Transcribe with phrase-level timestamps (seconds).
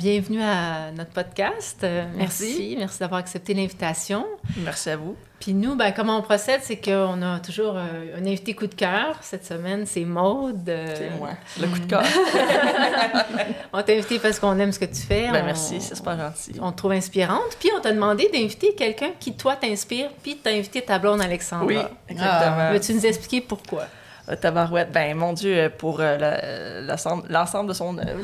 [0.00, 1.80] Bienvenue à notre podcast.
[1.82, 2.74] Euh, merci.
[2.78, 4.24] Merci, d'avoir accepté l'invitation.
[4.56, 5.14] Merci à vous.
[5.40, 8.74] Puis nous, ben, comment on procède, c'est qu'on a toujours euh, un invité coup de
[8.74, 9.18] cœur.
[9.20, 10.66] Cette semaine, c'est Maude.
[10.70, 12.02] Euh, c'est moi, le coup de cœur.
[13.74, 15.30] on t'a invité parce qu'on aime ce que tu fais.
[15.30, 16.52] Ben, merci, c'est super gentil.
[16.62, 17.58] On te trouve inspirante.
[17.58, 21.66] Puis on t'a demandé d'inviter quelqu'un qui, toi, t'inspire, puis t'as invité ta blonde Alexandra.
[21.66, 21.76] Oui,
[22.08, 22.56] exactement.
[22.58, 23.86] Ah, Veux-tu nous expliquer pourquoi?
[24.30, 26.86] Euh, tabarouette, ben mon Dieu, euh, pour euh,
[27.28, 28.20] l'ensemble de son œuvre.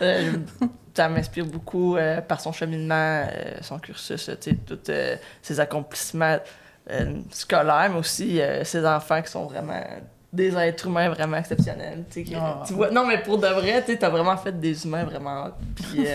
[0.94, 1.96] ça m'inspire beaucoup
[2.28, 3.24] par son cheminement,
[3.62, 4.30] son cursus,
[4.66, 4.92] tous
[5.42, 6.38] ses accomplissements
[7.30, 9.82] scolaires, mais aussi ses enfants qui sont vraiment
[10.32, 12.04] des êtres humains vraiment exceptionnels.
[12.36, 12.62] Ah.
[12.66, 15.50] Tu vois, non, mais pour de vrai, tu as vraiment fait des humains vraiment.
[15.74, 16.06] Puis,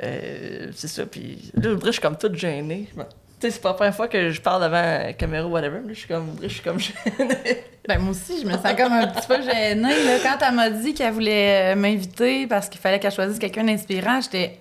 [0.74, 1.06] c'est ça.
[1.06, 2.90] Puis là, je suis comme toute gênée
[3.40, 5.80] sais, c'est pas la première fois que je parle devant la caméra ou whatever.
[5.88, 6.94] je suis comme, je suis comme gênée.
[7.88, 10.04] ben, moi aussi, je me sens comme un petit peu gênée.
[10.04, 10.18] Là.
[10.22, 14.20] Quand elle m'a dit qu'elle voulait euh, m'inviter parce qu'il fallait qu'elle choisisse quelqu'un d'inspirant,
[14.20, 14.58] j'étais.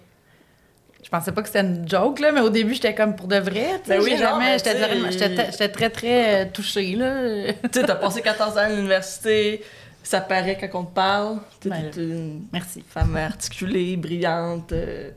[1.04, 3.38] Je pensais pas que c'était une joke, là, mais au début, j'étais comme pour de
[3.38, 3.80] vrai.
[3.88, 4.58] Ben oui, jamais.
[4.58, 6.96] J'étais très, très euh, touchée.
[6.96, 7.54] Là.
[7.72, 9.62] tu sais, t'as passé 14 ans à l'université
[10.06, 11.40] ça paraît quand on te parle.
[11.60, 12.84] T'es ben, une Merci.
[12.88, 14.72] femme articulée, brillante.
[14.72, 15.10] Euh,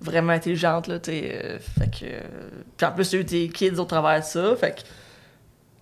[0.00, 2.04] vraiment intelligente, là, tu euh, fait que...
[2.04, 2.20] Euh,
[2.76, 4.80] puis en plus, il y a eu tes kids au travers de ça, fait que...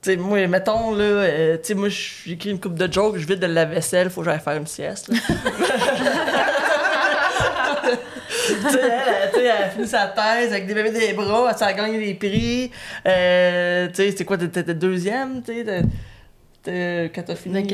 [0.00, 3.26] Tu sais, moi, mettons, là, euh, tu sais, moi, j'écris une coupe de jokes, je
[3.26, 5.16] vide de la vaisselle, faut que j'aille faire une sieste, tu
[8.70, 11.98] sais, elle, elle, a fini sa thèse avec des bébés des bras, elle s'est gagné
[11.98, 12.70] des prix.
[13.06, 17.66] Euh, tu sais, c'est quoi, t'étais deuxième, tu sais, quand t'as fini?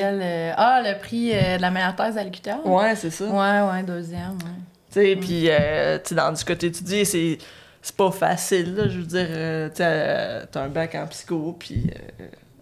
[0.56, 2.66] ah, le prix de la meilleure thèse à l'UQTR?
[2.66, 3.25] Ouais, c'est ça.
[3.25, 4.65] Ouais, ouais, deuxième, ouais.
[4.97, 5.21] Mm.
[5.21, 7.38] Puis, euh, dans que tu étudies, c'est,
[7.82, 9.27] c'est pas facile, là, je veux dire.
[9.31, 11.91] Euh, tu euh, t'as un bac en psycho, puis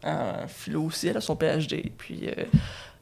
[0.05, 1.93] en philo aussi, elle a son PhD.
[1.97, 2.29] Puis,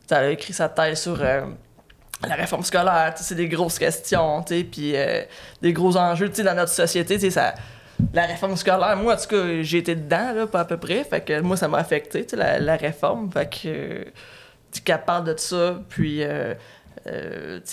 [0.07, 4.95] tu as écrit sa thèse sur la réforme scolaire, c'est des grosses questions, puis
[5.63, 7.31] des gros enjeux dans notre société.
[7.31, 7.55] Ça,
[8.13, 11.05] la réforme scolaire, moi, en tout cas, j'ai été dedans, là, pas à peu près.
[11.05, 13.31] Fait que moi, ça m'a affecté, la, la réforme.
[13.33, 14.05] Fait que
[14.73, 14.83] tu
[15.25, 16.23] de ça, puis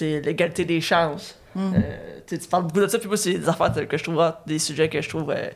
[0.02, 1.38] l'égalité des chances.
[1.58, 1.74] Mm.
[1.76, 4.60] Euh, tu parles beaucoup de ça, puis moi, c'est des affaires que je trouve, des
[4.60, 5.50] sujets que je trouve euh,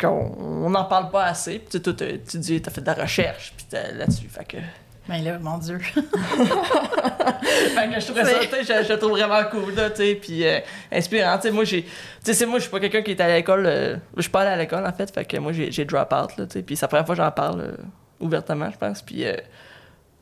[0.00, 1.58] qu'on n'en parle pas assez.
[1.58, 4.28] Puis tu tu dis, t'as fait de la recherche, puis là-dessus.
[4.28, 4.56] Fait que.
[5.06, 5.78] Ben là, mon Dieu.
[5.88, 6.00] fait que
[8.00, 10.60] je trouve ça, je, je trouve vraiment cool, là, tu sais, puis euh,
[10.92, 11.38] inspirant.
[11.52, 11.86] Moi, j'ai,
[12.24, 14.50] tu sais, moi, je suis pas quelqu'un qui est à l'école, je suis pas allé
[14.50, 16.82] à l'école, en fait, fait que moi, j'ai drop out, là, tu sais, puis c'est
[16.82, 17.76] la première fois que j'en parle
[18.20, 19.24] ouvertement, je pense, puis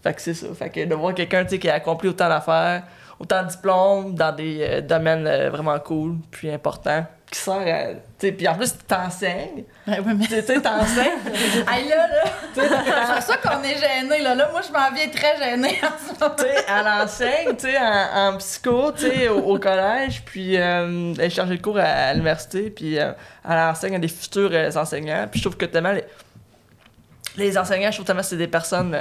[0.07, 0.47] fait que c'est ça.
[0.55, 2.85] Fait que de voir quelqu'un, tu qui a accompli autant d'affaires,
[3.19, 8.31] autant de diplômes dans des euh, domaines euh, vraiment cool, puis importants, qui sert à.
[8.31, 9.65] Puis en plus, tu t'enseignes.
[9.89, 10.27] Ouais, ouais, mais...
[10.27, 11.19] Tu sais, t'enseignes.
[11.73, 12.25] hey, là, là.
[12.55, 14.37] C'est pour ça qu'on est gêné, là.
[14.37, 18.93] Là, moi, je m'en viens très gênée Tu sais, elle enseigne, tu sais, en, psycho,
[18.93, 23.97] tu sais, au, collège, puis euh, elle charge de cours à, l'université, puis elle enseigne
[23.97, 25.27] à des futurs enseignants.
[25.29, 26.05] Puis je trouve que tellement les,
[27.37, 28.97] les enseignants, je trouve tellement que c'est des personnes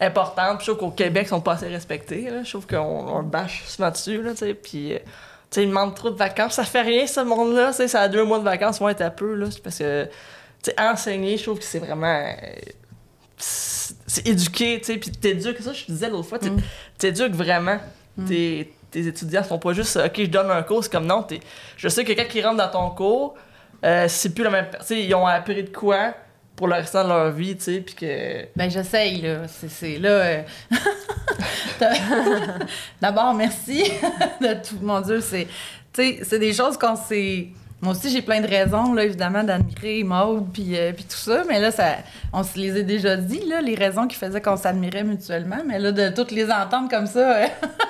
[0.00, 0.60] importante.
[0.60, 2.28] je trouve qu'au Québec, ils sont pas assez respectés.
[2.44, 4.22] Je trouve qu'on bâche souvent dessus.
[4.22, 4.98] Là, puis, euh,
[5.56, 6.54] ils demandent trop de vacances.
[6.54, 7.72] Ça fait rien, ce monde-là.
[7.72, 9.34] Ça a deux mois de vacances, moi, être un peu.
[9.34, 10.08] Là, parce que
[10.78, 12.06] enseigner, je trouve que c'est vraiment.
[12.06, 12.34] Euh,
[13.38, 16.60] c'est éduquer, tu sais, puis t'éduques, ça je te disais l'autre fois, mm.
[16.98, 17.78] t'éduques vraiment
[18.16, 18.24] mm.
[18.26, 21.24] tes, tes, étudiants, sont pas juste, ok, je donne un cours, c'est comme non,
[21.76, 23.34] je sais que quelqu'un qui rentre dans ton cours,
[23.84, 26.14] euh, c'est plus la même, tu sais, ils ont appris de quoi,
[26.58, 28.46] pour le restant de leur vie, tu sais, puis que...
[28.56, 29.42] Ben, j'essaye, là.
[29.46, 30.08] C'est, là...
[30.08, 30.42] euh,
[33.00, 33.84] D'abord, merci
[34.40, 34.78] de tout.
[34.82, 35.46] Mon Dieu, c'est...
[35.92, 37.46] Tu sais, c'est des choses qu'on s'est...
[37.80, 41.44] Moi aussi, j'ai plein de raisons, là, évidemment, d'admirer Maude, puis, euh, puis tout ça.
[41.48, 41.98] Mais là, ça,
[42.32, 45.62] on se les a déjà dit, là, les raisons qui faisaient qu'on s'admirait mutuellement.
[45.64, 47.42] Mais là, de toutes les entendre comme ça,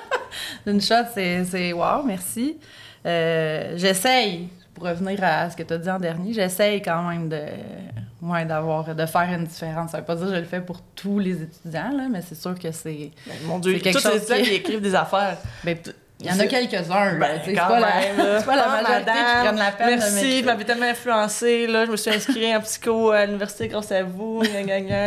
[0.67, 2.59] d'une shot, c'est, c'est wow, merci.
[3.07, 7.31] Euh, j'essaye, pour revenir à ce que tu as dit en dernier, j'essaye quand même
[7.31, 7.41] de,
[8.23, 9.91] ouais, d'avoir, de faire une différence.
[9.93, 12.35] Ça veut pas dire que je le fais pour tous les étudiants, là, mais c'est
[12.35, 13.11] sûr que c'est.
[13.27, 15.37] Ben, mon Dieu, quelque tous les chose étudiants qui- qui écrivent des affaires.
[15.65, 15.77] Ben,
[16.21, 17.89] il y en a quelques-uns, Ben, c'est pas, la,
[18.43, 21.67] pas la Ah, majorité qui prennent la peine de Merci, vous m'avez tellement influencé.
[21.69, 24.43] Là, je me suis inscrite en psycho à l'université grâce à vous.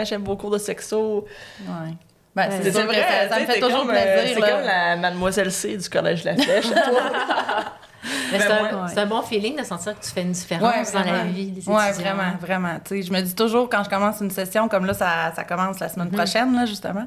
[0.05, 1.25] J'aime vos cours de sexo.
[1.67, 1.91] Ouais.
[2.33, 4.37] Ben, c'est vrai, ça, ça me fait toujours comme, euh, plaisir.
[4.41, 6.67] C'est comme la mademoiselle C du collège La Flèche.
[8.31, 8.91] Mais Ben, c'est un, ouais.
[8.93, 11.59] c'est un bon feeling de sentir que tu fais une différence dans la vie des
[11.59, 11.75] étudiants.
[11.77, 12.79] Ouais, vraiment, vraiment.
[12.89, 15.89] Je me dis toujours quand je commence une session, comme là, ça, ça commence la
[15.89, 17.05] semaine prochaine, là, justement,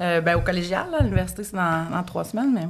[0.00, 2.68] euh, ben, au collégial, là, à l'université, c'est dans, dans trois semaines, mais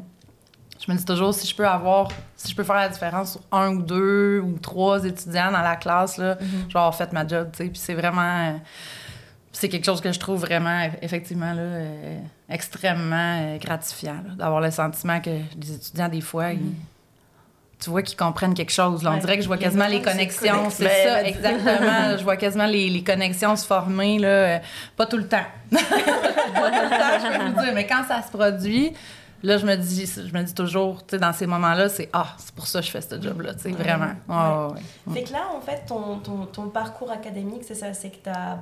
[0.85, 3.41] je me dis toujours si je peux avoir, si je peux faire la différence sur
[3.53, 7.27] un ou deux ou trois étudiants dans la classe, là, je vais avoir fait ma
[7.27, 7.69] job, tu sais.
[7.71, 8.49] Puis c'est vraiment.
[8.49, 8.53] euh,
[9.53, 12.19] c'est quelque chose que je trouve vraiment, effectivement, là, euh,
[12.49, 16.61] extrêmement euh, gratifiant, là, d'avoir le sentiment que les étudiants, des fois, ils-
[17.81, 19.03] tu vois qu'ils comprennent quelque chose.
[19.03, 19.11] là.
[19.11, 19.21] On Ouais.
[19.21, 20.69] dirait que je vois quasiment les connexions.
[20.71, 22.19] C'est Ben, ça, ben, exactement.
[22.19, 24.59] je vois quasiment les, les connexions se former, là, euh,
[24.97, 25.45] pas tout le temps.
[25.71, 28.93] pas tout le temps, je peux vous dire, mais quand ça se produit,
[29.43, 32.35] là, je me dis, je me dis toujours, tu sais, dans ces moments-là, c'est ah,
[32.39, 34.13] c'est pour ça que je fais ce job-là, tu sais, vraiment.
[34.29, 35.15] Ouais, ouais.
[35.15, 38.59] Fait que là, en fait, ton, ton, ton parcours académique, c'est ça, c'est que bah,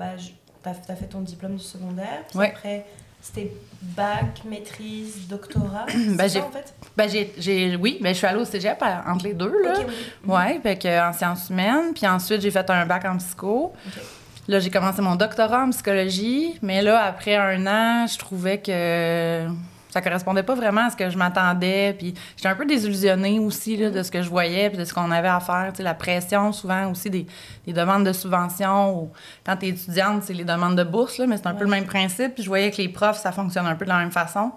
[0.62, 2.50] t'as as fait ton diplôme du secondaire, puis Ouais.
[2.54, 2.86] après,
[3.20, 5.86] c'était bac, maîtrise, doctorat.
[6.16, 6.74] Ben, ça, en fait?
[6.96, 9.74] Ben, j'ai, j'ai- oui, ben, je suis allée au cégep entre les deux, là.
[9.86, 10.32] Oui.
[10.34, 13.72] Ouais, fait que en sciences humaines, puis ensuite j'ai fait un bac en psycho.
[14.48, 19.46] Là, j'ai commencé mon doctorat en psychologie, mais là, après un an, je trouvais que
[19.90, 23.76] ça correspondait pas vraiment à ce que je m'attendais, puis j'étais un peu désillusionnée aussi
[23.76, 25.82] là, de ce que je voyais, puis de ce qu'on avait à faire, tu sais,
[25.82, 27.26] la pression souvent aussi des,
[27.66, 29.10] des demandes de subventions, ou
[29.44, 31.70] quand tu es étudiante, c'est les demandes de bourse, là, mais c'est un peu le
[31.70, 34.12] même principe, puis je voyais que les profs, ça fonctionne un peu de la même
[34.12, 34.52] façon.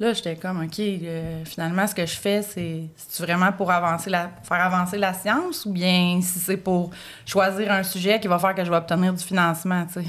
[0.00, 2.88] Là, j'étais comme, OK, euh, finalement, ce que je fais, c'est
[3.20, 6.90] vraiment pour avancer la, faire avancer la science ou bien si c'est pour
[7.24, 10.08] choisir un sujet qui va faire que je vais obtenir du financement, tu sais?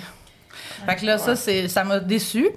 [0.85, 2.49] Fait que là, ça, c'est, ça m'a déçue.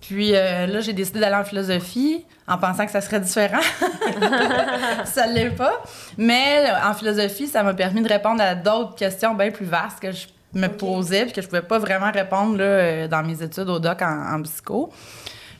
[0.00, 3.60] Puis euh, là, j'ai décidé d'aller en philosophie en pensant que ça serait différent.
[5.04, 5.82] ça ne l'est pas.
[6.16, 10.12] Mais en philosophie, ça m'a permis de répondre à d'autres questions bien plus vastes que
[10.12, 13.68] je me posais puis que je pouvais pas vraiment répondre là, euh, dans mes études
[13.68, 14.90] au doc en, en psycho.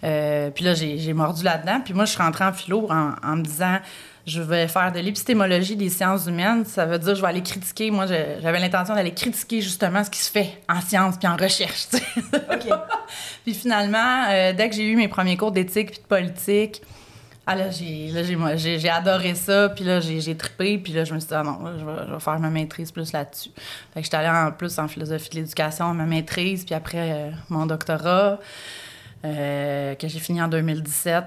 [0.05, 1.81] Euh, puis là, j'ai j'ai mordu là-dedans.
[1.85, 3.79] Puis moi, je suis rentrée en philo en, en me disant,
[4.28, 6.64] je vais faire de l'épistémologie des sciences humaines.
[6.66, 7.90] Ça veut dire, je vais aller critiquer.
[7.90, 11.88] Moi, j'avais l'intention d'aller critiquer justement ce qui se fait en sciences puis en recherche.
[13.44, 16.82] Puis finalement, euh, dès que j'ai eu mes premiers cours d'éthique puis de politique,
[17.46, 19.70] ah là, j'ai, adoré ça.
[19.70, 20.76] Puis là, j'ai, j'ai trippé.
[20.76, 22.50] Puis là, je me suis dit, ah non, là, je, vais, je vais faire ma
[22.50, 23.50] maîtrise plus là-dessus.
[23.94, 27.30] Fait que j'étais allée en plus en philosophie de l'éducation, ma maîtrise, puis après euh,
[27.48, 28.38] mon doctorat,
[29.25, 31.25] euh, que j'ai fini en 2017.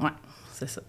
[0.00, 0.10] Ouais,
[0.54, 0.80] c'est ça.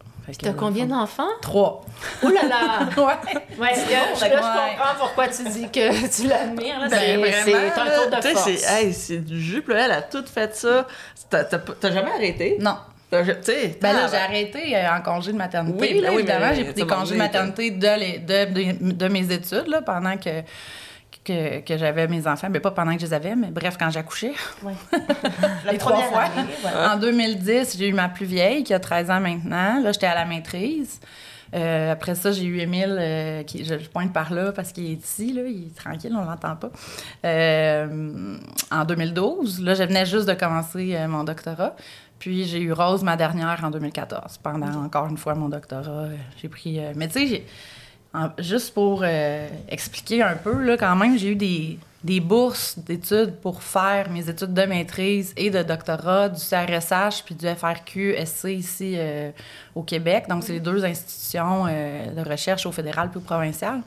[0.41, 1.27] Dans le combien d'enfants?
[1.41, 1.85] Trois.
[2.23, 2.79] Oh là là!
[2.97, 3.13] Ouais.
[3.59, 4.75] Ouais, là, je, là, je Ouais.
[4.77, 6.79] comprends pourquoi tu dis que tu l'admires.
[6.79, 6.87] là.
[6.87, 8.49] Ben, C'est vraiment, c'est un tour de tu force.
[8.55, 8.83] c'est
[9.13, 10.87] hey, du jus, là, elle a tout fait ça.
[11.29, 12.57] T'as- jamais arrêté?
[12.59, 12.77] Non.
[13.11, 13.17] Tu
[13.79, 15.77] Ben là, j'ai arrêté euh, en congé de maternité.
[15.79, 18.45] Oui, ben là, oui, évidemment, j'ai pris des tu congés de maternité de, les- de,
[18.86, 20.41] de, de mes études là, pendant que,
[21.24, 22.48] que, que j'avais mes enfants.
[22.50, 24.34] Mais pas pendant que je les avais, mais bref, quand j'accouchais.
[24.62, 24.74] Ouais.
[25.72, 26.24] Les trois fois.
[26.24, 26.88] année, ouais.
[26.94, 29.82] En 2010, j'ai eu ma plus vieille, qui a 13 ans maintenant.
[29.82, 31.00] Là, j'étais à la maîtrise.
[31.53, 34.89] Euh, après ça, j'ai eu Émile, euh, qui, je, je pointe par là parce qu'il
[34.89, 36.72] est ici, là, il est tranquille, on l'entend pas.
[37.25, 38.38] Euh,
[38.72, 41.75] en 2012, là, je venais juste de commencer mon doctorat.
[42.18, 44.39] Puis j'ai eu Rose, ma dernière, en 2014.
[44.42, 46.08] Pendant encore une fois mon doctorat,
[46.42, 46.80] j'ai pris...
[46.96, 47.44] mais tu sais,
[48.13, 52.77] en- juste pour euh, expliquer un peu, là, quand même, j'ai eu des, des bourses
[52.79, 58.46] d'études pour faire mes études de maîtrise et de doctorat du CRSH puis du FRQ-SC
[58.50, 59.32] ici euh,
[59.75, 60.25] au Québec.
[60.29, 63.82] Donc, c'est les deux institutions euh, de recherche au fédéral puis au provincial.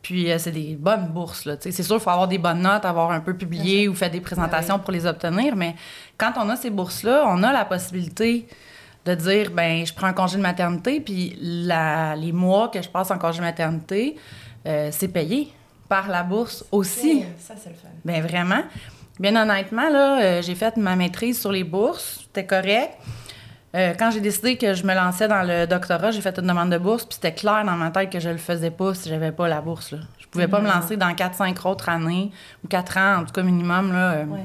[0.00, 1.44] Puis, c'est des bonnes bourses.
[1.44, 4.08] Là, c'est sûr qu'il faut avoir des bonnes notes, avoir un peu publié ou fait
[4.08, 5.56] des présentations pour les obtenir.
[5.56, 5.74] Mais
[6.16, 8.46] quand on a ces bourses-là, on a la possibilité
[9.08, 12.88] de dire, ben je prends un congé de maternité, puis la- les mois que je
[12.88, 14.16] passe en congé de maternité,
[14.66, 15.52] euh, c'est payé
[15.88, 17.24] par la bourse aussi.
[17.38, 17.88] Ça, c'est le fun.
[18.04, 18.62] Ben vraiment.
[19.18, 22.20] Bien honnêtement, là, euh, j'ai fait ma maîtrise sur les bourses.
[22.24, 22.90] C'était correct.
[23.74, 26.70] Euh, quand j'ai décidé que je me lançais dans le doctorat, j'ai fait une demande
[26.70, 29.32] de bourse, puis c'était clair dans ma tête que je le faisais pas si j'avais
[29.32, 29.90] pas la bourse.
[29.92, 29.98] Là.
[30.18, 32.30] Je pouvais pas me lancer dans 4-5 autres années,
[32.64, 34.38] ou 4 ans, en tout cas minimum, là, euh, Ouais.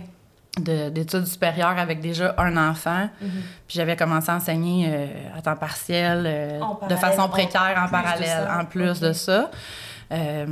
[0.60, 3.10] De- d'études supérieures avec déjà un enfant.
[3.22, 3.30] Mhm.
[3.68, 5.08] Puis j'avais commencé à enseigner euh,
[5.38, 9.50] à temps partiel, euh, de façon précaire en parallèle, en plus de ça.
[10.12, 10.46] Euh,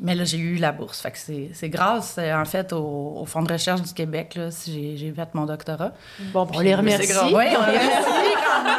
[0.00, 1.00] mais là, j'ai eu la bourse.
[1.02, 1.18] Fait que
[1.52, 5.28] c'est grâce, en fait, au, au Fonds de recherche du Québec, là, si j'ai fait
[5.34, 5.92] mon doctorat.
[6.32, 7.12] Bon, on les remercie.
[7.24, 7.46] Oui, on les
[7.78, 8.72] remercie grandement.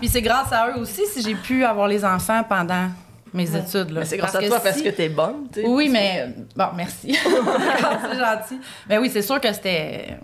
[0.00, 2.88] Puis c'est grâce à eux aussi si j'ai pu avoir les enfants pendant
[3.34, 3.90] mes études.
[3.90, 4.00] Là.
[4.00, 5.66] Mais c'est grâce Parce à toi si- parce que t'es bonne, tu sais.
[5.66, 7.14] oui, mais bon, merci.
[7.22, 8.60] c'est gentil.
[8.88, 10.16] Mais oui, c'est sûr que c'était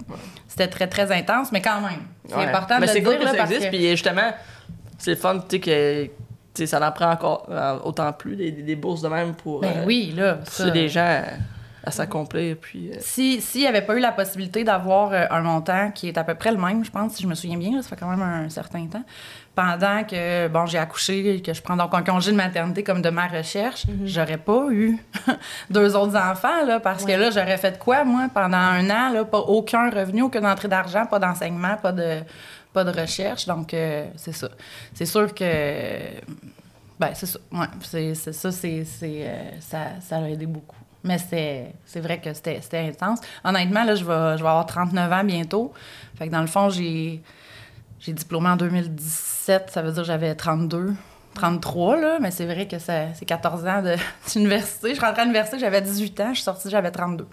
[0.49, 2.45] c'était très très intense, mais quand même, c'est Ouais.
[2.47, 4.31] important Mais de le cool dire que là, ça parce existe, que puis justement,
[4.99, 6.11] c'est le fun, tu sais, que tu
[6.55, 9.69] sais, ça en prend encore euh, autant plus, des, des bourses de même pour ben
[9.79, 10.71] euh, oui là, pousser ça.
[10.71, 12.91] les gens à, à s'accomplir, puis...
[12.91, 16.25] euh, Si s'il n'y avait pas eu la possibilité d'avoir un montant qui est à
[16.25, 18.09] peu près le même, je pense, si je me souviens bien, là, ça fait quand
[18.11, 19.05] même un certain temps,
[19.55, 23.11] pendant que bon j'ai accouché, que je prends donc un congé de maternité comme de
[23.11, 24.99] ma recherche, j'aurais pas eu
[25.71, 29.25] deux autres enfants là, parce que là j'aurais fait quoi moi pendant un an là,
[29.25, 32.21] pas aucun revenu, aucune entrée d'argent, pas d'enseignement, pas de
[32.73, 34.49] pas de recherche, donc euh, c'est ça.
[34.95, 35.45] C'est sûr que
[37.01, 37.39] ben, c'est ça.
[37.51, 40.77] Ouais, c'est, ça, c'est, euh, ça, ça a aidé beaucoup.
[41.03, 43.21] Mais c'est, vrai que c'était, intense.
[43.43, 45.73] Honnêtement, là, je vais, je vais avoir 39 ans bientôt.
[46.17, 47.23] Fait que dans le fond, j'ai,
[48.01, 49.40] j'ai diplômé en 2017.
[49.69, 50.95] Ça veut dire que j'avais 32,
[51.35, 52.19] 33, là.
[52.21, 53.83] Mais c'est vrai que ça, c'est 14 ans
[54.33, 54.95] d'université.
[54.95, 56.29] Je rentrais à l'université, j'avais 18 ans.
[56.31, 57.27] Je suis sortie, j'avais 32.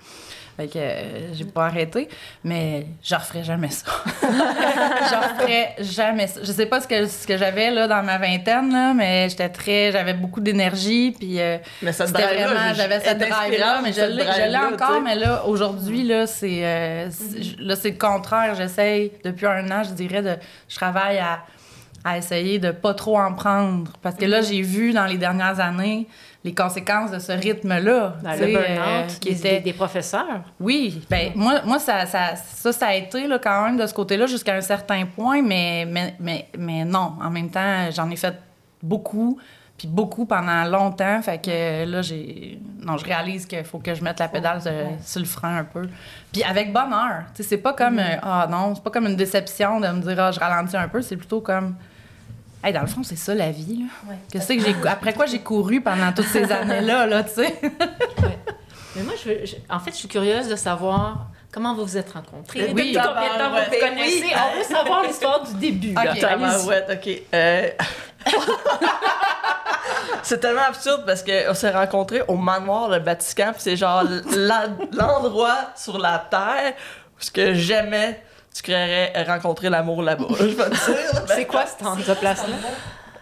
[0.58, 2.10] Fait que euh, j'ai pas arrêté,
[2.44, 3.86] mais je referais jamais ça.
[4.24, 6.40] je referais jamais ça.
[6.44, 9.50] Je sais pas ce que, ce que j'avais là dans ma vingtaine, là, mais j'étais
[9.50, 9.92] très...
[9.92, 12.74] J'avais beaucoup d'énergie, puis euh, Mais cette c'était vraiment...
[12.74, 16.62] J'avais cette drive-là, mais je l'ai, encore, mais là, aujourd'hui, là, c'est...
[16.64, 17.10] euh,
[17.60, 18.56] là, c'est le contraire.
[18.56, 20.38] J'essaye, depuis un an, je dirais, de...
[20.68, 21.42] Je travaille à,
[22.04, 23.92] à essayer de pas trop en prendre.
[24.02, 26.08] Parce que là, j'ai vu dans les dernières années
[26.44, 28.16] les conséquences de ce rythme-là.
[28.24, 30.44] Le burn-out, euh, qui était des, des professeurs.
[30.60, 33.94] oui, ben moi, moi ça, ça, ça, ça a été là, quand même de ce
[33.94, 37.14] côté-là jusqu'à un certain point, mais, mais, mais, mais non.
[37.22, 38.36] En même temps, j'en ai fait
[38.82, 39.38] beaucoup,
[39.78, 41.22] puis beaucoup pendant longtemps.
[41.22, 42.60] Fait que là, j'ai.
[42.82, 44.72] Non, je réalise qu'il faut que je mette la pédale sur,
[45.04, 45.88] sur le frein un peu.
[46.32, 47.24] Puis avec bonheur.
[47.36, 48.00] Tu sais, c'est pas comme.
[48.00, 50.88] euh, Ah non, c'est pas comme une déception de me dire, ah, je ralentis un
[50.88, 51.02] peu.
[51.02, 51.76] C'est plutôt comme.
[52.64, 53.82] Hey, dans le fond, c'est ça la vie.
[53.82, 54.12] Là.
[54.12, 54.18] Ouais.
[54.32, 57.60] Qu'est-ce que j'ai, après quoi j'ai couru pendant toutes ces années-là, là, tu sais?
[58.96, 61.98] Mais moi, je veux- je- en fait, je suis curieuse de savoir comment vous vous
[61.98, 62.62] êtes rencontrés.
[62.62, 62.94] Oui.
[62.94, 64.24] Depuis combien de temps vous vous connaissez?
[64.34, 65.94] On veut savoir l'histoire du début.
[65.94, 66.14] là.
[66.16, 67.22] Ok, ouais, ok.
[67.36, 67.70] Euh,
[70.24, 74.04] c'est tellement absurde parce qu'on s'est rencontrés au manoir de Vatican, puis c'est genre
[74.92, 76.74] l'endroit sur la terre
[77.18, 78.22] où ce que jamais
[78.54, 80.26] tu créerais rencontrer l'amour là-bas.
[80.40, 81.14] Je vais te dire.
[81.14, 81.22] là.
[81.28, 82.56] C'est quoi ce cette place-là?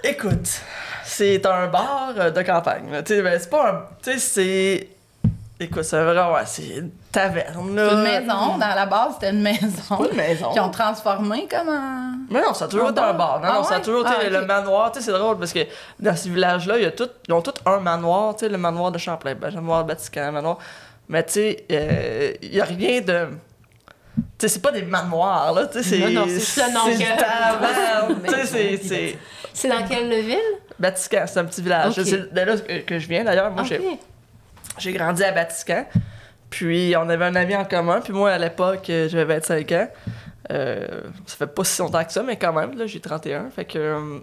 [0.04, 0.48] Écoute,
[1.04, 2.92] c'est un bar de campagne.
[2.92, 3.04] là.
[3.04, 3.86] Tu sais, ben, c'est pas un.
[4.01, 4.89] Tu sais, c'est.
[5.57, 6.33] Écoute, c'est vraiment.
[6.33, 7.88] Ouais, c'est une taverne, là.
[7.89, 8.57] C'est une maison.
[8.57, 9.67] Dans la base, c'était une maison.
[9.88, 10.51] C'est pas une maison.
[10.51, 12.12] Qui ont transformé comme un.
[12.29, 13.39] Mais non, ça a toujours été un bar?
[13.39, 14.91] Non, Ah non, ça a toujours été Ah, le manoir.
[14.91, 15.59] Tu sais, c'est drôle parce que
[15.97, 16.13] dans
[16.81, 18.35] y a tout, ils ont tous un manoir.
[18.35, 20.57] Tu sais, le manoir de Champlain, ben, le manoir de Vatican, le manoir.
[21.07, 23.27] Mais tu sais, euh, il y a rien de.
[24.17, 25.67] Tu sais, c'est pas des manoirs, là.
[25.67, 26.00] Tu sais, c'est.
[26.00, 28.21] Non, non, c'est ça, non, C'est que- une taverne.
[28.27, 29.15] Tu sais,
[29.53, 30.38] c'est- dans quelle ville?
[30.77, 31.93] Vatican, c'est un petit village.
[31.93, 33.51] C'est de là que que je viens d'ailleurs.
[33.51, 34.00] Moi, j'ai- Ok.
[34.77, 35.86] J'ai grandi à Vatican.
[36.50, 38.01] Puis on avait un ami en commun.
[38.01, 39.88] Puis moi, à l'époque, euh, j'avais 25 ans.
[40.51, 43.50] Euh, ça fait pas si longtemps que ça, mais quand même, là, j'ai 31.
[43.50, 44.20] Fait que euh,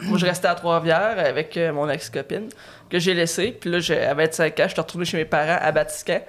[0.00, 2.48] moi, je restais à Trois-Rivières avec euh, mon ex-copine
[2.88, 3.52] que j'ai laissée.
[3.52, 6.20] Puis là, j'ai- à 25 ans, je suis retourné chez mes parents à Vatican.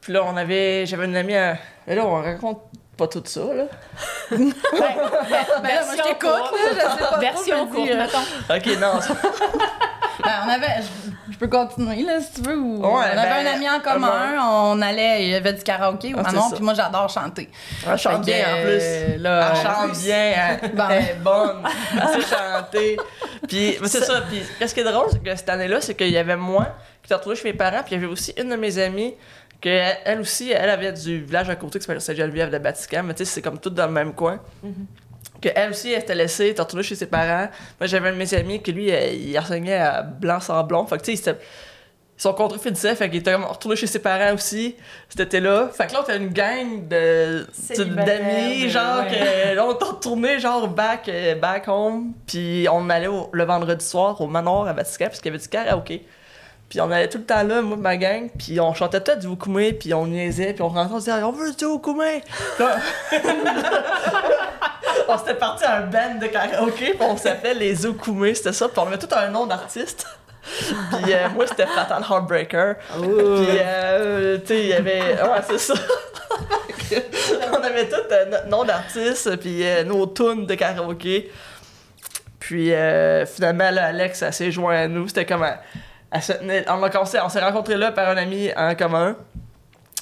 [0.00, 0.84] Puis là, on avait...
[0.86, 1.56] J'avais une amie à...
[1.86, 2.60] Mais là, on raconte
[2.98, 3.64] pas tout ça, là.
[4.30, 8.18] Ben, là, moi, je t'écoute, là, je sais pas Version courte, euh, mettons.
[8.54, 8.98] OK, non.
[10.24, 12.56] ben, on avait, je, je peux continuer, là, si tu veux.
[12.58, 15.62] ou- Ouais, on avait ben, un ami en commun, on allait, il y avait du
[15.62, 16.54] karaoké au Ah, ça.
[16.54, 17.48] puis moi, j'adore chanter.
[17.88, 18.80] Elle chante Fait que, bien, en plus.
[18.82, 20.84] euh, là, Elle chante bien, elle, Bon.
[20.90, 21.62] elle est bonne,
[21.94, 22.96] elle sait chanter.
[23.48, 24.20] Puis, c'est ça.
[24.28, 26.66] Puis, qu'est-ce qui est drôle, c'est que cette année-là, c'est qu'il y avait moi
[27.02, 29.14] qui était retrouvé chez mes parents, puis il y avait aussi une de mes amies,
[29.60, 33.02] que elle, elle aussi, elle avait du village à côté qui s'appelle Saint-Geneviève de Vatican,
[33.04, 34.40] mais tu sais, c'est comme tout dans le même coin.
[35.40, 37.48] Que elle aussi, elle était laissée, elle était retournée chez ses parents.
[37.80, 40.86] Moi, j'avais un de mes amis qui, lui, euh, il enseignait à Blanc-Sablon.
[40.86, 41.38] Fait que, tu sais, s'était-
[42.16, 44.74] son contrat finissait, fait qu'il était retourné chez ses parents aussi.
[45.08, 45.68] C'était là.
[45.72, 47.46] Fait que là, on était une gang de
[47.94, 49.50] d'amis, de- genre, ouais.
[49.50, 52.14] que là, on était retourné, genre, back, euh, back home.
[52.26, 55.42] Puis on allait au- le vendredi soir au manoir à Vatican, parce qu'il y avait
[55.42, 56.04] du karaoké.
[56.68, 59.26] Puis on allait tout le temps là, moi, ma gang, puis on chantait peut-être du
[59.26, 62.22] Wukumé, puis on niaisait, puis on rentrait, on disait «On veut du Wukumé!»
[65.10, 68.68] On s'était parti à un band de karaoké, puis on s'appelait les Wukumé, c'était ça,
[68.68, 70.06] puis on avait tout un nom d'artiste.
[70.42, 72.76] Puis euh, moi, c'était Fatan Heartbreaker.
[72.98, 73.02] Oh.
[73.02, 75.00] Puis, euh, tu sais, il y avait.
[75.22, 75.74] Ouais, c'est ça.
[77.52, 81.30] on avait tous euh, notre nom d'artiste, puis euh, nos tunes de karaoké.
[82.38, 85.08] Puis euh, finalement, là, Alex, s'est joint à nous.
[85.08, 85.44] C'était comme.
[85.44, 85.58] elle-
[86.10, 89.16] elle se tenait- on, s'est rencontrés là par un ami en commun.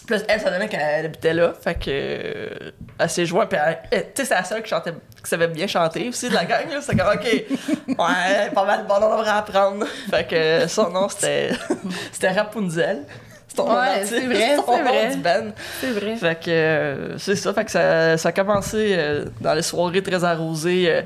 [0.09, 1.53] Là, elle, ça donnait qu'elle habitait là.
[1.61, 1.85] Fait que.
[1.89, 3.49] euh, elle s'est jointe.
[3.51, 3.59] Puis
[3.91, 6.71] tu sais, c'est la seule qui, chantait, qui savait bien chanter aussi de la gang.
[6.71, 6.81] là.
[6.81, 7.25] C'était comme, OK,
[7.89, 9.85] ouais, pas mal bon, on devrait apprendre.
[10.09, 11.51] Fait que son nom, c'était.
[12.13, 13.03] c'était Rapunzel.
[13.49, 15.11] C'est ton Ouais, c'est vrai, c'est vrai.
[15.17, 15.51] du band.
[15.81, 16.17] C'est vrai.
[16.17, 20.03] Fait que euh, c'est ça, fait que ça, ça a commencé euh, dans les soirées
[20.03, 21.03] très arrosées, euh,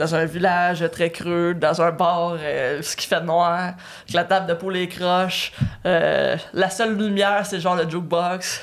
[0.00, 4.24] dans un village très creux, dans un bar, euh, ce qui fait noir, avec la
[4.24, 5.52] table de poulet croche.
[5.84, 8.62] Euh, la seule lumière, c'est genre le jukebox.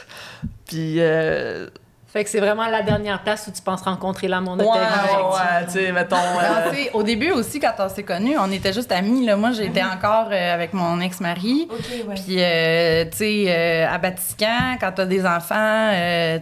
[0.66, 1.68] Puis, euh,
[2.08, 4.80] Fait que c'est vraiment la dernière place où tu penses rencontrer l'amour de ouais, ta
[4.80, 5.16] vie.
[5.16, 6.16] ouais, ouais, tu sais, mettons.
[6.16, 9.24] Ben, euh, au début aussi, quand on s'est connus, on était juste amis.
[9.24, 9.36] Là.
[9.36, 11.68] Moi, j'étais encore euh, avec mon ex-mari.
[11.70, 12.16] Ok, ouais.
[12.16, 16.40] Puis, euh, tu sais, euh, à Vatican, quand t'as des enfants euh,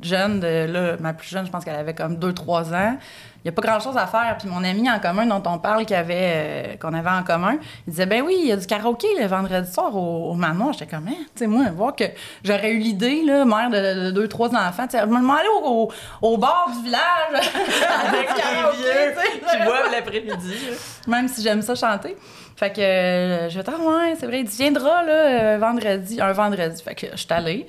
[0.00, 2.96] jeunes, de, là, ma plus jeune, je pense qu'elle avait comme 2-3 ans,
[3.42, 4.36] il n'y a pas grand-chose à faire.
[4.38, 7.56] Puis mon ami en commun dont on parle avait, euh, qu'on avait en commun,
[7.86, 10.72] il disait, ben oui, il y a du karaoké le vendredi soir au, au manoir.
[10.72, 11.14] J'étais comme, Hein?
[11.34, 12.04] tu sais, moi, voir que
[12.44, 15.48] j'aurais eu l'idée, là, mère de, de deux, trois enfants, tu sais, je me demandais
[15.62, 15.92] au, au,
[16.22, 17.00] au bord du village
[17.32, 20.54] avec les karaoké, vieux tu qui boivent l'après-midi.
[21.06, 22.16] Même si j'aime ça chanter.
[22.56, 26.32] Fait que euh, je vais ah ouais, c'est vrai, il viendra là, euh, vendredi, un
[26.32, 26.82] vendredi.
[26.82, 27.66] Fait que je suis allée.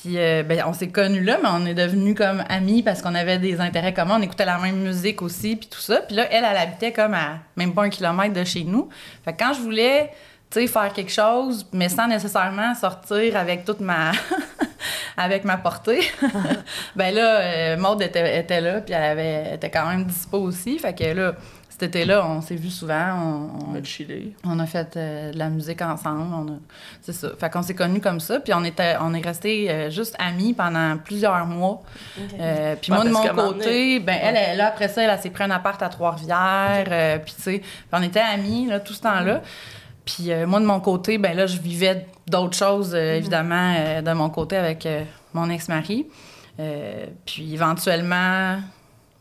[0.00, 3.14] Puis euh, ben, on s'est connus là, mais on est devenus comme amis parce qu'on
[3.14, 4.18] avait des intérêts communs.
[4.18, 6.00] On écoutait la même musique aussi, puis tout ça.
[6.06, 8.88] Puis là, elle, elle habitait comme à même pas un kilomètre de chez nous.
[9.24, 10.10] Fait que quand je voulais,
[10.50, 14.12] tu sais, faire quelque chose, mais sans nécessairement sortir avec toute ma...
[15.16, 16.00] avec ma portée,
[16.96, 20.78] ben là, euh, Maude était, là, puis elle avait, était quand même dispo aussi.
[20.78, 21.32] Fait que là,
[21.78, 23.12] cet été-là, on s'est vu souvent.
[23.14, 24.34] On, On on- va chiller.
[24.44, 26.22] on a fait euh, de la musique ensemble.
[26.34, 26.56] On a...
[27.02, 27.28] C'est ça.
[27.38, 28.40] Fait qu'on s'est connus comme ça.
[28.40, 31.82] Puis on, était, on est restés euh, juste amis pendant plusieurs mois.
[32.40, 35.18] Euh, puis Ouais, moi, de mon côté, ben, elle, elle, là, après ça, elle, elle
[35.20, 36.86] s'est pris un appart à Trois-Rivières.
[36.90, 39.42] euh, puis tu sais, puis on était amis là, tout ce temps-là.
[40.06, 44.00] Puis euh, moi, de mon côté, ben là, je vivais d'autres choses, euh, évidemment, euh,
[44.02, 45.02] de mon côté avec euh,
[45.34, 46.06] mon ex-mari.
[46.58, 48.56] Euh, puis éventuellement,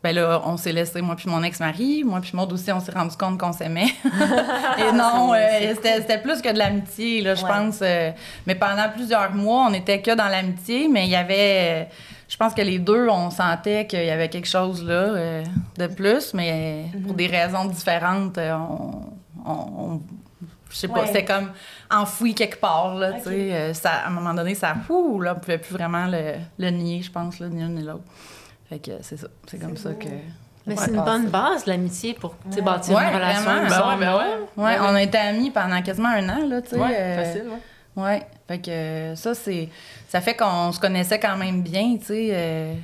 [0.05, 2.03] ben là, on s'est laissé, moi puis mon ex-mari.
[2.03, 3.87] Moi puis Maud aussi, on s'est rendu compte qu'on s'aimait.
[4.77, 7.49] Et non, euh, c'était plus que de l'amitié, là, je Ouais.
[7.49, 7.79] pense.
[7.81, 8.11] euh,
[8.45, 11.85] mais pendant plusieurs mois, on n'était que dans l'amitié, mais il y avait...
[11.89, 11.93] euh,
[12.27, 15.43] je pense que les deux, on sentait qu'il y avait quelque chose là euh,
[15.77, 17.17] de plus, mais pour Mhm.
[17.17, 19.01] des raisons différentes, on...
[19.45, 19.51] on-
[19.83, 20.01] on-
[20.71, 21.07] je sais pas, Ouais.
[21.07, 21.51] c'était comme
[21.89, 23.53] enfoui quelque part, là, tu sais.
[23.53, 24.75] euh, ça, à un moment donné, ça...
[24.89, 28.03] Ouh, là, on pouvait plus vraiment le, le nier, je pense, ni l'un ni l'autre.
[28.69, 29.27] Fait que c'est ça.
[29.47, 30.07] C'est comme ça que...
[30.67, 33.45] Mais Ouais, c'est une bonne base, l'amitié, pour bâtir Ouais, une relation.
[33.45, 34.63] Ben ouais, ben ouais.
[34.63, 36.75] Ouais, Ben on a été amis pendant quasiment un an, là, tu sais.
[36.77, 38.03] Ouais, euh, facile, ouais.
[38.03, 39.69] Ouais, fait que euh, ça, c'est...
[40.09, 42.77] Ça fait qu'on se connaissait quand même bien, tu sais.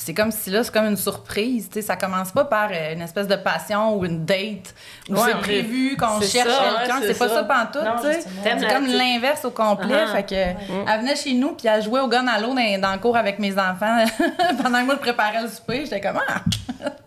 [0.00, 1.82] Puis c'est comme si là, c'est comme une surprise, tu sais.
[1.82, 4.74] Ça commence pas par euh, une espèce de passion ou une date
[5.10, 7.00] où Ouais, c'est prévu qu'on cherche ça, ouais, quelqu'un.
[7.02, 7.34] c'est pas ça.
[7.34, 8.20] ça pantoute, tu sais.
[8.42, 10.04] C'est comme l'inverse au complet.
[10.08, 10.12] Ah.
[10.16, 12.92] Fait que elle venait chez nous puis elle jouait au gun à l'eau dans, dans
[12.94, 14.04] le cours avec mes enfants
[14.62, 15.84] pendant que moi je préparais le souper.
[15.84, 16.40] J'étais comme ah,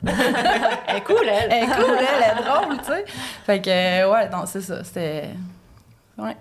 [0.87, 1.47] Elle est cool, elle.
[1.51, 3.05] elle est cool, elle, elle est drôle, tu sais.
[3.47, 4.83] Fait que euh, ouais, non, c'est ça.
[4.83, 5.29] C'était
[6.19, 6.37] ouais.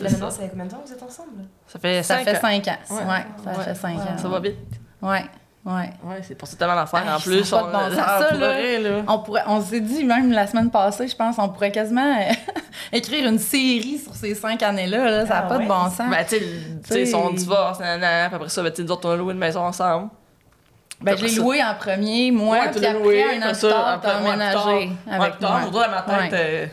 [0.00, 0.12] Là, ça.
[0.12, 1.44] maintenant, ça fait combien de temps que vous êtes ensemble?
[1.66, 2.40] Ça fait Ça cinq fait ans.
[2.40, 2.76] cinq ans.
[2.90, 3.02] Ouais.
[3.02, 3.64] Ouais, ça Ouais.
[3.64, 4.16] fait cinq ans.
[4.16, 4.56] Ça va vite.
[5.02, 5.24] Ouais,
[5.64, 5.90] ouais.
[6.04, 7.36] Ouais, c'est pour ça tellement d'affaires Ah, en plus.
[7.36, 7.94] de bon sens.
[7.94, 9.02] Ça, pour là, vrai, là.
[9.08, 12.32] On, pourrait, on s'est dit même la semaine passée, je pense, on pourrait quasiment euh,
[12.92, 15.10] écrire une série sur ces cinq années-là.
[15.10, 15.26] là.
[15.26, 16.10] Ça n'a Ah pas de bon sens.
[16.10, 16.36] Ben, tu
[16.84, 19.60] sais, son divorce, nanana, puis après ça, ben, nous autres, on a loué une maison
[19.60, 20.08] ensemble.
[21.02, 23.36] Ben, je l'ai loué en premier, moi, Ouais, tu puis l'as après, loué, un an
[23.38, 25.60] après plus ça, tard, t'as emménagé avec tard, moi.
[25.68, 26.70] aujourd'hui, dans ma tête, Ouais.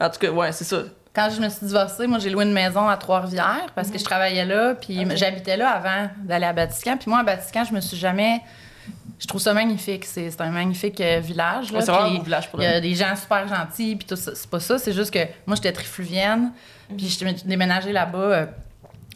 [0.00, 0.76] euh, en tout cas, ouais, c'est ça.
[1.14, 4.04] Quand je me suis divorcée, moi, j'ai loué une maison à Trois-Rivières parce que je
[4.04, 6.96] travaillais là, puis j'habitais là avant d'aller à Vatican.
[6.96, 8.40] Puis moi, à Vatican, je me suis jamais...
[9.18, 10.06] Je trouve ça magnifique.
[10.06, 11.72] C'est c'est un magnifique euh, village.
[11.72, 14.34] Là, Ouais, un village pour Il y a des gens super gentils, puis tout ça.
[14.34, 16.52] C'est pas ça, c'est juste que moi, j'étais trifluvienne,
[16.96, 18.46] puis j'étais déménagée là-bas euh,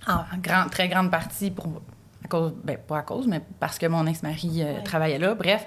[0.06, 1.80] en grand, très grande partie pour.
[2.34, 5.64] Cause, ben, pas à cause, mais parce que mon ex-mari euh, travaillait là, bref.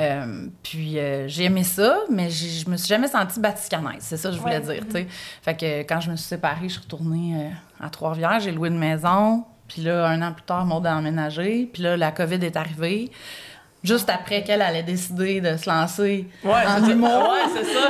[0.00, 4.30] Euh, puis euh, j'ai aimé ça, mais je me suis jamais sentie baticanaise, c'est ça
[4.30, 4.74] que je voulais Ouais.
[4.74, 5.06] dire, tu sais.
[5.42, 7.50] Fait que quand je me suis séparée, je suis retournée
[7.80, 11.70] à Trois-Rivières, j'ai loué une maison, puis là, un an plus tard, Maud a emménagé,
[11.72, 13.12] puis là, la COVID est arrivée.
[13.84, 16.90] Juste après qu'elle allait décider de se lancer Ouais, en c'est ça.
[16.90, 17.30] humour.
[17.30, 17.88] Ouais, c'est ça.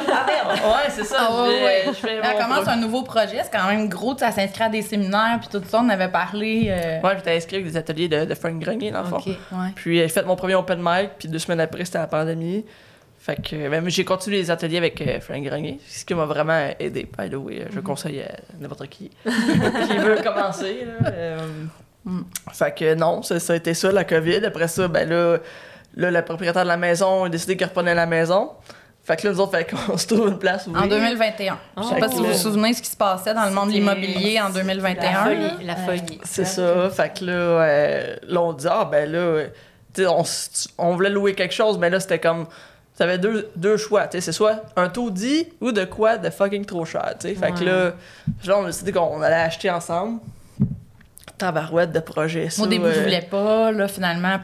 [0.68, 1.16] Ouais, c'est ça.
[1.18, 1.82] Ah ouais, fais- ouais.
[1.86, 4.68] je fais Elle mon commence un nouveau projet, c'est quand même gros, elle s'inscrit à
[4.68, 6.66] des séminaires, puis tout ça, on avait parlé.
[6.68, 9.16] euh, Ouais, j'étais inscrit avec des ateliers de, de Frank Grenier, dans le fond.
[9.16, 9.26] OK.
[9.28, 9.36] ouais.
[9.76, 12.66] Puis euh, j'ai fait mon premier open mic, puis deux semaines après, c'était la pandémie.
[13.18, 16.68] Fait que même j'ai continué les ateliers avec euh, Frank Grenier, ce qui m'a vraiment
[16.78, 17.08] aidé.
[17.18, 20.84] By the way, je conseille à n'importe qui qui veut commencer.
[21.02, 21.38] Là, euh,
[22.04, 22.22] Mm.
[22.52, 24.42] Fait que non, ça, ça a été ça, la COVID.
[24.46, 25.38] Après ça, ben là,
[25.98, 28.52] là le propriétaire de la maison a décidé qu'il reprenait la maison.
[29.02, 30.76] Fait que là, nous autres, fait qu'on se trouve une place où.
[30.76, 31.58] En 2021.
[31.78, 33.68] Je sais Ah, pas si vous vous souvenez ce qui se passait dans le monde
[33.68, 35.10] de l'immobilier en c'était 2021.
[35.10, 36.20] La folie, la folie.
[36.24, 36.90] C'est ça.
[36.90, 39.44] Fait que là, euh, là, on dit, ah, ben là,
[40.78, 42.46] on, voulait louer quelque chose, mais là, c'était comme.
[42.96, 46.64] T'avais deux, deux choix, tu sais, c'est soit un taudis ou de quoi de fucking
[46.64, 47.34] trop cher, tu sais.
[47.36, 47.92] Fait que là,
[48.42, 50.18] genre, on a décidé qu'on allait acheter ensemble.
[51.38, 52.60] Tabarouette de projet, ça.
[52.60, 53.70] Au début, je euh, voulais pas.
[53.70, 54.40] Là, finalement,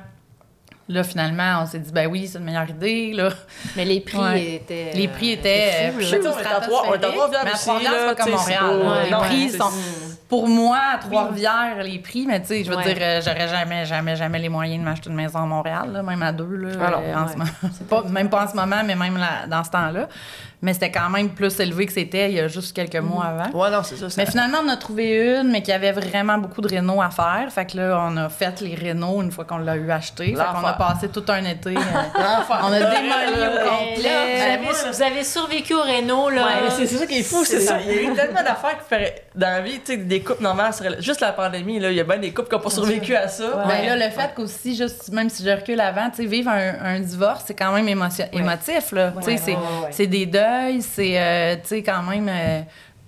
[0.89, 3.13] là, finalement, on s'est dit, ben oui, c'est une meilleure idée.
[3.15, 3.31] Là.
[3.77, 4.55] Mais les prix Ouais.
[4.57, 4.91] étaient.
[4.95, 5.93] Les prix étaient, euh, là.
[5.99, 8.83] Mais tu sais, on est à Trois-Rivières Mais à Trois-Rivières, c'est là, pas comme Montréal.
[8.83, 9.05] là.
[9.05, 9.71] les non, prix sont.
[10.29, 12.85] Pour moi, à Trois-Rivières, les prix, mais tu sais, je veux Ouais.
[12.85, 16.03] dire, euh, j'aurais jamais, jamais, jamais les moyens de m'acheter une maison à Montréal, là,
[16.03, 17.51] même à deux, là, Ah euh, en ce moment.
[17.89, 20.09] Pas, même pas en ce moment, mais même là, dans ce temps-là.
[20.65, 23.51] Mais c'était quand même plus élevé que c'était il y a juste quelques mois avant.
[23.61, 24.09] Ouais, non, c'est ça.
[24.09, 27.11] ça- Mais finalement, on a trouvé une, mais qui avait vraiment beaucoup de rénaux à
[27.11, 27.47] faire.
[27.51, 30.29] Fait que là, on a fait les rénaux une fois qu'on l'a eu acheté.
[30.35, 31.77] Fait qu'on a passé tout un été.
[31.77, 31.81] euh,
[32.63, 34.11] on a démoli au complet.
[34.35, 36.47] vous, avez, vous avez survécu au Renault, là.
[36.47, 37.79] Ouais, c'est ça qui est fou, c'est ça.
[37.81, 40.43] Il y a eu tellement d'affaires qui feraient dans la vie, tu sais, des couples
[40.43, 42.71] normales, serait- juste la pandémie, là, il y a bien des couples qui n'ont pas
[42.71, 43.45] survécu à ça.
[43.45, 43.65] Ouais.
[43.69, 46.95] Ben là, le fait qu'aussi, juste, même si je recule avant, tu sais, vivre un,
[46.97, 49.13] un divorce, c'est quand même émotion- émotif, là.
[49.19, 49.89] Tu sais, Ouais, c'est, ouais, ouais.
[49.91, 50.45] c'est des deuils,
[50.81, 52.63] c'est, euh, tu sais, quand même euh,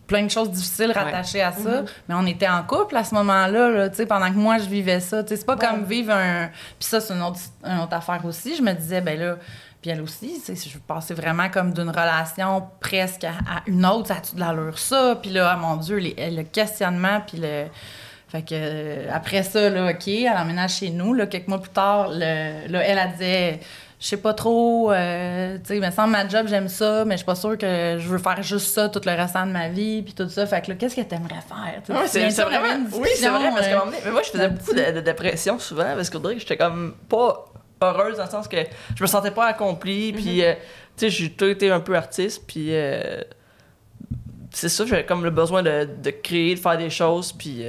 [0.06, 1.82] plein de choses difficiles rattachées à ça.
[2.08, 5.22] Mais on était en couple à ce moment-là, là, pendant que moi, je vivais ça.
[5.26, 6.48] C'est pas comme vivre un...
[6.78, 8.56] Puis ça, c'est une autre, une autre affaire aussi.
[8.56, 9.36] Je me disais, ben là...
[9.82, 14.14] Puis elle aussi, je passais vraiment comme d'une relation presque à, à une autre, ça
[14.14, 15.16] a-tu de l'allure ça?
[15.20, 17.66] Puis là, ah, mon Dieu, les- le questionnement, puis le...
[18.28, 21.14] Fait que euh, après ça, là, OK, elle emménage chez nous.
[21.14, 23.60] Là, quelques mois plus tard, le- là, elle, elle disait
[23.98, 27.18] Je sais pas trop, euh, tu sais, me semble ma job, j'aime ça, mais je
[27.18, 30.02] suis pas sûre que je veux faire juste ça tout le restant de ma vie,
[30.02, 30.44] puis tout ça.
[30.46, 31.82] Fait que là, qu'est-ce que t'aimerais faire?
[31.96, 32.74] Ouais, c'est vraiment.
[32.76, 35.58] une Oui, c'est vrai, parce euh, donné- mais moi, je faisais beaucoup de, de dépression
[35.58, 37.46] souvent, parce qu'on dirait que j'étais comme pas
[37.80, 38.58] heureuse dans le sens que
[38.94, 40.52] je me sentais pas accomplie, puis, euh,
[40.96, 42.68] tu sais, j'ai toujours été un peu artiste, puis.
[42.72, 43.22] euh,
[44.50, 47.62] c'est ça, j'avais comme le besoin de, de créer, de faire des choses, puis.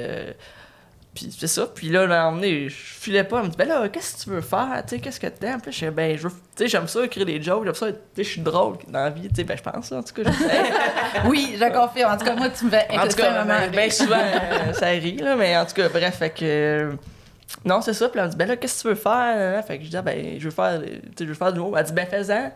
[1.18, 1.66] Puis c'est ça.
[1.74, 3.38] Puis là, à un moment donné, je filais pas.
[3.38, 4.82] Elle me dit, ben là, qu'est-ce que tu veux faire?
[4.86, 5.60] Tu sais, qu'est-ce que t'aimes?
[5.60, 6.30] Puis là, ben, je veux.
[6.30, 7.86] Tu sais, j'aime ça écrire des jokes, j'aime ça.
[7.90, 9.28] Tu sais, je suis drôle dans la vie.
[9.28, 10.30] Tu sais, ben, je pense, en tout cas.
[10.30, 12.12] je- Oui, je confirme.
[12.12, 14.86] En tout cas, moi, tu me fais en tout cas, ben, ben souvent, euh, ça
[14.86, 16.44] rit, là, mais en tout cas, bref, fait que.
[16.44, 16.92] euh,
[17.64, 18.08] non, c'est ça.
[18.08, 19.64] Puis elle me dit, ben là, qu'est-ce que tu veux faire?
[19.64, 21.58] Fait que je dis, ah, ben, je veux faire, tu sais, je veux faire du
[21.60, 21.74] mot.
[21.76, 22.40] Elle dit, ben, fais-en.
[22.42, 22.50] Moi,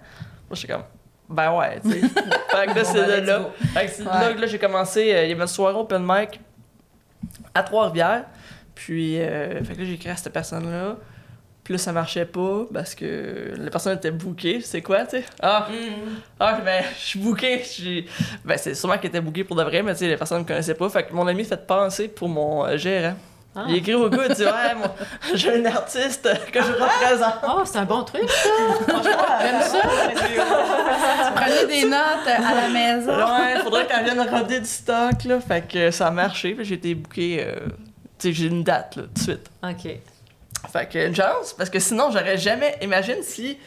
[0.52, 0.82] je suis comme,
[1.28, 1.98] ben ouais, tu sais.
[2.08, 3.38] fait que là, c'est ben, là.
[3.40, 3.44] go.
[3.74, 5.12] Fait là que là, j'ai commencé.
[5.14, 6.38] euh, il y avait une soirée open mic
[7.54, 8.24] à Trois-Rivières.
[8.74, 10.96] Puis, euh, fait que là, j'ai écrit à cette personne-là.
[11.64, 14.60] Puis là, ça marchait pas parce que la personne était bookée.
[14.62, 15.24] C'est quoi, tu sais?
[15.40, 15.68] Ah,
[16.40, 17.62] ah, ben, je suis bookée.
[18.44, 20.42] Ben, c'est sûrement qu'elle était bookée pour de vrai, mais tu sais, les personnes ne
[20.42, 20.88] me connaissaient pas.
[20.88, 23.14] Fait que mon ami fait penser pour mon euh, gérant.
[23.54, 23.66] Ah.
[23.68, 24.94] Il écrit au gars, il dit Ouais, moi,
[25.34, 27.34] j'ai un artiste que je représente.
[27.46, 28.48] Oh, c'est un bon truc, ça.
[28.88, 31.32] Franchement, j'aime ça.
[31.36, 33.12] Prenez des notes à la maison.
[33.12, 35.38] Ouais, faudrait qu'elle vienne roder du stock, là.
[35.38, 36.54] Fait que ça a marché.
[36.54, 36.96] Puis j'ai été
[37.46, 37.68] euh,
[38.30, 39.50] j'ai une date, là, tout de suite.
[39.62, 39.96] OK.
[40.72, 42.76] Fait que une chance, parce que sinon, j'aurais jamais.
[42.82, 43.58] Imagine si.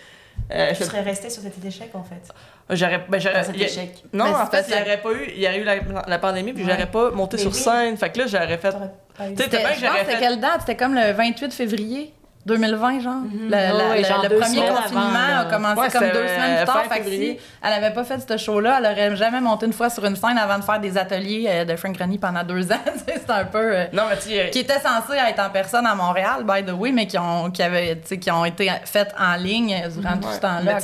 [0.51, 2.21] euh, Je je- serais restée sur cet échec en fait.
[2.69, 3.03] J'aurais.
[3.09, 3.35] Ben, j'aurais.
[3.39, 4.03] Dans cet il y a- échec.
[4.13, 5.31] Non, Ben, en fait, il n'y que- aurait pas eu.
[5.35, 5.75] Il y aurait eu la,
[6.07, 6.71] la pandémie, puis Ouais.
[6.71, 7.57] j'aurais pas monté Mais sur oui.
[7.57, 7.97] scène.
[7.97, 8.69] Fait que là, j'aurais fait.
[8.71, 10.61] Tu sais, pense j'aurais que c'était fait- quelle date?
[10.61, 12.13] C'était comme le 28 février
[12.45, 13.13] 2020, genre?
[13.33, 16.57] Le, la- Ah ouais, genre le premier confinement avant, a commencé Ouais, comme deux semaines
[16.57, 16.83] euh, plus tard.
[16.85, 19.89] Fait que si elle avait pas fait ce show-là, elle aurait jamais monté une fois
[19.89, 22.79] sur une scène avant de faire des ateliers euh, de Frank Granny pendant deux ans.
[23.07, 23.57] C'était un peu...
[23.75, 24.49] euh, Non, mais tu sais.
[24.51, 27.63] qui étaient censés être en personne à Montréal, by the way, mais qui ont, qui
[27.63, 30.77] avaient, qui ont été faites en ligne durant tout ce temps-là.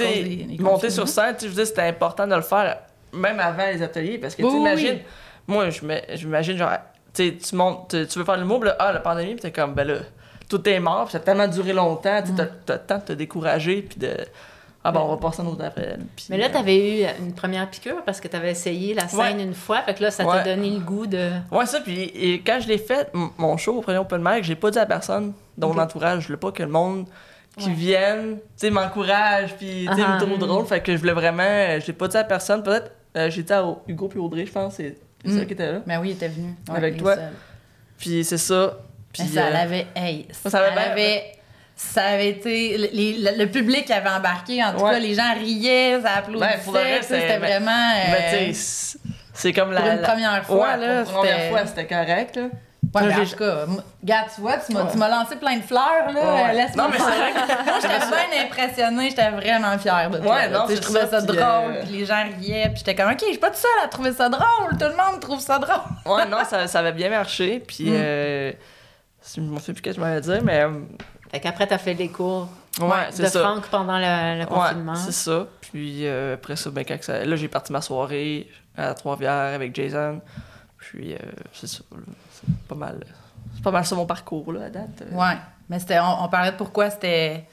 [0.60, 2.78] Monter sur scène, je veux dire, c'était important de le faire
[3.14, 5.02] même avant les ateliers parce que tu Oui, imagines, oui.
[5.48, 6.72] moi, je m'imagine, genre,
[7.14, 9.42] tu sais, tu montes, tu veux faire le mot, puis là, ah, la pandémie, puis
[9.42, 9.96] t'es comme, ben là,
[10.58, 13.04] tout est mort, puis ça a tellement duré longtemps, tu t'as- t'as le temps de
[13.04, 14.12] te décourager, puis de.
[14.84, 15.96] Ah, bon, on va passer à notre après.
[16.16, 18.96] Puis, Mais là, euh, tu avais eu une première piqûre parce que tu avais essayé
[18.96, 19.44] la scène Ouais.
[19.44, 19.82] une fois.
[19.84, 20.44] Fait que là, ça Ouais.
[20.44, 21.30] t'a donné le goût de.
[21.52, 24.56] Ouais, ça, puis et quand je l'ai fait, mon show au premier open mic, j'ai
[24.56, 27.06] pas dit à personne dans mon entourage, je voulais pas que le monde
[27.58, 27.74] qui Ouais.
[27.76, 30.40] vienne, tu sais, m'encourage, puis tu sais, Ah, me trouve mm.
[30.40, 33.54] drôle, fait que je voulais vraiment, euh, j'ai pas dit à personne, peut-être, euh, j'étais
[33.54, 35.38] à Hugo puis Audrey, je pense, c'est Mm.
[35.38, 35.80] ça qui était là.
[35.86, 36.56] Ben oui, il était venu.
[36.74, 37.16] Avec toi.
[38.00, 38.78] Puis c'est ça.
[39.14, 39.88] Puis, ça euh, l'avait.
[39.96, 41.34] Hey, ça, ça avait.
[41.76, 42.78] Ça avait été.
[42.78, 44.92] le- les- le, le public avait embarqué, en tout Ouais.
[44.92, 46.60] cas, les gens riaient, ça applaudissait.
[46.72, 47.72] Ben, c'était ben, vraiment.
[48.08, 49.00] mais euh, tu sais,
[49.34, 49.82] c'est- comme la.
[49.82, 51.04] pour une la- première fois, ouais, là.
[51.04, 52.42] pour une première c'était- fois, c'était correct, là.
[52.94, 53.66] Ouais, mais en j'ai- tout cas,
[54.36, 56.36] tu vois, tu m'as tu m'as lancé plein de fleurs, là.
[56.36, 56.54] Ouais.
[56.54, 57.32] Laisse-moi Non, mais c'est vrai
[57.66, 60.36] Moi, j'étais bien impressionnée, j'étais vraiment fière de toi.
[60.36, 62.96] Ouais, non, je trouvais ça, ça, puis, drôle, euh, puis les gens riaient, puis j'étais
[62.96, 65.40] comme, OK, je suis pas toute seule à trouver ça drôle, tout le monde trouve
[65.40, 65.76] ça drôle.
[66.06, 67.64] Ouais, non, ça, ça avait bien marché.
[67.66, 67.94] Puis, Mm.
[67.96, 68.52] euh,
[69.36, 70.62] je me souviens plus ce que je m'allais dire, mais.
[70.62, 70.72] euh,
[71.32, 73.40] Fait qu'après, t'as fait les cours Ouais, de ça.
[73.42, 74.94] Franck pendant le, le confinement.
[74.94, 75.46] Ouais, c'est ça.
[75.62, 79.76] Puis euh, après ça, ben, quand ça- là, j'ai parti ma soirée à Trois-Rivières avec
[79.76, 80.22] Jason.
[80.78, 81.18] Puis euh,
[81.54, 81.80] c'est ça.
[82.32, 83.04] C'est pas mal.
[83.56, 85.02] C'est pas mal ça mon parcours, là, à date.
[85.04, 85.36] Euh, Ouais,
[85.70, 87.46] mais c'était, on, on parlait de pourquoi c'était.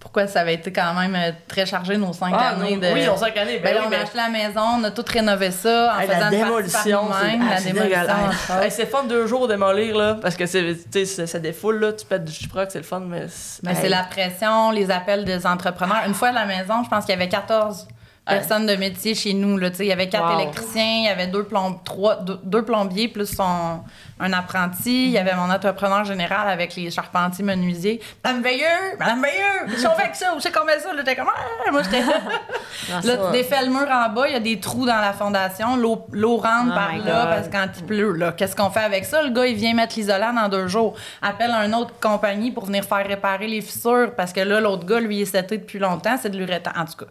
[0.00, 2.92] Pourquoi ça avait été quand même euh, très chargé nos cinq Ah, années de.
[2.92, 3.58] Oui, on cinq années.
[3.58, 6.08] Ben Ben, oui, on a acheté la maison, on a tout rénové ça en Hey,
[6.08, 8.60] faisant la démolition, par la démolition.
[8.62, 12.24] Hey, c'est fun deux jours démolir, là, parce que c'est, ça, défoule, là, tu pètes
[12.24, 13.26] du chiproc, c'est le fun, mais...
[13.62, 13.76] Mais hey.
[13.80, 16.02] c'est la pression, les appels des entrepreneurs.
[16.06, 17.93] Une fois à la maison, je pense qu'il y avait 14 Ouais.
[18.26, 19.58] Personnes de métier chez nous.
[19.58, 20.40] Là, il y avait quatre Wow.
[20.40, 23.80] électriciens, il y avait deux, plomb- trois, deux, deux plombiers plus son,
[24.18, 25.04] un apprenti.
[25.06, 28.00] Il y avait mon entrepreneur général avec les charpentiers menuisiers.
[28.24, 30.34] Madame Veilleux, Madame Veilleux, qu'est-ce qu'on fait avec ça?
[30.34, 30.88] Où c'est qu'on met ça?
[30.92, 31.70] Là, j'étais comme, ah!
[31.70, 32.00] Moi, j'étais.
[32.02, 35.76] Là, tu défais le mur en bas, il y a des trous dans la fondation,
[35.76, 39.04] l'eau rentre Oh par là parce que quand il pleut, là, qu'est-ce qu'on fait avec
[39.04, 39.22] ça?
[39.22, 40.94] Le gars, il vient mettre l'isolant dans deux jours.
[41.20, 45.00] Appelle une autre compagnie pour venir faire réparer les fissures parce que là, l'autre gars,
[45.00, 46.72] lui, il est seté depuis longtemps, c'est de l'uréthane.
[46.76, 47.10] En tout cas,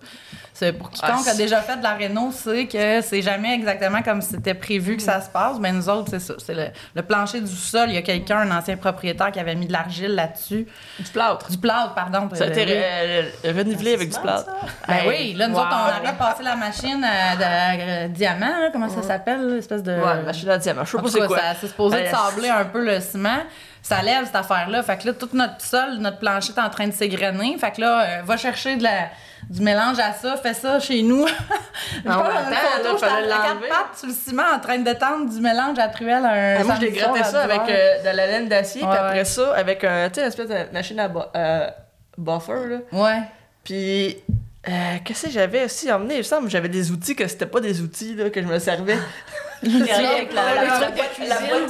[0.54, 4.22] c'est pour Ah, a déjà fait de la réno, sait que c'est jamais exactement comme
[4.22, 5.58] c'était prévu que ça se passe.
[5.60, 6.34] Mais nous autres, c'est ça.
[6.38, 7.90] C'est le, le plancher du sol.
[7.90, 10.68] Il y a quelqu'un, un ancien propriétaire, qui avait mis de l'argile là-dessus.
[11.00, 11.50] Du plâtre.
[11.52, 12.30] Du plâtre, pardon.
[12.34, 14.50] Ça a été Euh, re- renouvelé avec du plâtre.
[14.88, 15.62] Ben Hey, oui, là, nous wow.
[15.62, 19.84] autres, on aurait passé la machine à, de- à diamant, là, comment ça s'appelle, l'espèce
[19.84, 19.92] de...
[19.94, 20.86] Ouais, machine à diamant.
[20.86, 21.38] Je sais pas c'est quoi.
[21.38, 23.40] ça- c'est supposé de sabler un peu le ciment.
[23.82, 24.82] Ça lève cette affaire-là.
[24.82, 27.58] Fait que là, tout notre sol, notre plancher est en train de s'égrener.
[27.58, 29.10] Fait que là, euh, va chercher de la,
[29.50, 31.26] du mélange à ça, fais ça chez nous.
[32.06, 33.68] Je En pense même dans une photo, j'étais à quatre l'enlever.
[33.70, 36.64] pattes sur le ciment en train de détendre du mélange à truelle à un Ah,
[36.64, 39.84] moi, je gratté ça 10 avec euh, de la laine d'acier, puis après ça, avec
[39.84, 41.68] un, une espèce de machine à euh,
[42.18, 42.78] buffer, là.
[42.92, 43.22] Ouais.
[43.64, 44.18] Puis,
[44.68, 44.72] euh,
[45.04, 46.16] qu'est-ce que j'avais aussi emmené?
[46.16, 48.48] Il me semble que j'avais des outils que c'était pas des outils, là, que je
[48.48, 48.98] me servais.
[49.64, 51.20] Derrière, avec la, boîte,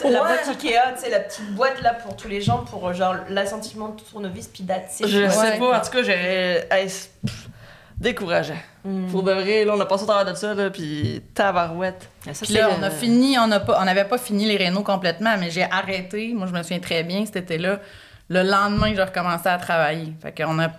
[0.04, 3.16] la la Ikea, tu sais, la petite boîte là pour tous les gens, pour genre
[3.30, 5.08] l'assentiment de tournevis, puis it.
[5.08, 5.30] Je Ouais.
[5.30, 6.64] sais pas, en tout cas, j'ai.
[8.00, 8.58] Décourageant.
[8.84, 9.08] Mm.
[9.08, 12.10] Pour de vrai, là, on a passé au travers de ça, là, puis tabarouette.
[12.26, 14.46] Ça, Puis c'est là, le- on a fini, on n'a pas, on n'avait pas fini
[14.46, 16.34] les rénaux complètement, mais j'ai arrêté.
[16.36, 17.80] Moi, je me souviens très bien, cet été-là.
[18.30, 20.14] Le lendemain, j'ai recommencé à travailler.
[20.22, 20.72] Fait qu'on n'a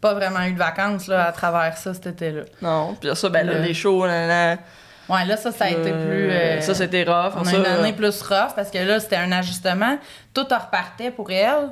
[0.00, 2.42] pas vraiment eu de vacances là, à travers ça cet été-là.
[2.60, 4.56] Non, puis ça, ben là, Le- les shows, là, là,
[5.08, 6.30] Ouais, là, ça, ça a été euh, plus.
[6.32, 7.34] euh, Ça, c'était rough.
[7.36, 9.98] On a ça, une année plus rough parce que là, c'était un ajustement.
[10.34, 11.70] Tout repartait pour elle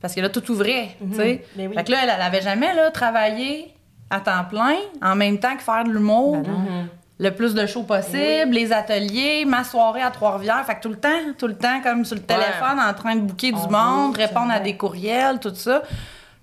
[0.00, 0.88] parce que là, tout ouvrait.
[0.98, 1.44] tu sais.
[1.54, 1.76] Mais oui.
[1.76, 3.72] Fait que là, elle, elle avait jamais là, travaillé
[4.12, 6.38] à temps plein en même temps que faire de l'humour.
[6.38, 6.88] Ben non.
[7.18, 10.64] le plus de shows possible, les ateliers, ma soirée à Trois-Rivières.
[10.66, 13.20] Fait que tout le temps, tout le temps, comme sur le téléphone, en train de
[13.20, 15.82] booker du On monde, répondre à des courriels, tout ça.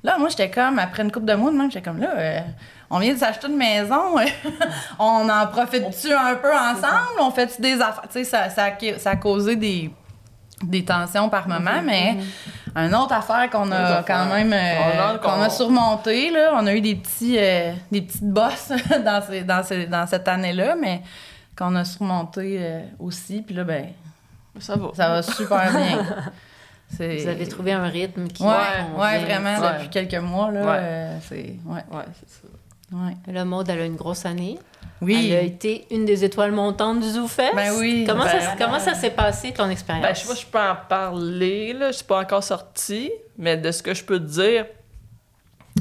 [0.04, 2.40] Là, moi, j'étais comme, après une couple de mois, de même, j'étais comme, là, euh,
[2.90, 4.16] on vient de s'acheter une maison,
[5.00, 7.20] on en profite-tu un peu ensemble?
[7.20, 8.04] On fait-tu des affaires?
[8.12, 9.92] Tu sais, ça, ça a causé des,
[10.64, 12.18] des tensions par moment, mais
[12.76, 14.58] une autre affaire qu'on a quand même, euh,
[14.96, 18.30] On a encore- qu'on a surmonté, là, on a eu des petits, euh, des petites
[18.30, 18.72] bosses
[19.06, 21.02] dans, ces, dans, ces- dans cette année-là, mais
[21.58, 23.88] qu'on a surmonté euh, aussi, puis là, ben,
[24.60, 24.90] Ça va.
[24.94, 26.06] ça va super bien.
[26.98, 28.50] C'est- Vous avez trouvé un rythme qui Ouais,
[28.98, 29.74] ouais, vraiment, Ouais.
[29.76, 30.78] depuis quelques mois, là, Ouais.
[30.80, 31.56] euh, c'est...
[31.66, 32.48] Ouais, Ouais, c'est ça.
[32.92, 33.14] Ouais.
[33.28, 34.58] Le mode, elle a une grosse année.
[35.02, 35.30] Oui.
[35.32, 37.56] Elle a été une des étoiles montantes du ZooFest.
[37.56, 38.04] Ben oui.
[38.08, 40.06] Comment, Ben, ça, comment ça s'est passé, ton expérience?
[40.06, 41.92] Ben, je sais pas si je peux en parler, là.
[41.92, 44.66] Je suis pas encore sorti, mais de ce que je peux te dire,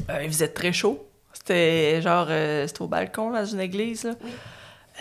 [0.09, 1.05] euh, il faisait très chaud.
[1.33, 4.11] C'était genre, euh, c'était au balcon, là, dans une église, là.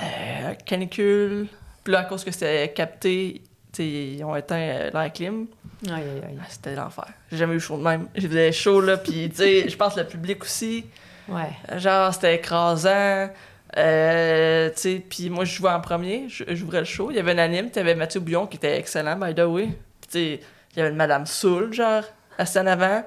[0.02, 1.46] Euh, canicule.
[1.84, 3.42] Puis là, à cause que c'était capté,
[3.78, 5.46] ils ont éteint euh, l'air clim.
[5.86, 6.38] Aïe, aïe, aïe.
[6.40, 7.06] Ah, C'était l'enfer.
[7.30, 8.08] J'ai jamais eu chaud de même.
[8.16, 10.84] J'ai chaud, là, puis tu sais, je pense le public aussi.
[11.28, 11.78] Ouais.
[11.78, 13.28] Genre, c'était écrasant.
[13.76, 16.24] Euh, tu sais, puis moi, je jouais en premier.
[16.28, 17.10] je- J'ouvrais le show.
[17.10, 17.70] Il y avait un anime.
[17.70, 19.64] Tu avais Mathieu Bouillon qui était excellent, by the way.
[19.66, 20.40] Puis, tu sais,
[20.72, 22.02] il y avait une Madame Soul, genre,
[22.38, 23.02] assise en avant.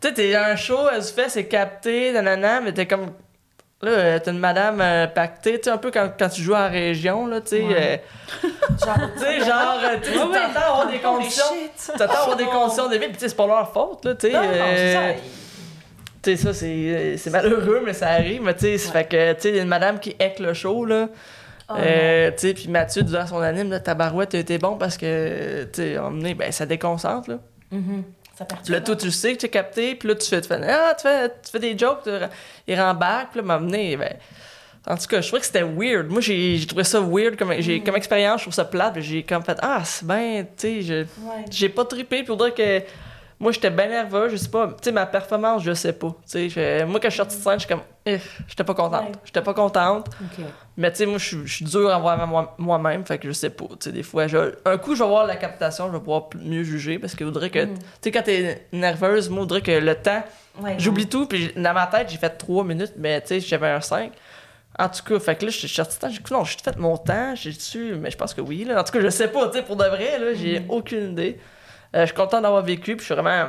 [0.00, 3.12] Tu sais, t'es un show, elle se fait, c'est capté, nanana, mais t'es comme.
[3.80, 6.54] Là, euh, t'as une madame euh, pactée, tu sais, un peu quand, quand tu joues
[6.56, 7.62] en région, là, tu sais.
[7.62, 8.02] Ouais.
[8.44, 8.48] euh,
[9.16, 11.44] tu sais, genre, euh, tu sais, t'entends avoir des conditions.
[11.96, 14.32] T'entends avoir des conditions de vie, puis tu sais, c'est pas leur faute, là, tu
[14.32, 15.18] sais.
[16.24, 18.42] Sais, ça, c'est c'est malheureux, mais ça arrive.
[18.42, 20.38] Mais tu sais, ça fait que, tu sais, il y a une madame qui hack
[20.38, 21.08] le show, là.
[21.70, 24.96] Oh, Euh, tu sais, puis Mathieu, durant son anime, là, tabarouette a été bon parce
[24.96, 27.38] que, tu sais, emmené, ben, ça déconcentre, là.
[27.70, 28.68] Ça Puis perturbe.
[28.74, 30.60] là, toi, tu le sais que tu as capté, puis là, tu fais, tu fais,
[30.66, 32.10] ah, tu fais, tu fais des jokes, tu-
[32.68, 34.14] il rembarque, puis là, m'emmener, ben,
[34.86, 36.08] En tout cas, je trouvais que c'était weird.
[36.08, 38.40] Moi, j'ai j'ai trouvé ça weird comme, j'ai, comme expérience.
[38.40, 38.98] Je trouve ça plate.
[39.00, 41.44] J'ai comme fait, ah, c'est bien, tu sais, je- Ouais.
[41.50, 42.22] j'ai pas trippé.
[42.22, 42.82] Puis dirait que
[43.40, 44.28] moi, j'étais bien nerveux.
[44.28, 46.14] Je sais pas, tu sais, ma performance, je sais pas.
[46.30, 48.74] Tu sais, moi, quand je suis sortie de scène, je suis comme, eh, j'étais pas
[48.74, 49.18] contente.
[49.24, 50.08] J'étais pas contente.
[50.76, 53.64] Mais tu sais, moi, je suis- dur envers moi- moi-même, fait que je sais pas.
[53.70, 56.28] Tu sais, des fois, je- un coup, je vais voir la captation, je vais pouvoir
[56.36, 57.74] mieux juger parce que voudrait que, Mm.
[57.74, 60.22] tu sais, quand t'es nerveuse, moi, voudrait que le temps,
[60.60, 63.68] Ouais, j'oublie tout, puis dans ma tête, j'ai fait 3 minutes, mais tu sais, j'avais
[63.68, 64.12] un 5.
[64.76, 66.56] En tout cas, fait que là, je suis sorti de temps, j'ai dit, non, j'ai
[66.62, 68.80] fait mon temps, j'ai su, mais je pense que oui, là.
[68.80, 71.38] En tout cas, je sais pas, tu sais, pour de vrai, là, j'ai aucune idée.
[71.94, 73.48] Euh, je suis content d'avoir vécu, puis je suis vraiment.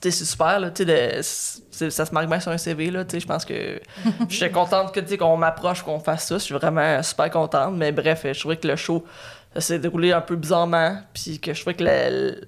[0.00, 2.90] Tu sais, c'est super, là, tu sais, de- ça se marque bien sur un CV,
[2.90, 3.80] là, tu sais, je pense que.
[4.28, 7.30] Je suis contente que, tu sais, qu'on m'approche, qu'on fasse ça, je suis vraiment super
[7.30, 9.04] contente, mais bref, je trouvais que le show,
[9.58, 11.90] s'est déroulé un peu bizarrement, puis que je trouvais que le.
[12.30, 12.40] le-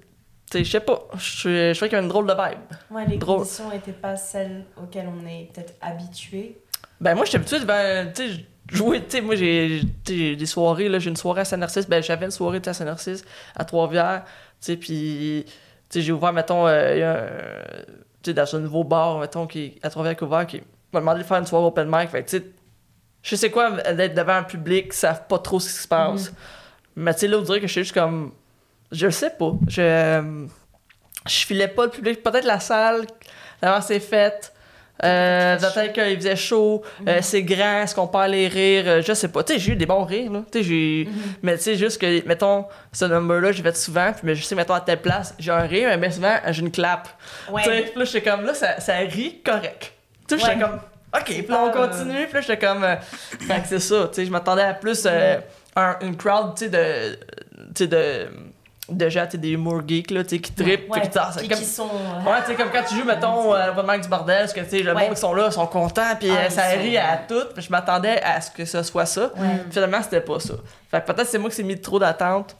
[0.51, 2.59] Tu sais, je sais pas, je je trouvais qu'il y avait une drôle de vibe.
[2.91, 3.39] Ouais, les Drôle.
[3.39, 6.57] conditions n'étaient pas celles auxquelles on est peut-être habitué.
[7.01, 10.99] Ben moi, j'étais habitué de tu sais, jouer, tu sais, moi j'ai des soirées, là,
[10.99, 13.23] j'ai une soirée à Saint-Narcisse, ben j'avais une soirée à Saint-Narcisse,
[13.55, 15.45] à Trois-Rivières, tu sais, puis,
[15.93, 17.85] j'ai ouvert, mettons, euh, il y a un-
[18.23, 20.61] tu sais, dans un nouveau bar, mettons, qui, à Trois-Rivières qui est ouvert, qui
[20.93, 22.45] m'a demandé de faire une soirée open mic, fait tu sais,
[23.23, 26.33] je sais quoi, d'être devant un public, qui savent pas trop ce qui se passe,
[26.95, 28.31] mais tu sais, là, on dirait que je suis juste comme,
[28.91, 30.45] je sais pas, je, euh,
[31.25, 33.05] je filais pas le public, peut-être la salle,
[33.61, 34.53] l'avant c'est faite,
[35.03, 39.13] euh, peut-être qu'il faisait chaud, euh, c'est grand, est-ce qu'on perd les rires, euh, je
[39.13, 39.43] sais pas.
[39.43, 40.41] Tu sais, j'ai eu des bons rires, là.
[40.51, 41.07] Tu sais, j'ai.
[41.43, 44.55] Mais tu sais, juste que, mettons, ce number-là, j'ai fait souvent, puis mais je sais,
[44.55, 47.07] mettons, à telle place, j'ai un rire, mais souvent, j'ai une clap.
[47.51, 47.61] Ouais.
[47.63, 49.93] Tu sais, puis là, j'étais comme, là, ça, ça rit correct.
[50.27, 50.51] Tu sais, Ouais.
[50.53, 50.79] j'étais comme,
[51.15, 52.85] OK, puis là, on euh, continue, puis là, j'étais comme.
[53.47, 55.37] fait que c'est ça, tu sais, je m'attendais à plus euh,
[55.75, 57.15] un- une crowd, tu sais, de.
[57.75, 58.27] Tu sais, de.
[58.89, 61.01] De gens, tu sais, des humour geeks, là, tu sais, qui trippent, Ouais.
[61.01, 61.09] qui-
[61.49, 61.83] comme- sont.
[61.87, 64.53] euh, Ouais, tu sais, comme quand tu joues, mettons, euh, au Mike du bordel, parce
[64.53, 65.01] que, tu sais, le Ouais.
[65.03, 67.43] monde qui sont là, sont contents, puis Ah, euh, ils ça sont- rit à tout,
[67.53, 69.23] puis je m'attendais à ce que ce soit ça.
[69.35, 69.63] Ouais.
[69.71, 70.53] Finalement, c'était pas ça.
[70.89, 72.55] Fait que peut-être c'est moi qui s'est mis trop d'attente.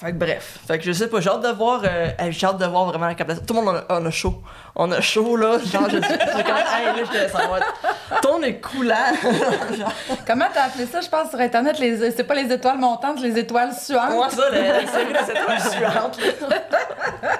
[0.00, 0.58] Fait que bref.
[0.66, 3.06] Fait que je sais pas, j'ai hâte de voir, euh, j'ai hâte de voir vraiment
[3.06, 3.44] la captation.
[3.46, 4.42] Tout le monde, on a, chaud.
[4.74, 5.58] On a chaud, là.
[5.58, 8.20] Genre, je j'ai comme, hey, là, va être.
[8.20, 8.94] Ton est coulant.
[10.26, 11.78] Comment t'as appelé ça, je pense, sur Internet?
[11.78, 14.10] Les, c'est pas les étoiles montantes, les étoiles suantes.
[14.10, 16.56] Moi, ça, la, la série de cette étoile suivante, là.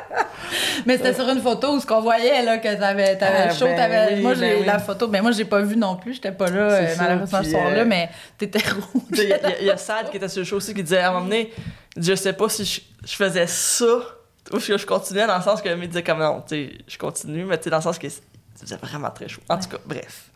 [0.86, 3.64] Mais c'était sur une photo où ce qu'on voyait, là, que t'avais, t'avais Ah, chaud,
[3.66, 4.14] ben t'avais...
[4.14, 4.64] oui, moi, ben j'ai oui.
[4.64, 7.50] la photo, mais moi, j'ai pas vu non plus, j'étais pas là, euh, malheureusement, ce
[7.50, 8.60] soir-là, euh, mais t'étais
[8.92, 9.02] rouge.
[9.12, 11.12] Il y, y a Sad qui était sur le show aussi qui disait à un
[11.14, 11.52] moment donné,
[11.96, 13.84] je sais pas si je, je faisais ça
[14.52, 17.44] ou si je continuais dans le sens que il disait comme non, tu je continue,
[17.44, 19.40] mais tu dans le sens que c'était vraiment très chaud.
[19.48, 20.30] En tout cas, bref.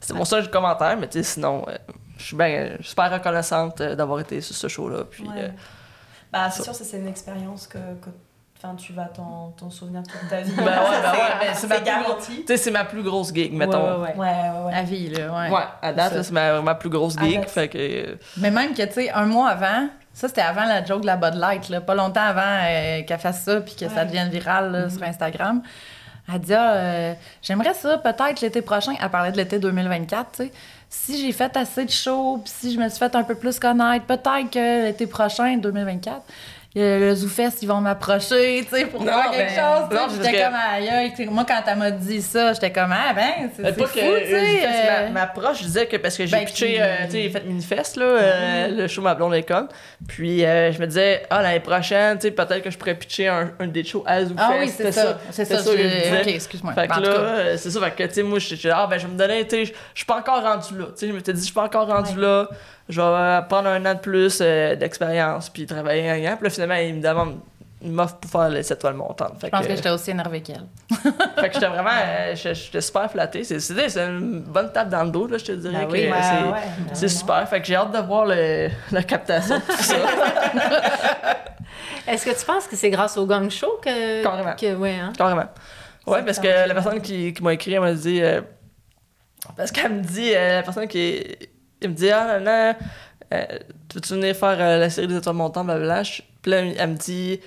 [0.00, 1.76] C'était mon seul commentaire, mais tu sais, sinon, euh,
[2.18, 5.04] je suis bien super reconnaissante euh, d'avoir été sur ce show-là.
[5.10, 5.34] Puis, Ouais.
[5.38, 5.48] euh,
[6.32, 8.10] Bah, c'est sûr, c'est une expérience que, que
[8.58, 10.52] enfin, tu vas t'en, souvenir toute ta vie.
[10.56, 10.70] Ben ouais,
[11.02, 12.36] ben ouais, c'est c'est ma plus garanti.
[12.40, 14.02] tu sais, c'est ma plus grosse gig, mettons.
[14.02, 14.50] Ouais, Ouais, ouais, ouais.
[14.58, 14.74] ouais, ouais.
[14.74, 15.50] À vie, là, ouais.
[15.50, 17.40] Ouais, à date, C'est c'est ma, ma plus grosse gig.
[17.40, 17.50] date.
[17.50, 18.18] Fait que.
[18.38, 21.16] Mais même que, tu sais, un mois avant, ça, c'était avant la joke de la
[21.16, 24.70] Bud Light, là, pas longtemps avant euh, qu'elle fasse ça puis que ça devienne viral
[24.72, 25.62] là, sur Instagram.
[26.32, 28.92] Elle dit, ah, euh, j'aimerais ça peut-être l'été prochain.
[29.00, 30.52] Elle parlait de l'été 2024, tu sais.
[30.88, 33.58] Si j'ai fait assez de shows, puis si je me suis fait un peu plus
[33.58, 36.20] connaître, peut-être que l'été prochain, 2024,
[36.74, 40.16] le, le ZooFest, ils vont m'approcher, tu sais, pour Non, faire quelque ben, chose.
[40.16, 43.62] J'étais que- comme, aïe, Moi, quand elle m'a dit ça, j'étais comme, ah ben, c'est
[43.66, 44.32] Euh, c'est pas fou, que tu euh, sais.
[44.32, 47.10] Manifest, euh, ma, ma proche, je disais que parce que j'ai Ben, pitché, euh, tu
[47.12, 49.68] sais, fait Minifest, là, euh, le show Ma blonde école.
[50.08, 53.28] Puis euh, je me disais, ah, l'année prochaine, tu sais, peut-être que je pourrais pitcher
[53.28, 54.34] un, un des shows à ZooFest.
[54.38, 55.18] Ah oui, c'est ça.
[55.30, 56.20] C'est ça, que je disais.
[56.22, 56.72] Ok, excuse-moi.
[56.72, 57.20] Fait que En tout là, cas.
[57.20, 59.18] euh, c'est ça, fait que, tu sais, moi, je suis ah, ben, je vais me
[59.18, 60.86] donner, tu sais, je suis pas encore rendu là.
[60.86, 62.48] Tu sais, je m'étais dit, je suis pas encore rendu là.
[62.92, 66.36] Je vais prendre un an de plus euh, d'expérience, puis travailler un an.
[66.36, 67.38] Puis là, finalement, il me demande,
[67.84, 69.40] m'offre pour faire les étoiles montantes.
[69.40, 70.66] Fait Je pense que, que j'étais aussi énervée qu'elle.
[70.90, 73.42] fait que j'étais vraiment, euh, j'étais super flatté.
[73.44, 73.58] C'est
[73.96, 75.80] une bonne tape dans le dos, là, je te dirais.
[75.80, 77.08] Ben que oui, Ouais, c'est- ouais, vraiment.
[77.08, 77.48] super.
[77.48, 79.96] Fait que j'ai hâte de voir le, la captation de tout ça.
[82.06, 84.22] Est-ce que tu penses que c'est grâce au gang show que.
[84.22, 84.54] Carrément.
[84.54, 85.12] Que, ouais, hein?
[85.16, 85.46] Carrément.
[86.06, 88.20] Ouais, C'est parce que la personne qui, qui m'a écrit, elle m'a dit.
[88.22, 88.40] euh,
[89.56, 91.22] parce qu'elle me dit, euh, la personne qui.
[91.82, 92.74] Elle me dit, ah, non,
[93.34, 93.44] euh,
[93.88, 96.02] tu veux-tu venir faire euh, la série des étoiles montantes, blablabla?
[96.02, 97.40] Puis là, elle me dit.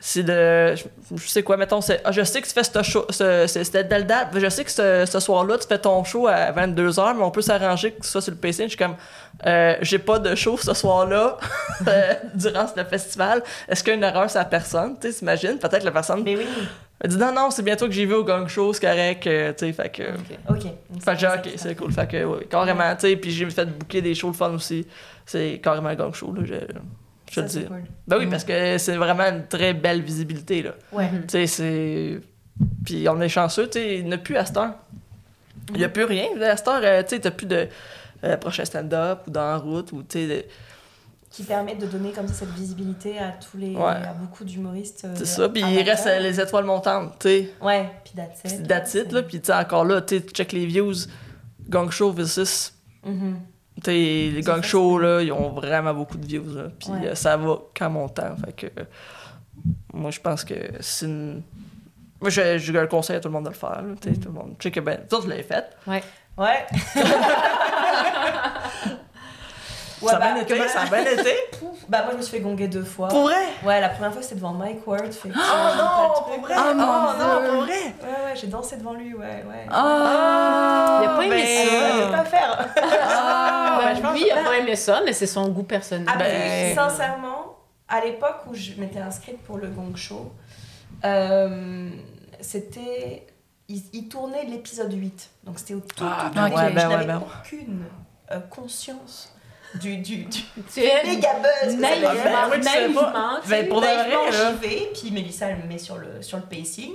[0.00, 0.76] C'est de.
[0.76, 2.00] Je, sais quoi, mettons, c'est.
[2.04, 3.04] Ah, je sais que tu fais ce show.
[3.10, 4.28] C'était telle date.
[4.32, 7.42] Je sais que ce, ce soir-là, tu fais ton show à 22h, mais on peut
[7.42, 8.64] s'arranger que ce soit sur le PC.
[8.64, 8.94] Je suis comme.
[9.44, 11.36] euh, J'ai pas de show ce soir-là
[11.88, 13.42] euh, durant le festival.
[13.68, 14.96] Est-ce qu'il y a une erreur sur la personne?
[15.00, 15.58] Tu sais, t'imagines?
[15.58, 16.22] Peut-être la personne.
[16.22, 16.46] Mais oui,
[17.00, 19.52] Elle dit non, non, c'est bientôt que j'ai vu au gang show, c'est correct, euh,
[19.52, 20.02] tu sais, fait que.
[20.48, 20.62] ok.
[21.00, 23.66] Fait que j'ai, ok, c'est cool, fait que, ouais, carrément, tu sais, puis j'ai fait
[23.66, 24.84] booker des shows de fun aussi.
[25.24, 26.54] C'est carrément gang show, là, je,
[27.30, 27.66] je te le dis.
[28.06, 30.74] Ben oui, parce que c'est vraiment une très belle visibilité, là.
[30.92, 31.08] Ouais.
[31.22, 32.20] Tu sais, c'est.
[32.84, 34.74] Puis on est chanceux, tu sais, il n'y a plus à cette heure.
[35.74, 36.24] Il y a plus rien.
[36.42, 37.68] À cette heure, euh, tu sais, t'as plus de
[38.24, 40.44] euh, prochain stand-up ou dans la route ou, tu sais, de-
[41.38, 43.84] Qui permet de donner comme ça cette visibilité à tous les, Ouais.
[43.84, 45.04] à beaucoup d'humoristes.
[45.04, 45.48] euh, c'est ça.
[45.48, 47.50] Puis il reste les étoiles montantes, tu sais.
[47.62, 48.66] Ouais, puis that's Puis it.
[48.66, 49.22] That's it, là.
[49.22, 50.94] Puis tu sais, encore là, tu sais, tu check les views.
[51.68, 52.74] Gang Show versus
[53.04, 53.36] Mhm.
[53.76, 53.92] Tu sais,
[54.34, 56.64] les gang shows, là, ils ont vraiment beaucoup de views, là.
[56.76, 57.06] Puis Ouais.
[57.10, 58.34] euh, ça va qu'à mon temps.
[58.44, 58.84] Fait que euh,
[59.94, 61.42] moi, je pense que c'est une...
[62.20, 63.94] Moi, je, je le conseille à tout le monde de le faire, là.
[64.00, 64.58] Tu sais, tout le monde...
[64.58, 65.66] Que, ben, toi, tu l'avais fait.
[65.86, 66.02] Ouais.
[66.36, 66.66] Ouais.
[70.02, 71.34] Ouais, ça a bah, bien été, comment- ça a bien été.
[71.88, 73.08] Bah, moi, je me suis fait gonger deux fois.
[73.08, 73.46] Pour vrai?
[73.64, 75.10] Ouais, la première fois, c'était devant Mike Ward.
[75.10, 76.54] Fait que, Oh euh, non, pour vrai?
[76.58, 77.72] Oh, Oh, non, pour vrai?
[78.02, 79.66] Ouais, ouais, j'ai dansé devant lui, ouais, ouais.
[79.70, 80.98] Ah!
[81.02, 81.72] Il a pas aimé ben, ça.
[81.72, 82.68] Euh, vais pas faire.
[83.10, 86.06] Ah, ben, je pense lui, il a pas aimé ça, mais c'est son goût personnel.
[86.12, 87.56] Ah, Ben- mais sincèrement,
[87.88, 90.30] à l'époque où je m'étais inscrite pour le Gong Show,
[91.04, 91.88] euh,
[92.40, 93.26] c'était.
[93.70, 95.30] Il, il tournait l'épisode 8.
[95.44, 96.56] Donc c'était au tout, Ah, tout ben début.
[96.56, 97.24] ouais, Je ben ouais, n'avais ben ouais.
[97.44, 97.84] aucune
[98.32, 99.34] euh, conscience
[99.74, 100.42] du, du, du
[100.72, 101.76] tu es méga buzz.
[101.76, 102.10] naïvement,
[102.50, 102.58] oui, pas.
[102.58, 103.12] naïvement,
[103.42, 106.38] tu Ben, pour de Naïvement, j'y vais, puis Mélissa, elle me met sur le, sur
[106.38, 106.92] le pacing.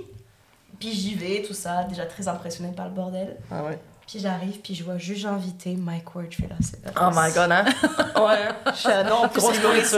[0.80, 3.38] Puis j'y vais, tout ça, déjà très impressionnée par le bordel.
[3.52, 3.78] Ah ouais.
[4.08, 7.12] Puis j'arrive, puis je vois juge invité, Mike Ward, je fais là, c'est pas Oh
[7.16, 7.66] my god, hein?
[8.18, 8.50] ouais.
[8.66, 9.90] Grosse c'est l'humoriste, nourriture,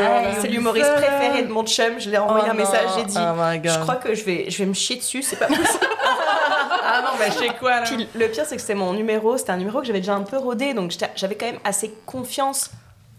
[0.41, 0.49] c'est là.
[0.49, 0.93] l'humoriste Ça.
[0.93, 1.99] préféré de mon chum.
[1.99, 3.71] Je lui ai envoyé Oh un message, j'ai dit, Oh my god.
[3.71, 5.65] je crois que je vais, je vais me chier dessus, c'est pas possible.
[6.87, 7.81] Ah non, mais je sais quoi, là?
[7.81, 10.21] Puis le pire, c'est que c'était mon numéro, c'était un numéro que j'avais déjà un
[10.21, 12.69] peu rodé, donc j'avais quand même assez confiance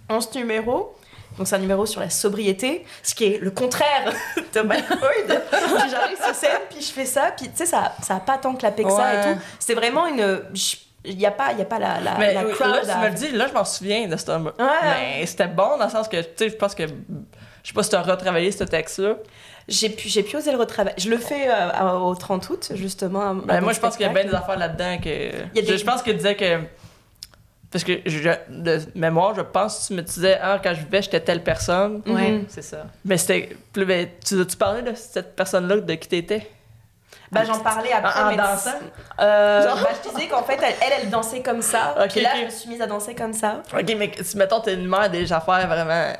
[0.08, 0.96] en ce numéro.
[1.38, 6.16] Donc c'est un numéro sur la sobriété, ce qui est le contraire de puis j'arrive
[6.24, 8.84] sur scène, puis je fais ça, puis tu sais, ça, ça a pas tant clapé
[8.84, 9.20] que ça Ouais.
[9.30, 9.40] et tout.
[9.58, 10.40] C'était vraiment une...
[11.08, 12.90] Il n'y a, pas- y a pas la, la, Mais la oui, crowd là, tu
[12.90, 14.28] à- me le dis, là, je m'en souviens de ce.
[14.28, 14.48] Ouais.
[15.20, 16.82] Mais c'était bon dans le sens que, tu sais, je pense que.
[16.84, 19.14] Je sais pas si tu as retravaillé ce texte-là.
[19.68, 20.96] J'ai pu, j'ai pu oser le retravailler.
[20.98, 23.20] Je le fais euh, au 30 août, justement.
[23.20, 25.04] à- à Ben, moi, je pense qu'il y a bien des affaires là-dedans que.
[25.54, 26.58] Des- Je, je pense qu'il disait que.
[27.70, 31.02] Parce que je, de mémoire, je pense que tu me disais, ah, quand je vivais,
[31.02, 32.02] j'étais telle personne.
[32.06, 32.44] Ouais, Mhm.
[32.48, 32.86] c'est ça.
[33.04, 33.56] Mais c'était.
[33.74, 36.48] ben, tu, tu parlais de cette personne-là, de qui t'étais?
[37.32, 38.22] Bah, j'en parlais après.
[38.22, 38.70] En mais dansant?
[39.20, 39.80] Euh, Genre?
[39.82, 41.96] bah, je disais qu'en fait, elle, elle, elle dansait comme ça.
[42.04, 43.62] Ok, puis là, je me suis mise à danser comme ça.
[43.76, 46.12] Ok, mais si, mettons, t'es une mère des affaires vraiment.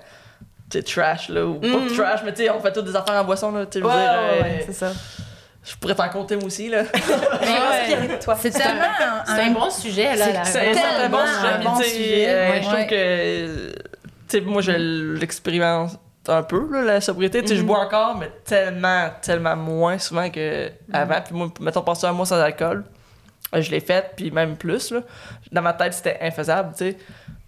[0.72, 1.72] Sais, trash, là, ou Mhm.
[1.72, 3.66] pas trash, mais tu sais, on fait toutes des affaires en boisson, là.
[3.66, 4.92] Tu sais, Ouais, veux dire, ouais, euh, ouais, c'est ça.
[5.68, 6.84] Je pourrais t'en compter, moi aussi, là.
[8.38, 8.82] C'est tellement
[9.26, 10.44] C'est un bon sujet, là.
[10.44, 11.64] C'est un tellement bon un sujet.
[11.64, 12.62] bon sujet, euh, ouais.
[12.62, 13.72] Je trouve que.
[14.28, 15.92] Tu sais, moi, je l'expérimente
[16.28, 17.42] un peu, là, la sobriété.
[17.42, 17.66] Tu sais, je Mhm.
[17.66, 21.20] bois encore, mais tellement, tellement moins souvent qu'avant.
[21.24, 22.84] Puis moi, mettons, passer un mois sans alcool,
[23.54, 25.00] euh, je l'ai fait, puis même plus, là.
[25.52, 26.96] Dans ma tête, c'était infaisable, tu sais.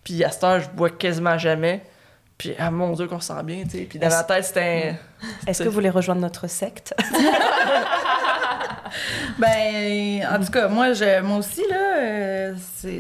[0.05, 1.83] Puis à cette heure, je bois quasiment jamais.
[2.39, 3.85] Puis, ah mon Dieu, qu'on se sent bien, tu sais.
[3.91, 4.95] Puis dans ma tête, c'était.
[5.47, 6.95] Est-ce que vous voulez rejoindre notre secte?
[9.39, 12.55] Ben, en tout cas, moi, je, moi aussi, là, euh,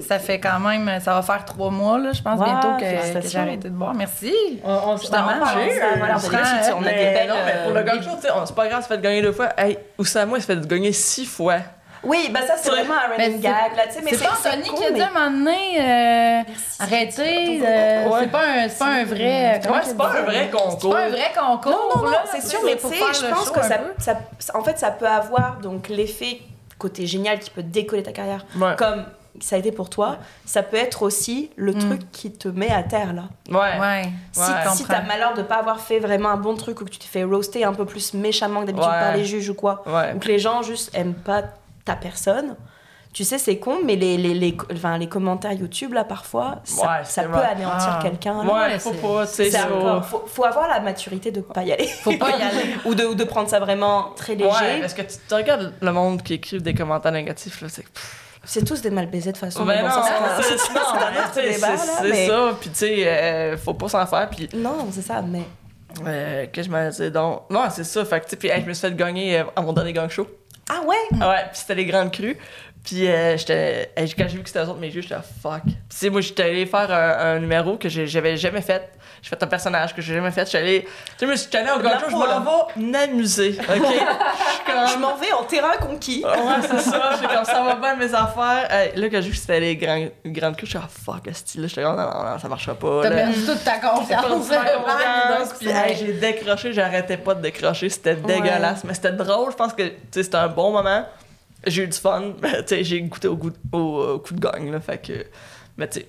[0.06, 3.20] ça fait quand même, ça va faire trois mois, là, je pense, Wow, bientôt que-
[3.22, 3.94] que, j'ai arrêté de boire.
[3.94, 4.32] Merci.
[4.62, 7.28] On, on, Justement, on- de On sais, on a des Mais belles.
[7.28, 8.98] non, mais pour le euh, gang show, tu sais, on- c'est pas grave, ça fait
[8.98, 9.48] de gagner deux fois.
[9.56, 11.56] Hey, Oussama, il se fait gagner six fois.
[12.04, 14.00] Oui, bah ça, c'est vraiment un running c'est- gag, là, tu sais.
[14.02, 16.42] mais C'est pas Anthony qui a dit à un moment donné, euh,
[16.80, 19.60] arrêtez, euh, c'est pas un, c'est pas un vrai.
[19.68, 20.78] Ouais, c'est pas un vrai concours.
[20.80, 21.72] C'est pas un vrai concours.
[21.72, 23.52] Non, non, non, là, c'est sûr, mais pour tu sais, faire je le pense show
[23.52, 24.18] que ça,
[24.54, 26.40] en fait, ça peut avoir donc l'effet
[26.78, 28.76] côté génial qui peut décoller ta carrière, Ouais.
[28.76, 29.04] comme
[29.40, 30.16] ça a été pour toi.
[30.44, 31.78] Ça peut être aussi le Mm.
[31.78, 33.24] truc qui te met à terre là.
[33.50, 33.78] Ouais.
[33.80, 34.02] Ouais.
[34.32, 34.46] Si, Ouais.
[34.74, 37.06] si t'as malheur de pas avoir fait vraiment un bon truc ou que tu t'es
[37.06, 38.98] fait roaster un peu plus méchamment que d'habitude Ouais.
[39.00, 40.12] par les juges ou quoi, Ouais.
[40.14, 41.42] ou que les gens juste aiment pas
[41.88, 42.56] ta personne.
[43.14, 46.82] Tu sais, c'est con, mais les, les, les, enfin, les commentaires YouTube, là, parfois, ça,
[46.82, 47.46] Ouais, ça peut vrai.
[47.46, 48.00] anéantir Ah.
[48.02, 48.44] quelqu'un.
[48.44, 48.52] là.
[48.52, 51.30] Ouais, Ouais, faut c'est- pas, tu sais, C'est faut- encore- faut, faut avoir la maturité
[51.32, 51.86] de pas y aller.
[51.86, 52.74] Faut pas y aller.
[52.84, 54.50] ou, de, ou de prendre ça vraiment très léger.
[54.50, 57.84] Ouais, parce que tu, tu regardes le monde qui écrive des commentaires négatifs, là, c'est.
[58.44, 59.64] C'est tous des mal baisés de façon.
[59.64, 60.02] Ben bon, non, ça,
[60.42, 64.48] c'est un- c'est là, mais- ça, puis tu sais, euh, faut pas s'en faire, puis.
[64.54, 65.42] Non, c'est ça, mais.
[66.06, 67.44] Euh, que je me disais donc?
[67.50, 69.44] Non, c'est ça, fait que tu sais, puis hey, je me suis fait gagner euh,
[69.56, 70.26] à mon dernier gang show.
[70.68, 70.96] Ah ouais?
[71.18, 72.36] Ouais, puis c'était les grandes crues.
[72.84, 73.90] Puis euh, j'étais.
[73.96, 75.62] hey, quand j'ai vu que c'était eux autres mes jeux, j'étais fuck.
[75.88, 78.90] Puis moi j'étais allé faire un, un numéro que j'avais jamais fait.
[79.22, 80.46] J'ai fait un personnage que j'ai jamais fait.
[80.46, 80.88] J'étais allé.
[81.18, 83.58] Tu sais, je suis allé au show, je m'en vais m'amuser.
[83.68, 83.84] Ok?
[83.84, 84.88] Je suis comme.
[84.88, 86.24] Je m'en vais en terrain conquis.
[86.24, 87.10] Ouais, c'est ça.
[87.20, 88.68] J'étais comme ça va bien mes affaires.
[88.70, 91.62] Hey, là, quand j'ai vu que c'était les grands, grandes crues, j'étais ah fuck, style
[91.62, 91.66] là.
[91.68, 93.00] J'étais comme non, non, non, ça marchera pas.
[93.02, 95.54] T'as perdu toute ta confiance.
[95.58, 99.72] puis hey, j'ai décroché, j'arrêtais pas de décrocher, c'était dégueulasse, mais c'était drôle, je pense
[99.72, 101.04] que tu sais, c'était un bon moment.
[101.66, 102.34] J'ai eu du fun,
[102.68, 105.26] j'ai goûté au, goût, au, au coup de gagne là, fait que
[105.78, 106.06] mais tu sais,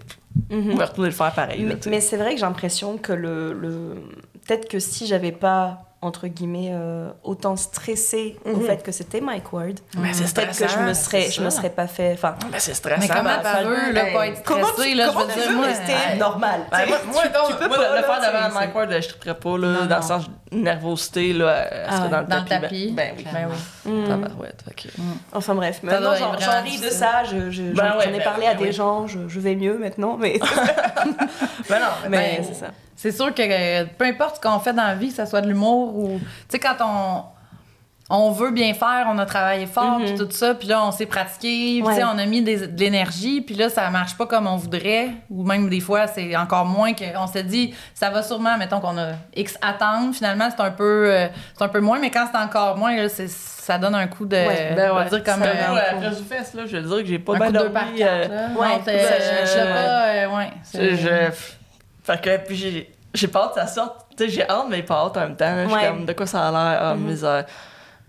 [0.50, 3.14] on va retourner le faire pareil là, Mais, mais c'est vrai que j'ai l'impression que
[3.14, 3.54] le.
[3.54, 3.96] le...
[4.46, 8.66] Peut-être que si j'avais pas entre guillemets, euh, autant stressée au Mhm.
[8.66, 9.80] fait que c'était Mike Ward.
[9.98, 12.14] Mais c'est Peut-être que je stressant, me serais, je me serais pas fait.
[12.14, 13.02] Enfin, Ben, c'est stressant.
[13.02, 15.34] Mais comment ben, tu veux, là, pas être comment stressé, tu, là, je comment veux
[15.34, 15.66] tu dire, moi...
[15.66, 16.16] rester ouais.
[16.18, 18.76] normal Ben, moi, moi, Tu- donc, tu peux moi, pas, le là, faire devant Mike
[18.76, 20.24] Ward, je triperais pas, là, Non, dans le sens
[20.54, 22.62] nervosité, là, elle Ah, serait dans le dans le tapis.
[22.62, 22.92] tapis.
[22.96, 23.26] Ben, ben oui.
[23.34, 23.50] Ben
[23.86, 23.92] oui.
[23.92, 24.08] Mm.
[24.08, 24.88] Tabarouette, fait que-
[25.34, 28.54] Enfin bref, maintenant j'en ris de ça, je- je- Ben j'en ai ben parlé à
[28.54, 30.40] ben des gens, je, je vais mieux maintenant, mais,
[31.70, 32.68] Ben non, mais ben, c'est ça.
[33.02, 35.40] C'est sûr que euh, peu importe ce qu'on fait dans la vie, que ce soit
[35.42, 36.20] de l'humour ou...
[36.20, 37.24] Tu sais, quand on...
[38.12, 40.06] On veut bien faire, on a travaillé fort, Mhm.
[40.06, 42.10] puis tout ça, puis là, on s'est pratiqué, puis tu sais, Ouais.
[42.12, 45.44] on a mis des- de l'énergie, puis là, ça marche pas comme on voudrait, ou
[45.46, 49.10] même des fois, c'est encore moins qu'on s'est dit, ça va sûrement, mettons qu'on a
[49.36, 52.78] X attendre, finalement, c'est un peu euh, c'est un peu moins, mais quand c'est encore
[52.80, 54.36] moins, là, c'est- ça donne un coup de...
[54.38, 55.06] Ouais, ben ouais.
[55.10, 57.40] dire comme un, un après du fest, là, je veux dire que j'ai pas coup
[57.40, 58.48] bien de par euh, quatre, là.
[58.60, 60.52] ouais, Non, c'est- je- je sais euh, pas, euh, ouais.
[60.74, 61.59] Je-
[62.10, 64.08] Fait que, puis j'ai, j'ai pas hâte que ça sorte.
[64.18, 65.54] Tu sais, j'ai hâte, mais pas hâte en même temps.
[65.64, 65.88] Je suis Ouais.
[65.88, 66.80] comme, de quoi ça a l'air?
[66.82, 67.04] Ah, Mhm.
[67.06, 67.46] misère.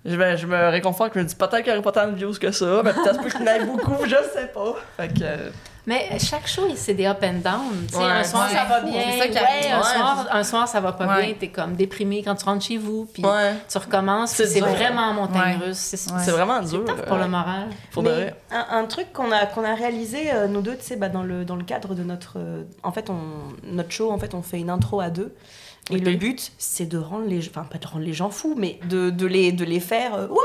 [0.05, 2.15] Je me, je me réconforte, je me dis peut-être qu'il n'y aurait pas tant de
[2.17, 4.75] views que ça, mais peut-être qu'il y en ait beaucoup, je sais pas.
[4.97, 5.51] Fait que.
[5.81, 7.87] Euh, Mais chaque show, c'est des up and down.
[7.89, 8.05] Tu sais, Ouais.
[8.05, 8.55] un soir, Ouais.
[8.57, 9.01] ça va bien.
[9.19, 11.27] ça qui ouais, un, soir, un soir, ça va pas Ouais.
[11.27, 11.35] bien.
[11.39, 13.07] T'es comme déprimé quand tu rentres chez vous.
[13.13, 13.55] Puis Ouais.
[13.69, 14.33] tu recommences.
[14.33, 15.67] C'est vraiment montagne Ouais.
[15.67, 15.79] russe.
[15.79, 16.19] C'est Ouais.
[16.25, 16.85] C'est vraiment c'est dur.
[16.85, 17.69] tough pour euh, le moral.
[17.93, 18.35] pour de Mais vrai.
[18.51, 21.23] un, un truc qu'on a, qu'on a réalisé, euh, nous deux, tu sais, bah, dans,
[21.23, 22.35] le, dans le cadre de notre.
[22.39, 23.19] euh, en fait, on,
[23.65, 25.35] notre show, en fait, on fait une intro à deux.
[25.93, 28.79] Et le but, c'est de rendre les enfin pas de rendre les gens fous, mais
[28.89, 30.15] de, de, les, de les faire.
[30.15, 30.41] euh, Ouah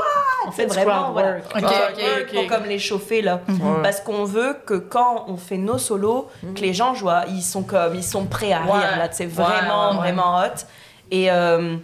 [0.48, 1.34] On fait vraiment, voilà.
[1.36, 1.44] work.
[1.44, 2.34] Ok, Crowd ok, work ok.
[2.34, 3.40] Pour comme les chauffer là.
[3.48, 3.56] Ouais.
[3.82, 7.62] Parce qu'on veut que quand on fait nos solos, que les gens jouent, ils sont
[7.62, 8.72] comme, ils sont prêts à Ouais.
[8.72, 9.98] rire là, c'est vraiment, ouais, ouais.
[10.12, 10.64] vraiment hot.
[11.12, 11.76] Et, euh,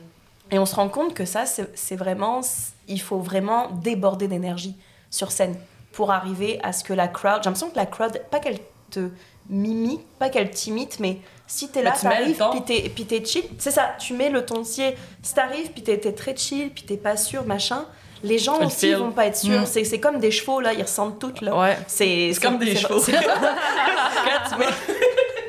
[0.50, 2.40] et on se rend compte que ça, c'est c'est vraiment,
[2.88, 4.74] il faut vraiment déborder d'énergie
[5.08, 5.54] sur scène
[5.92, 8.58] pour arriver à ce que la crowd, j'ai l'impression que la crowd, pas qu'elle
[8.90, 9.08] te
[9.48, 13.70] mimie, pas qu'elle t'imite, mais si t'es là, mets le t'arrives, puis t'es, chill, c'est
[13.70, 17.44] ça, tu mets le toncier, si t'arrives, puis t'es, très chill, puis t'es pas sûr,
[17.44, 17.84] machin,
[18.24, 19.62] les gens aussi vont pas être sûrs.
[19.62, 19.66] Mm.
[19.66, 21.58] C'est, c'est comme des chevaux, là, ils ressemblent toutes, là.
[21.58, 21.76] Ouais.
[21.88, 23.00] C'est, C'est comme des c'est- chevaux.
[23.00, 24.66] c'est- Quand tu mets-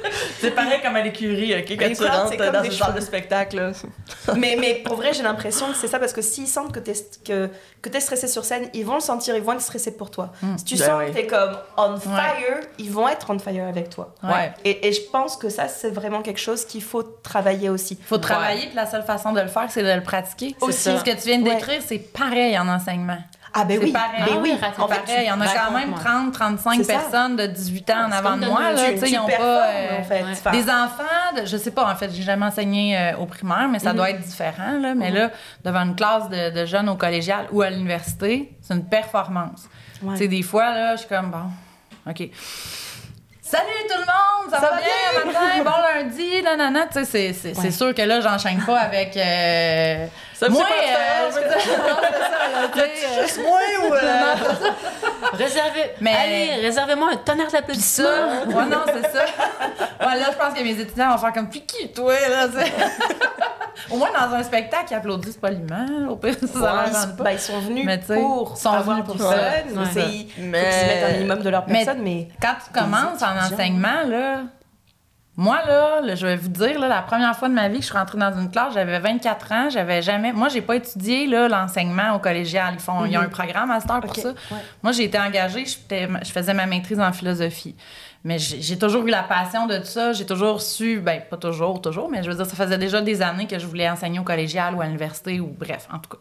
[0.40, 1.78] C'est pareil comme à l'écurie, ok?
[1.80, 2.92] Quand tu rentres dans des salle chevaux.
[3.00, 3.72] de spectacle, là.
[4.38, 6.94] mais, mais pour vrai, j'ai l'impression que c'est ça, parce que s'ils sentent que t'es,
[7.26, 7.50] que,
[7.82, 10.32] que t'es stressé sur scène, ils vont le sentir, ils vont être stressés pour toi.
[10.42, 10.58] Mm.
[10.58, 11.12] Si tu Ben sens oui.
[11.12, 14.14] que t'es comme on fire, ils vont être on fire avec toi.
[14.24, 14.52] Ouais.
[14.66, 17.98] Et, et je pense que ça, c'est vraiment quelque chose qu'il faut travailler aussi.
[18.06, 20.56] faut travailler, puis la seule façon de le faire, c'est de le pratiquer.
[20.62, 20.90] Aussi.
[20.90, 21.56] Aussi, ce que tu viens de Ouais.
[21.56, 23.18] décrire, c'est pareil en enseignement.
[23.56, 24.24] Ah ben oui, pareil.
[24.26, 24.58] ben oui.
[24.62, 25.16] Ah, C'est En fait, pareil.
[25.26, 26.00] Il y en a quand même moi.
[26.00, 26.94] 30, 35 C'est ça.
[26.94, 28.72] personnes de 18 ans en avant de moi.
[28.72, 29.68] Là, tu, ils ont performes, pas.
[29.68, 30.24] euh, en fait.
[30.24, 30.32] ouais.
[30.32, 33.68] Enfin, Des enfants, de- je sais pas, en fait, j'ai jamais enseigné euh, au primaire,
[33.70, 33.98] mais ça Mhm.
[33.98, 34.96] doit être différent, là.
[34.96, 35.16] Mais Mhm.
[35.18, 35.30] là,
[35.64, 39.66] devant une classe de, de jeunes au collégial ou à l'université, c'est une performance.
[40.02, 40.14] Ouais.
[40.14, 41.46] Tu sais, des fois, là, je suis comme, bon,
[42.10, 42.30] OK.
[43.46, 46.88] Salut tout le monde, ça, Ça va bien, matin, bon lundi, nanana.
[46.88, 47.72] Tu sais, c'est- c'est c'est Ouais.
[47.72, 49.16] sûr que là, j'enchaîne pas avec.
[49.16, 50.08] euh,
[50.44, 53.60] Ça me moi, euh, de je veux dire, non, c'est ça, sais, euh, Juste moi
[53.90, 53.94] ou.
[53.94, 54.36] euh,
[55.34, 58.06] Réservez, Mais- allez, réservez-moi un tonnerre d'applaudissements.
[58.06, 59.26] ça, ouais, non, c'est ça.
[60.06, 62.60] Ouais, là, je pense que mes étudiants vont faire comme, puis qui, toi, là, tu
[62.60, 62.72] sais?
[63.92, 65.86] Au moins, dans un spectacle, ils applaudissent poliment.
[66.10, 67.24] Au pire, ça Ouais, ils, pas.
[67.24, 69.24] bah, ils sont venus Mais pour ils sont venus pour ça.
[69.32, 69.36] fun.
[69.80, 69.86] Ouais.
[69.94, 72.28] C'est- Il faut qu'ils Mais- se mettent un minimum de leur Mais- personne, mais...
[72.42, 74.42] Quand tu commences en enseignement, là,
[75.36, 77.82] moi, là, là, je vais vous dire, là, la première fois de ma vie que
[77.82, 80.32] je suis rentrée dans une classe, j'avais 24 ans, j'avais jamais...
[80.32, 82.76] Moi, j'ai pas étudié, là, l'enseignement au collégial.
[82.76, 83.06] Ils font...
[83.06, 83.26] Il y a Mhm.
[83.26, 84.30] un programme à cette heure pour ça.
[84.30, 84.58] ouais.
[84.84, 87.76] Moi, j'ai été engagée, je, faisais- ma maîtrise en philosophie.
[88.26, 90.14] Mais j'ai j'ai toujours eu la passion de tout ça.
[90.14, 93.22] J'ai toujours su, ben pas toujours, toujours, mais je veux dire, ça faisait déjà des
[93.22, 96.18] années que je voulais enseigner au collégial ou à l'université ou bref, en tout cas.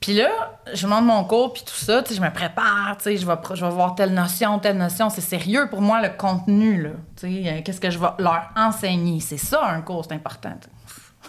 [0.00, 3.16] Puis là, je monte mon cours, puis tout ça, je me prépare, je vais,
[3.54, 5.10] je vais voir telle notion, telle notion.
[5.10, 6.90] C'est sérieux pour moi, le contenu, là.
[7.24, 9.20] Euh, qu'est-ce que je vais leur enseigner?
[9.20, 10.56] C'est ça, un cours, c'est important.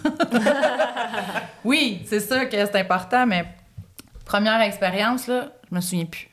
[1.66, 3.46] oui, c'est sûr que c'est important, mais
[4.24, 6.30] première expérience, là, je me souviens plus.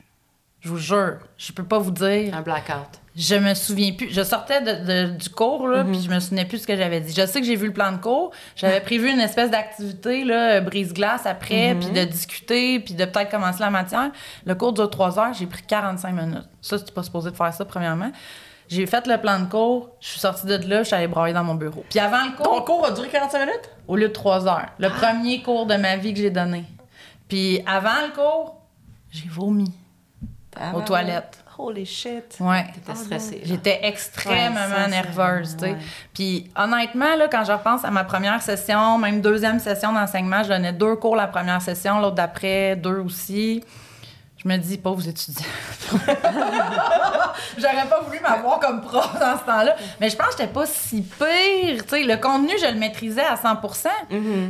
[0.61, 2.33] Je vous jure, je peux pas vous dire.
[2.33, 3.01] Un blackout.
[3.21, 4.09] Je me souviens plus.
[4.13, 5.91] Je sortais de, de- du cours, là, Mhm.
[5.91, 7.13] puis je me souvenais plus de ce que j'avais dit.
[7.13, 8.31] Je sais que j'ai vu le plan de cours.
[8.55, 11.79] J'avais prévu une espèce d'activité, là, euh, brise-glace après, Mhm.
[11.81, 14.09] puis de discuter, puis de peut-être commencer la matière.
[14.45, 16.47] Le cours dure trois heures, j'ai pris 45 minutes.
[16.61, 18.11] Ça, c'est pas supposé de faire ça, premièrement.
[18.69, 21.33] J'ai fait le plan de cours, je suis sortie de là, je suis allée brailler
[21.33, 21.83] dans mon bureau.
[21.89, 23.69] Puis avant le cours, Ton cours a duré 45 minutes?
[23.87, 26.63] au lieu de trois heures, le premier cours de ma vie que j'ai donné.
[27.27, 28.55] Puis avant le cours,
[29.11, 29.73] j'ai vomi
[30.73, 31.43] aux toilettes.
[31.61, 32.37] Holy shit.
[32.39, 32.65] Ouais.
[32.73, 33.35] T'étais stressée.
[33.35, 33.41] là.
[33.43, 35.71] J'étais extrêmement Ouais, ça, c'est- nerveuse, tu sais.
[35.71, 35.77] ouais.
[36.13, 40.49] Puis honnêtement, là, quand je repense à ma première session, même deuxième session d'enseignement, je
[40.49, 43.61] donnais deux cours la première session, l'autre d'après, deux aussi.
[44.41, 45.43] Je me dis, pauvres étudiants.
[47.57, 49.75] J'aurais pas voulu m'avoir comme prof dans ce temps-là.
[49.99, 51.83] Mais je pense que j'étais pas si pire.
[51.83, 53.49] Tu sais, le contenu, je le maîtrisais à 100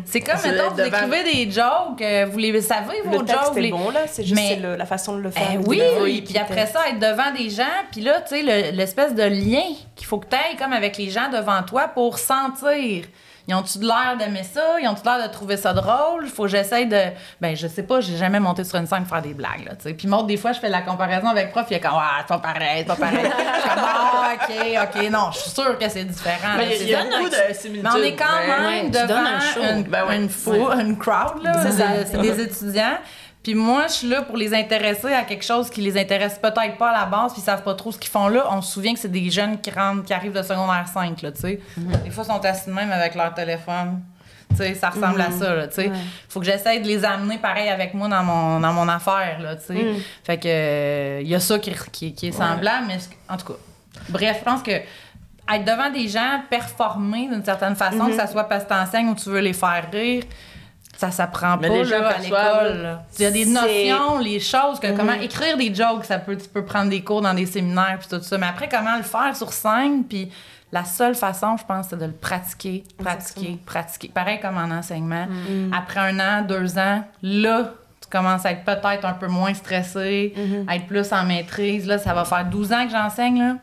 [0.06, 3.26] C'est comme, C'est mettons, vous devant- écrivez des jokes, euh, vous les savez, vos Le
[3.26, 3.56] texte jokes.
[3.56, 4.02] les- bon, là.
[4.08, 5.48] C'est juste Mais- c'est le- la façon de le faire.
[5.54, 9.16] eh oui, puis après ça, être devant des gens, puis là, tu sais, le- l'espèce
[9.16, 9.64] de lien
[9.96, 13.06] qu'il faut que tu aies comme avec les gens devant toi pour sentir.
[13.50, 14.80] Ils ont-tu de l'air d'aimer ça?
[14.80, 16.22] Ils ont-tu l'air de trouver ça drôle?
[16.24, 17.02] Il faut que j'essaye de.
[17.42, 19.72] Ben, je sais pas, j'ai jamais monté sur une scène pour faire des blagues, là,
[19.72, 19.94] tu sais.
[19.96, 22.28] Puis, moi, des fois, je fais la comparaison avec prof, il est comme, ah, c'est
[22.28, 23.18] pas pareil, c'est pas pareil.
[23.26, 26.54] je suis comme, ah, OK, OK, non, je suis sûre que c'est différent.
[26.58, 27.90] Mais c'est il y a beaucoup de similitudes.
[27.92, 29.62] Mais on est quand même Ouais, tu donnes devant un show.
[29.62, 30.16] une, Ben ouais.
[30.18, 31.54] une foule, une crowd, là.
[31.64, 31.86] C'est ça.
[32.06, 32.98] C'est c'est des étudiants.
[33.42, 36.78] Puis moi, je suis là pour les intéresser à quelque chose qui les intéresse peut-être
[36.78, 38.46] pas à la base, puis ils savent pas trop ce qu'ils font là.
[38.52, 41.32] On se souvient que c'est des jeunes qui rentrent, qui arrivent de secondaire 5, là,
[41.32, 41.60] tu sais.
[42.04, 44.02] Des fois, ils sont assis de même avec leur téléphone.
[44.50, 45.88] Tu sais, ça ressemble à ça, là, tu sais.
[45.90, 45.98] Ouais.
[46.28, 49.56] Faut que j'essaie de les amener pareil avec moi dans mon, dans mon affaire, là,
[49.56, 49.74] tu sais.
[49.74, 49.96] Mm.
[50.24, 52.98] Fait que, euh, il y a ça qui, qui, qui est semblable, mais
[53.30, 53.60] en tout cas,
[54.10, 58.10] bref, je pense que être devant des gens, performer d'une certaine façon, Mm-hmm.
[58.10, 60.24] que ça soit parce que t'enseignes ou tu veux les faire rire,
[61.00, 62.98] ça s'apprend pas les gens là, à l'école.
[63.18, 64.98] Il y a des notions, les choses, que Mm-hmm.
[64.98, 68.10] comment écrire des jokes, ça peut, tu peux prendre des cours dans des séminaires puis
[68.10, 68.38] tout ça.
[68.38, 70.30] Mais après, comment le faire sur scène, puis
[70.74, 74.10] la seule façon, je pense, c'est de le pratiquer, pratiquer, pratiquer.
[74.14, 75.26] Pareil comme en enseignement.
[75.26, 75.74] Mm-hmm.
[75.78, 77.72] Après un an, deux ans, là,
[78.02, 80.68] tu commences à être peut-être un peu moins stressé, Mm-hmm.
[80.70, 81.88] à être plus en maîtrise.
[81.88, 83.56] Là, ça va faire 12 ans que j'enseigne, là.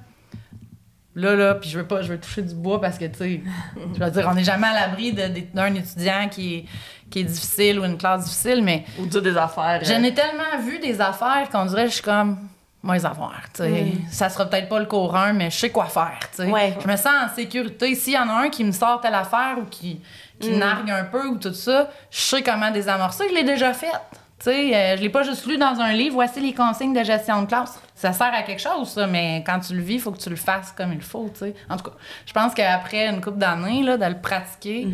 [1.16, 3.40] Là, là, puis je veux pas, je veux toucher du bois parce que, tu sais,
[3.98, 6.64] je veux dire, on n'est jamais à l'abri d'un étudiant qui est,
[7.10, 9.80] qui est difficile ou une classe difficile, mais Ou dire des affaires.
[9.82, 12.36] je euh, n'ai tellement vu des affaires qu'on dirait, je suis comme,
[12.82, 13.92] moi, les affaires, tu sais.
[14.10, 16.50] Ça sera peut-être pas le cours 1, mais je sais quoi faire, tu sais.
[16.50, 16.76] Ouais.
[16.80, 17.94] Je me sens en sécurité.
[17.94, 20.02] S'il y en a un qui me sort telle affaire ou qui,
[20.38, 23.24] qui nargue un peu ou tout ça, je sais comment désamorcer.
[23.30, 23.90] Je l'ai déjà fait.
[24.38, 26.14] Tu sais, euh, je l'ai pas juste lu dans un livre.
[26.16, 27.80] Voici les consignes de gestion de classe.
[27.94, 30.28] Ça sert à quelque chose, ça, mais quand tu le vis, il faut que tu
[30.28, 31.54] le fasses comme il faut, tu sais.
[31.70, 34.86] En tout cas, je pense qu'après une couple d'années, là, de le pratiquer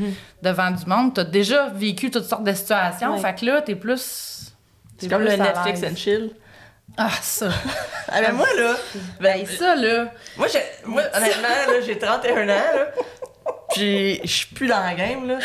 [0.42, 3.14] devant du monde, t'as déjà vécu toutes sortes de situations.
[3.14, 3.18] Ouais.
[3.20, 4.52] Fait que là, t'es plus...
[4.98, 6.30] C'est comme plus le Netflix and chill.
[6.96, 7.48] Ah, ça.
[8.08, 8.74] Ah, mais moi, là,
[9.20, 10.12] ben, ça, là.
[10.36, 12.86] moi, j'ai- moi, honnêtement, là, j'ai 31 ans, là,
[13.74, 15.38] puis je suis plus dans la game, là.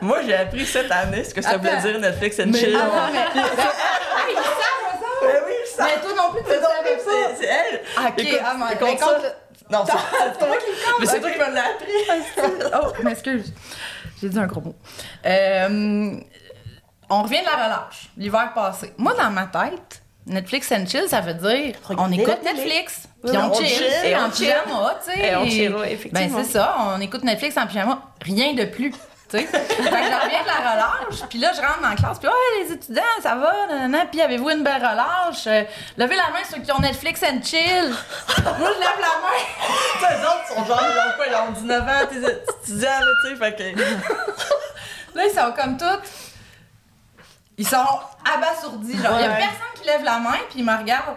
[0.00, 2.76] Moi, j'ai appris cette année ce que ça voulait dire Netflix and chill.
[2.78, 3.18] Ah, non, mais...
[3.34, 5.06] Ah, ils savent, ça.
[5.22, 5.82] Ben oui, je sais.
[5.82, 7.02] Mais toi non plus, tu Mais savais pas.
[7.04, 7.80] c'est- C'est elle.
[7.96, 9.04] Ah, OK, Écoute, ah, mais mais ça.
[9.06, 10.64] compte- Non, c'est c'est toi qui
[11.00, 12.72] Mais c'est toi qui me l'as appris.
[12.82, 13.52] Oh, m'excuse.
[14.20, 14.74] J'ai dit un gros mot.
[15.26, 16.16] Euh,
[17.10, 18.92] on revient de la relâche, l'hiver passé.
[18.98, 22.42] Moi, dans ma tête, Netflix and chill, ça veut dire on écoute.
[22.42, 24.46] Netflix, puis on, on chill, chill, tu sais, et en on chill.
[24.46, 25.26] pyjama, tu sais.
[25.28, 26.38] Et on chill, oui, Ben, effectivement.
[26.44, 28.92] c'est ça, on écoute Netflix en pyjama, rien de plus.
[29.30, 31.96] Tu sais, fait que je reviens de la relâche, puis là, je rentre dans la
[31.96, 35.46] classe, puis ouais, les étudiants, ça va, nanana, puis avez-vous une belle relâche?
[35.46, 35.64] Euh,
[35.98, 37.90] levez la main ceux qui ont Netflix and chill.
[38.42, 39.44] Moi, je lève la main.
[39.98, 42.88] Tu sais, les autres sont genre, ils ont quoi, ils ont 19 ans, tes étudiants,
[43.00, 43.80] là, tu sais, fait que.
[45.14, 46.08] Là, ils sont comme toutes.
[47.56, 47.84] Ils sont
[48.34, 49.02] abasourdis.
[49.02, 49.36] Genre, il y a Ouais.
[49.36, 51.16] personne qui lève la main, puis ils me regardent.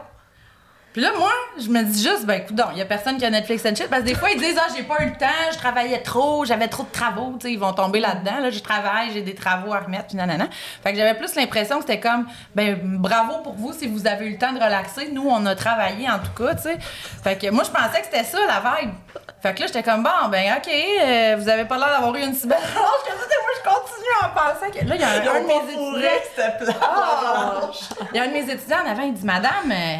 [0.93, 3.29] Puis là, moi, je me dis juste, ben, écoute, il y a personne qui a
[3.29, 3.87] Netflix and chill.
[3.89, 6.43] Parce que des fois, ils disent, ah, j'ai pas eu le temps, je travaillais trop,
[6.43, 8.39] j'avais trop de travaux, tu sais, ils vont tomber là-dedans.
[8.41, 10.49] Là, je travaille, j'ai des travaux à remettre, puis nanana.
[10.83, 14.25] Fait que j'avais plus l'impression que c'était comme, ben, bravo pour vous si vous avez
[14.25, 15.09] eu le temps de relaxer.
[15.13, 16.77] Nous, on a travaillé, en tout cas, tu sais.
[17.23, 18.91] Fait que moi, je pensais que c'était ça, la vibe.
[19.41, 22.21] Fait que là, j'étais comme, bon, ben, OK, euh, vous avez pas l'air d'avoir eu
[22.21, 23.35] une si belle relâche que ça.
[23.41, 24.85] Moi, je continue en pensant que.
[24.85, 26.75] Là, il y a un, de mes étudiants.
[26.81, 27.61] Ah!
[28.13, 29.97] Il y a un de mes étudiants en avant, il dit Madame, euh,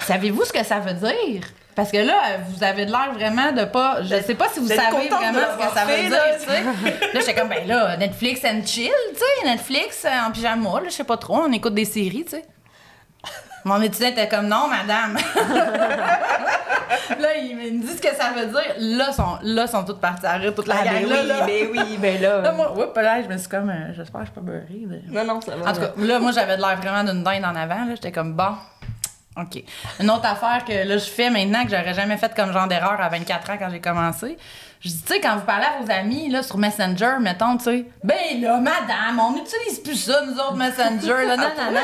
[0.00, 1.42] savez-vous ce que ça veut dire?
[1.74, 4.02] Parce que là, vous avez de l'air vraiment de pas.
[4.02, 6.18] Je sais pas si vous savez vraiment ce que ça veut dire, là.
[6.40, 6.62] tu sais.
[7.12, 10.86] Là, j'étais comme, ben là, Netflix and chill, tu sais, Netflix euh, en pyjama, là,
[10.86, 12.44] je sais pas trop, on écoute des séries, tu sais.
[13.66, 15.18] Mon étudiant était comme, non, madame.
[17.18, 18.74] là, il me dit ce que ça veut dire.
[18.78, 20.94] Là, sont, là, sont toutes parties à rire, toute la Ah, gang.
[20.94, 21.46] ben là, oui, là.
[21.46, 22.52] ben oui, ben Là, là.
[22.52, 25.02] moi, oups, là, je me suis comme, euh, j'espère que je suis pas beurrée.
[25.08, 25.70] Non, non, ça va.
[25.70, 27.84] en tout cas, là, moi, j'avais de l'air vraiment d'une dinde en avant.
[27.86, 27.90] là.
[27.96, 28.54] J'étais comme, bon,
[29.36, 29.62] OK.
[30.00, 33.00] Une autre affaire que là, je fais maintenant, que j'aurais jamais faite comme genre d'erreur
[33.00, 34.36] à 24 ans quand j'ai commencé.
[34.80, 37.64] Je dis, tu sais, quand vous parlez à vos amis là, sur Messenger, mettons, tu
[37.64, 41.26] sais, ben là, madame, on n'utilise plus ça, nous autres, Messenger.
[41.26, 41.80] Là, non, non, non.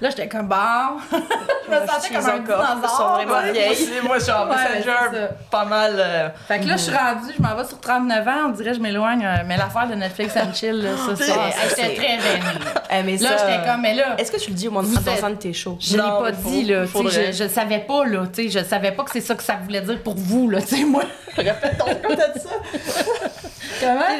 [0.00, 0.56] Là, j'étais comme, bon.
[1.12, 2.64] je me sentais comme un encore.
[2.64, 3.14] Ils sont dinosaure.
[3.24, 3.88] vraiment vieilles.
[4.04, 5.94] moi, je suis en Ouais, Messenger, pas mal.
[5.96, 8.70] euh, Fait que là, je suis rendue, je m'en vais sur 39 ans, on dirait
[8.70, 11.34] que je m'éloigne, euh, mais l'affaire de Netflix and chill, là, ça, ça,
[11.70, 12.40] j'étais très gênée.
[12.42, 12.80] là.
[12.90, 14.14] Eh, Là, j'étais comme, mais là.
[14.18, 15.78] Est-ce que tu le dis au moment Vous de êtes- un de tes shows?
[15.80, 16.80] Je l'ai pas dit, là.
[16.82, 17.32] tu sais, faudrait.
[17.32, 18.24] Je, savais pas, là.
[18.32, 20.60] Tu sais, je savais pas que c'est ça que ça voulait dire pour vous, là.
[20.60, 21.02] Tu sais, moi.
[21.36, 22.50] Répète donc, comme t'as ça.
[23.80, 24.18] Comment?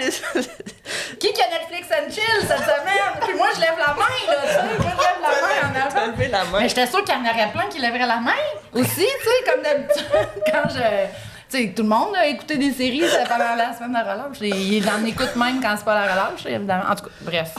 [1.18, 3.20] Qui qui a Netflix and chill cette semaine?
[3.26, 4.78] Puis moi, je lève la main, là, tu sais.
[4.82, 6.12] Moi, je lève la main en T'as avant.
[6.12, 6.58] levé la main.
[6.60, 8.32] Mais j'étais sûre qu'il y en aurait plein qui lèveraient la main
[8.72, 10.06] aussi, tu sais, comme d'habitude.
[10.52, 11.06] Quand je.
[11.50, 14.42] Tu sais, tout le monde a écouté des séries pendant la semaine de relâche.
[14.42, 16.84] Et Il en écoute même quand c'est pas la relâche, évidemment.
[16.90, 17.54] En tout cas, bref.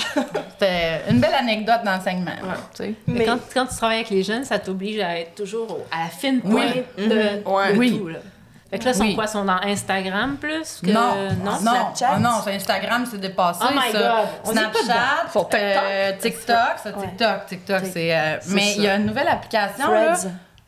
[0.52, 2.32] C'était une belle anecdote d'enseignement.
[2.80, 6.04] Mais, Mais- quand, quand tu travailles avec les jeunes, ça t'oblige à être toujours à
[6.06, 6.62] la fine Oui.
[6.66, 7.74] pointe de, Ouais.
[7.74, 7.98] de Oui.
[7.98, 8.08] tout.
[8.08, 8.20] Là.
[8.76, 9.16] Fait que là, ils sont Oui.
[9.16, 9.24] quoi?
[9.24, 10.90] Ils sont dans Instagram plus que...
[10.92, 11.52] Non, non?
[11.52, 12.10] non, Snapchat?
[12.12, 13.60] Ah non, c'est Instagram, c'est dépassé.
[13.64, 13.98] Oh my ça.
[14.00, 15.62] God, Snapchat, Sur TikTok.
[15.62, 18.18] euh, TikTok, ça, TikTok, TikTok, Tik- c'est.
[18.18, 20.14] euh, mais il y a une nouvelle application là.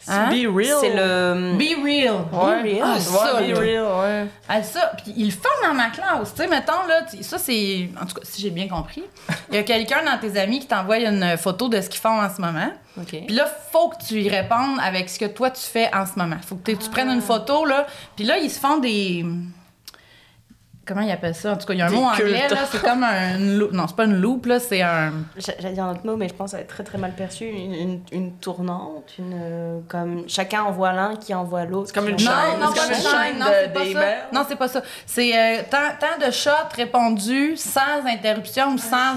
[0.08, 0.30] Hein?
[0.30, 0.78] Be real.
[0.80, 1.54] C'est le.
[1.58, 2.16] Be real.
[2.32, 2.62] Ouais.
[2.62, 2.82] Be real.
[2.84, 4.26] Ah, Ouais, ça, be real, ouais.
[4.48, 6.34] Ah, ça, puis ils le font dans ma classe.
[6.36, 7.90] Tu sais, mettons, là, ça, c'est.
[8.02, 9.04] En tout cas, si j'ai bien compris,
[9.50, 12.22] il y a quelqu'un dans tes amis qui t'envoie une photo de ce qu'ils font
[12.22, 12.72] en ce moment.
[12.98, 13.10] OK.
[13.28, 16.14] Puis là, faut que tu y répondes avec ce que toi, tu fais en ce
[16.18, 16.38] moment.
[16.48, 17.86] Faut que tu prennes une photo, là.
[18.16, 19.26] Puis là, ils se font des.
[20.88, 21.52] Comment ils appellent ça?
[21.54, 22.58] En tout cas, il y a un Des mot anglais, là.
[22.72, 23.38] C'est comme un.
[23.38, 24.60] Non, c'est pas une loupe, là.
[24.60, 25.12] C'est un.
[25.38, 26.98] J'a- J'allais dire un autre mot, mais je pense que ça va être très très
[26.98, 27.46] mal perçu.
[27.46, 29.34] Une, une, une tournante, une.
[29.40, 31.88] euh, comme chacun envoie l'un qui envoie l'autre.
[31.90, 32.30] C'est comme une chaîne.
[32.60, 33.40] Non, non, c'est pas comme une chaîne.
[33.40, 34.08] Non, de- c'est pas ça.
[34.34, 34.82] Non, c'est pas ça.
[35.06, 39.16] C'est euh, tant, tant de shots répondus sans interruption ou sans.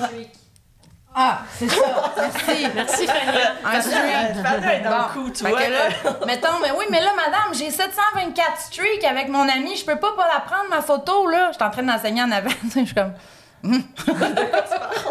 [1.23, 1.83] Ah, c'est ça.
[2.17, 2.67] Merci.
[2.75, 3.39] Merci, Fanny.
[3.63, 3.95] Un streak.
[4.43, 4.97] Fanny est dans Bon.
[4.97, 5.61] le coup, tu Fait vois.
[5.63, 5.81] que là,
[6.27, 10.13] mettons, mais oui, mais là, madame, j'ai 724 streaks avec mon ami, je peux pas
[10.17, 11.49] pas la prendre, ma photo, là.
[11.51, 13.13] Je suis en train d'enseigner en avant, je suis comme,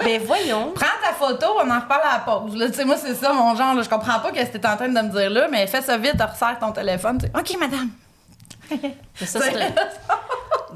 [0.04, 0.72] Mais voyons.
[0.74, 2.56] prends ta photo, on en reparle à la pause.
[2.56, 3.84] Là, tu sais, moi, c'est ça, mon genre, là.
[3.84, 5.98] Je comprends pas ce que t'es en train de me dire là, mais fais ça
[5.98, 7.20] vite, resserre ton téléphone.
[7.38, 7.90] OK, madame.
[9.16, 9.52] Ça, c'est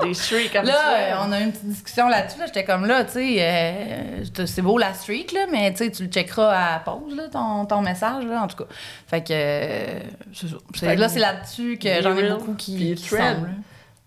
[0.02, 0.94] Des streaks comme Là, ça.
[0.98, 2.40] euh, on a eu une petite discussion là-dessus.
[2.40, 2.46] Là.
[2.48, 6.76] J'étais comme là, tu sais, euh, c'est beau la streak, là, mais tu le checkeras
[6.76, 8.66] à pause, là, ton, ton message, là, en tout cas.
[9.08, 10.00] Fait que, euh,
[10.34, 10.56] c'est ça.
[10.76, 13.36] Fait que là, c'est là-dessus que j'en ai beaucoup qui, puis qui là.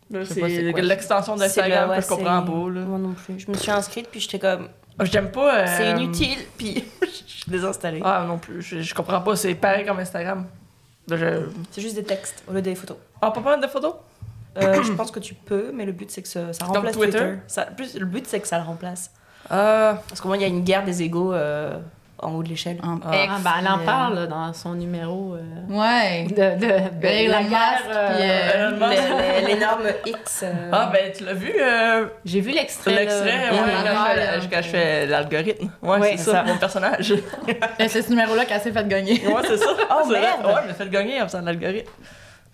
[0.09, 2.71] Là, pas c'est l'extension d'Instagram ouais, que je comprends pas.
[2.71, 2.81] Là.
[2.83, 3.41] Moi non plus.
[3.41, 4.69] Je me suis inscrite, puis j'étais comme.
[5.03, 5.59] J'aime pas.
[5.59, 8.01] euh, C'est inutile, puis je suis désinstallée.
[8.05, 9.35] Ah non plus, je, je comprends pas.
[9.37, 10.47] C'est pareil comme Instagram.
[11.09, 11.27] Là, je...
[11.71, 12.97] C'est juste des textes au lieu des photos.
[13.21, 13.95] Ah, pas prendre de photos?
[14.59, 17.19] Euh, je pense que tu peux, mais le but c'est que ça, remplace Twitter?
[17.19, 17.35] Twitter.
[17.47, 19.11] Ça- plus, le but c'est que ça le remplace.
[19.51, 21.77] Ah, Parce qu'au moins il y a une guerre des égaux euh,
[22.19, 22.79] en haut de l'échelle.
[22.83, 22.97] Ah.
[23.15, 26.25] ex, Ah, ben, elle en euh, parle dans son numéro euh, Ouais.
[26.29, 27.83] de, de, de Elon la guerre.
[27.91, 30.41] euh, euh, L'énorme X.
[30.43, 32.95] euh, ah, ben tu l'as vu, euh, J'ai vu l'extrait.
[32.95, 35.71] l'extrait, Ouais, ouais, ouais, quand, je fais, je l'algorithme.
[35.83, 36.43] Ouais, Ouais, c'est ça, ça.
[36.45, 37.15] mon personnage.
[37.79, 39.25] Ben, C'est ce numéro-là qu'elle s'est fait gagner.
[39.29, 39.67] ouais, c'est ça.
[39.91, 40.21] Oh, C'est vrai.
[40.23, 40.47] merde.
[40.47, 41.91] Ouais, il m'a fait gagner en faisant l'algorithme.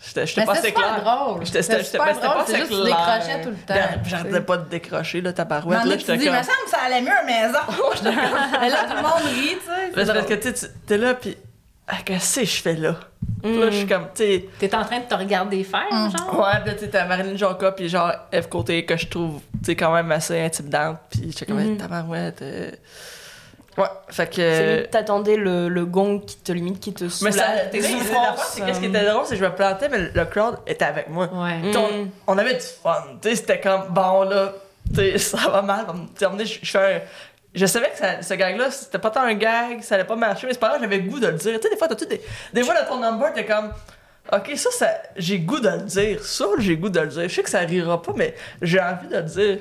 [0.05, 1.03] J'étais Mais pas c'était assez clair.
[1.05, 1.47] drôle.
[1.47, 3.75] J'étais c'était drôle, pas c'est juste que tu décrochais tout le temps.
[3.75, 5.85] Ben, J'arrêtais pas de décrocher, là, ta barouette.
[5.85, 6.35] Là, j'étais dis, comme...
[6.37, 7.59] me semble que ça allait mieux à la maison.
[8.61, 9.57] Mais là, tout le monde rit,
[9.95, 10.05] tu sais.
[10.13, 11.37] Parce que tu t'es là, pis.
[11.87, 12.95] Ah, qu'est-ce que je fais là?
[13.43, 13.61] Puis Mm.
[13.61, 14.49] Là, je suis comme, tu sais.
[14.59, 16.11] T'es en train de te regarder faire, Mm.
[16.17, 16.39] genre?
[16.41, 18.49] Ouais, pis là, tu sais, t'as Marilyn Jonca, pis genre, F.
[18.49, 20.99] Côté, que je trouve, tu sais, quand même assez intimidante.
[21.11, 21.73] Pis j'étais comme, Mhm.
[21.73, 22.43] hey, tabarouette.
[22.43, 22.71] euh.
[23.79, 24.75] Ouais, fait que.
[24.75, 28.53] Limite, t'attendais le, le gong qui te limite, qui te Mais ça, soulage tes souffrances.
[28.55, 31.09] c'est qu'est-ce qui était drôle, c'est que je me plantais, mais le crowd était avec
[31.09, 31.29] moi.
[31.33, 31.59] Ouais.
[31.59, 31.77] Mm.
[31.77, 34.53] On, on avait du fun, tu sais, c'était comme, bon, là,
[35.19, 35.87] ça va mal.
[35.87, 37.01] Tu sais, à un moment donné, je je fais un.
[37.55, 40.47] Je savais que ça- ce gag-là, c'était pas tant un gag, ça allait pas marcher,
[40.47, 41.53] mais c'est pas grave, j'avais le goût de le dire.
[41.59, 42.21] Tu sais, des fois, t'as-tu des.
[42.53, 43.73] Des fois, dans ton number, t'es comme.
[44.33, 46.25] Ok, ça, ça j'ai goût de le dire.
[46.25, 47.23] Ça, j'ai goût de le dire.
[47.23, 49.59] Je sais que ça rira pas, mais j'ai envie de le dire.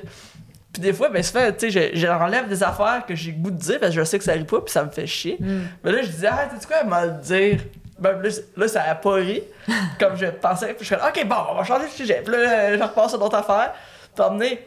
[0.72, 3.50] Puis des fois, ben, ça fait, tu sais, je- j'enlève des affaires que j'ai goût
[3.50, 5.36] de dire parce que je sais que ça rit pas, puis ça me fait chier.
[5.38, 5.60] Mm.
[5.84, 7.60] Mais là, je disais, ah, tu quoi, elle m'a le dire?
[7.98, 8.20] Ben,
[8.56, 9.42] là, ça a pas ri,
[10.00, 10.68] comme je pensais.
[10.74, 12.22] Puis je suis comme, ok, bon, on va changer de sujet.
[12.24, 13.74] Puis là, euh, je repasse à d'autres affaires.
[14.14, 14.66] Puis emmené,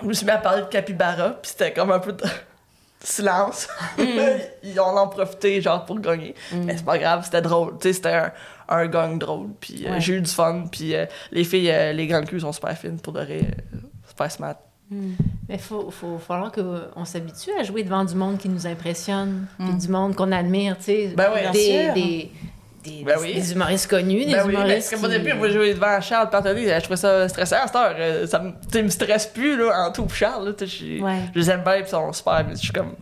[0.00, 2.24] je me suis mis à parler de capybara, puis c'était comme un peu de
[3.02, 3.68] silence.
[3.98, 4.04] Là,
[4.62, 6.34] ils en ont profité, genre, pour gagner.
[6.52, 7.72] Mais c'est pas grave, c'était drôle.
[7.80, 8.32] Tu sais, c'était un,
[8.68, 9.48] un gang drôle.
[9.60, 10.66] Puis euh, j'ai eu du fun.
[10.70, 13.40] Puis euh, les filles, euh, les grandes culs sont super fines pour de vrai.
[14.08, 14.54] super smart.
[14.90, 15.12] Mm.
[15.48, 19.46] Mais il faut, faut falloir qu'on s'habitue à jouer devant du monde qui nous impressionne,
[19.58, 19.78] Mm.
[19.78, 21.14] du monde qu'on admire, tu sais.
[21.16, 21.40] Ben oui.
[21.52, 22.32] Des, des,
[22.84, 23.34] des, Ben oui.
[23.34, 24.94] des humoristes connus, des Ben oui, humoristes.
[24.94, 27.76] au qui- début, moi, je jouais devant Charles Partoli, je trouvais ça stressant à cette
[27.76, 27.94] heure.
[27.98, 31.18] euh, Ça me, me stresse plus, là, en tout, Charles, là, je- Ouais.
[31.34, 32.94] je les aime bien, ils sont super, mais je suis comme.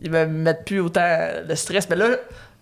[0.00, 1.88] Ils me mettent plus autant de stress.
[1.88, 2.08] Mais là,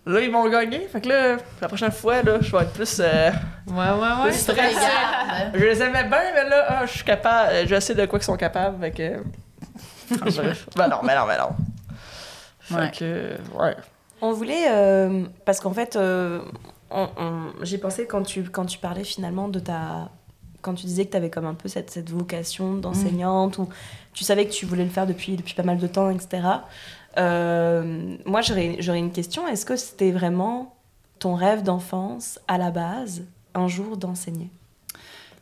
[0.07, 3.01] là ils m'ont gagné, fait que là, la prochaine fois, là, je vais être plus.
[3.01, 3.31] euh,
[3.69, 4.33] Ouais, ouais, ouais.
[4.33, 4.75] stressé.
[5.55, 8.19] Je les aimais bien, mais là, ah, je suis capable, euh, je sais de quoi
[8.19, 9.23] ils sont capables, fait que.
[10.19, 10.67] Bref.
[10.77, 11.51] ben non, mais non, mais non.
[12.61, 12.91] Fait Ouais.
[12.91, 13.77] que, ouais.
[14.21, 16.41] On voulait, euh, parce qu'en fait, euh,
[16.91, 20.11] on- on- j'ai pensé quand tu, quand tu parlais finalement de ta...
[20.61, 23.69] Quand tu disais que tu avais comme un peu cette, cette vocation d'enseignante, ou
[24.13, 26.41] tu savais que tu voulais le faire depuis, depuis pas mal de temps, etc.
[27.19, 29.47] Euh, moi, j'aurais une question.
[29.47, 30.75] Est-ce que c'était vraiment
[31.19, 33.23] ton rêve d'enfance, à la base,
[33.55, 34.51] un jour d'enseigner?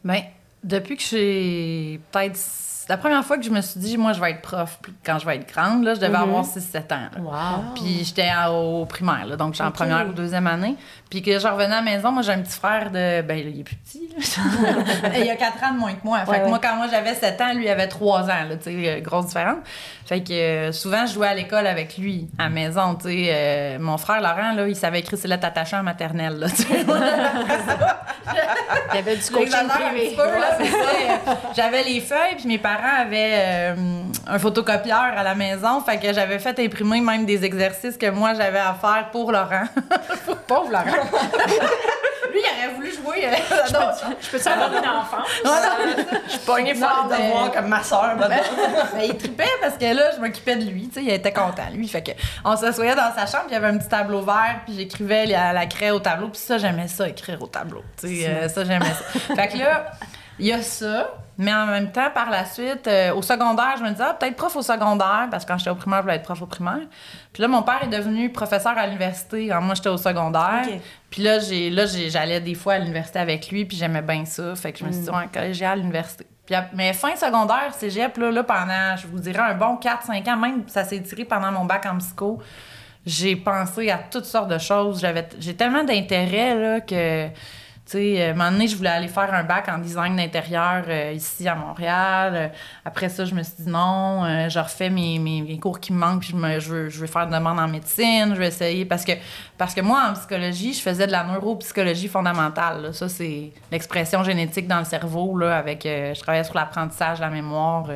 [0.05, 0.23] Ben,
[0.65, 2.37] depuis que j'ai peut-être
[2.91, 5.25] la première fois que je me suis dit, moi, je vais être prof quand je
[5.27, 5.85] vais être grande.
[5.85, 6.23] Là, je devais Mhm.
[6.25, 7.09] avoir 6-7 ans.
[7.15, 7.21] là.
[7.21, 7.65] Wow.
[7.77, 9.75] Puis j'étais en- au primaire, là, donc j'étais en Ok.
[9.75, 10.77] première ou deuxième année.
[11.09, 13.23] Puis que je revenais à la maison, moi j'ai un petit frère de.
[13.23, 14.09] Ben, il est plus petit.
[15.23, 16.19] il a 4 ans de moins que moi.
[16.25, 16.49] Fait Ouais, que ouais.
[16.51, 19.27] moi, quand moi j'avais 7 ans, lui avait 3 ans, là, tu sais, euh, grosse
[19.27, 19.59] différence.
[20.07, 23.27] Fait que euh, souvent, je jouais à l'école avec lui, à la maison, tu sais.
[23.31, 26.57] euh, mon frère Laurent, là, il savait écrire ses lettres attachées en maternelle, là, tu
[26.63, 26.85] sais.
[28.93, 30.17] Il y avait du coaching privé.
[31.57, 33.75] J'avais les feuilles, puis mes parents avaient euh,
[34.27, 35.81] un photocopieur à la maison.
[35.81, 39.65] Fait que j'avais fait imprimer même des exercices que moi j'avais à faire pour Laurent.
[40.47, 40.85] Pauvre Laurent.
[42.33, 43.27] Lui, il aurait voulu jouer.
[43.27, 44.15] euh.
[44.21, 45.25] Je peux savoir une enfant?
[45.45, 45.69] Voilà.
[46.27, 48.15] Je suis pogné faire Non, des mais- devoirs comme ma soeur.
[48.17, 50.87] Ben, ben, il tripait parce que là, je m'occupais de lui.
[50.89, 51.89] Tu sais, il était content, lui.
[51.89, 52.13] Fait que
[52.45, 55.27] on s'assoyait dans sa chambre, puis il y avait un petit tableau vert, puis j'écrivais
[55.27, 56.29] la, la craie au tableau.
[56.29, 57.83] Puis ça, j'aimais ça, écrire au tableau.
[57.99, 59.35] Tu euh, ça, j'aimais ça.
[59.35, 59.87] fait que là,
[60.39, 61.11] il y a ça.
[61.43, 64.37] Mais en même temps, par la suite, euh, au secondaire, je me disais, ah, peut-être
[64.37, 66.81] prof au secondaire, parce que quand j'étais au primaire, je voulais être prof au primaire.
[67.33, 70.65] Puis là, mon père est devenu professeur à l'université quand moi, j'étais au secondaire.
[71.09, 74.55] Puis là, j'ai, là j'allais des fois à l'université avec lui, puis j'aimais bien ça.
[74.55, 76.27] Fait que je me suis dit, ouais, collégial, l'université.
[76.45, 80.29] Puis, ap- mais fin secondaire, cégep, là, là, pendant, je vous dirais, un bon 4-5
[80.31, 82.39] ans, même ça s'est tiré pendant mon bac en psycho,
[83.07, 85.01] j'ai pensé à toutes sortes de choses.
[85.01, 87.29] J'avais, j'ai tellement d'intérêt, là, que...
[87.91, 90.85] Tu sais, euh, un moment donné, je voulais aller faire un bac en design d'intérieur
[90.87, 92.33] euh, ici à Montréal.
[92.37, 92.49] Euh,
[92.85, 96.21] après ça, je me suis dit non, je refais mes, mes, cours qui me manquent,
[96.21, 98.85] puis je, me, veux, je veux faire une demande en médecine, je vais essayer.
[98.85, 99.13] Parce que,
[99.59, 102.95] parce que moi, en psychologie, je faisais de la neuropsychologie fondamentale.
[102.95, 105.83] Ça, c'est l'expression génétique dans le cerveau, là, avec...
[105.83, 107.89] je travaillais sur l'apprentissage, la mémoire.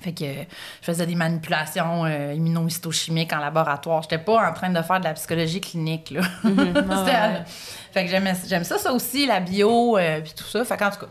[0.00, 4.02] Fait que je faisais des manipulations euh, immunohistochimiques en laboratoire.
[4.02, 6.22] J'étais pas en train de faire de la psychologie clinique, là.
[6.42, 7.44] C'était-
[7.92, 8.10] Fait que
[8.48, 10.64] j'aime ça, ça aussi, la bio, euh, puis tout ça.
[10.64, 11.08] Fait qu'en tout cas...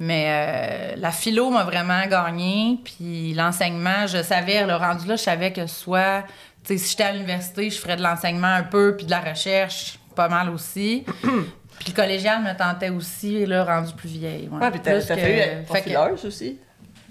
[0.00, 5.22] Mais euh, la philo m'a vraiment gagné, puis l'enseignement, je savais, le rendu là, je
[5.22, 6.22] savais que soit...
[6.64, 9.20] Tu sais, si j'étais à l'université, je ferais de l'enseignement un peu, puis de la
[9.20, 11.04] recherche, pas mal aussi.
[11.22, 14.48] puis le collégial me tentait aussi, là, rendu plus vieille.
[14.52, 14.58] ouais.
[14.60, 16.58] Ouais, puis t'as que- fait fait que- aussi?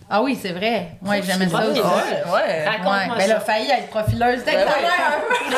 [0.09, 0.91] Ah oui, c'est vrai.
[1.05, 1.79] Ouais, j'aimais ça aussi.
[1.81, 1.85] ouais.
[1.85, 2.65] Ouais, ouais.
[2.67, 4.39] Raconte-moi Ouais, ben, elle a failli être profileuse.
[4.39, 5.55] C'était Ben ta oui.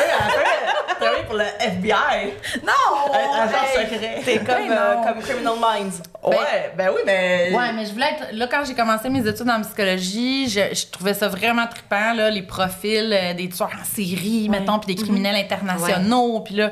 [1.02, 2.34] Oui, pour le FBI.
[2.62, 3.12] Non!
[3.14, 4.20] Agent Hey, secret.
[4.22, 6.02] T'es comme, Ben euh, comme Criminal Minds.
[6.22, 7.52] Ouais, ben oui, mais.
[7.54, 8.32] Ouais, mais je voulais être.
[8.32, 12.28] Là, quand j'ai commencé mes études en psychologie, je, je trouvais ça vraiment trippant, là,
[12.28, 16.40] les profils euh, des tueurs en série, mettons, puis des criminels internationaux.
[16.40, 16.70] Puis là.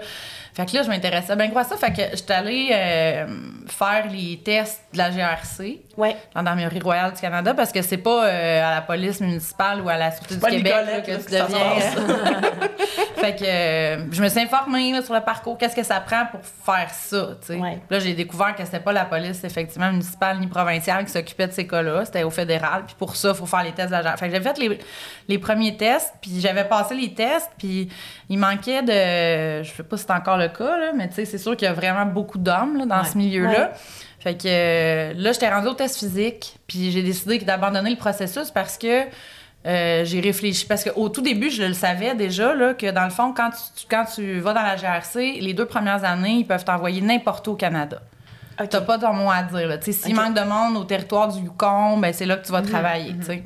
[0.54, 1.76] Fait que là, je m'intéressais bien quoi ça.
[1.76, 3.26] Fait que j'étais allée euh,
[3.68, 6.16] faire les tests de la GRC, Ouais.
[6.34, 9.96] Gendarmerie royale du Canada, parce que c'est pas euh, à la police municipale ou à
[9.96, 12.38] la Sûreté du pas Québec là, que là, tu que ça se deviens.
[13.16, 16.24] fait que euh, je me suis informée là, sur le parcours, qu'est-ce que ça prend
[16.26, 17.56] pour faire ça, tu sais.
[17.58, 17.80] Ouais.
[17.90, 21.52] Là, j'ai découvert que c'était pas la police, effectivement, municipale ni provinciale qui s'occupait de
[21.52, 22.04] ces cas-là.
[22.04, 22.84] C'était au fédéral.
[22.86, 24.16] Puis pour ça, il faut faire les tests d'agent.
[24.16, 24.78] Fait que j'ai fait les,
[25.28, 27.88] les premiers tests, puis j'avais passé les tests, puis
[28.28, 29.64] il manquait de...
[29.64, 31.66] Je sais pas si c'est encore le cas, là, mais tu sais, c'est sûr qu'il
[31.66, 33.04] y a vraiment beaucoup d'hommes là, dans Ouais.
[33.12, 33.72] ce milieu-là.
[34.20, 38.50] Fait que euh, là, j'étais rendue au test physique, puis j'ai décidé d'abandonner le processus
[38.50, 39.04] parce que
[39.66, 40.66] euh, j'ai réfléchi.
[40.66, 43.86] Parce qu'au tout début, je le savais déjà, là, que dans le fond, quand tu,
[43.88, 47.52] quand tu vas dans la GRC, les deux premières années, ils peuvent t'envoyer n'importe où
[47.52, 48.00] au Canada.
[48.68, 49.78] T'as pas ton mot à dire.
[49.80, 53.14] S'il manque de monde au territoire du Yukon, ben, c'est là que tu vas travailler.
[53.16, 53.44] tu sais.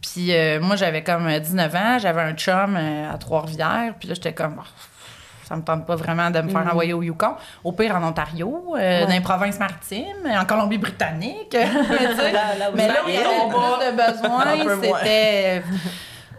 [0.00, 4.08] Puis euh, moi, j'avais comme euh, 19 ans, j'avais un chum euh, à Trois-Rivières, puis
[4.08, 4.56] là, j'étais comme.
[4.58, 4.64] Oh,
[5.48, 7.34] ça me tente pas vraiment de me faire envoyer au Yukon.
[7.64, 11.56] Au pire, en Ontario, euh, dans les provinces maritimes, en Colombie-Britannique.
[12.74, 15.62] Mais là où il y avait plus de besoin, c'était.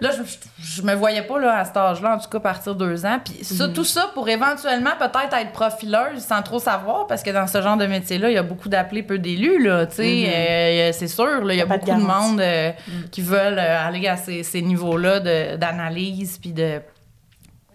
[0.02, 0.22] Là, je,
[0.64, 3.20] je, me voyais pas là, à cet âge-là, en tout cas, partir deux ans.
[3.22, 3.74] Puis ça, Mhm.
[3.74, 7.76] tout ça pour éventuellement peut-être être profileuse sans trop savoir, parce que dans ce genre
[7.76, 10.32] de métier-là, il y a beaucoup d'appelés, peu d'élus, là, tu sais.
[10.34, 12.72] Euh, c'est sûr, là, il y a de beaucoup de, monde euh,
[13.12, 15.20] qui veulent euh, aller à ces, ces niveaux-là
[15.58, 16.80] d'analyse, puis de...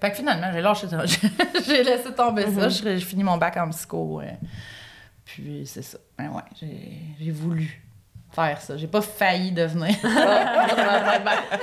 [0.00, 1.04] Fait que finalement, j'ai lâché ça.
[1.66, 2.60] j'ai laissé tomber Mhm.
[2.60, 2.68] ça.
[2.68, 4.20] J'ai j'ai fini mon bac en psycho.
[5.24, 5.98] puis c'est ça.
[6.18, 7.82] Ben ouais, j'ai j'ai voulu
[8.32, 8.76] faire ça.
[8.76, 9.94] J'ai pas failli devenir.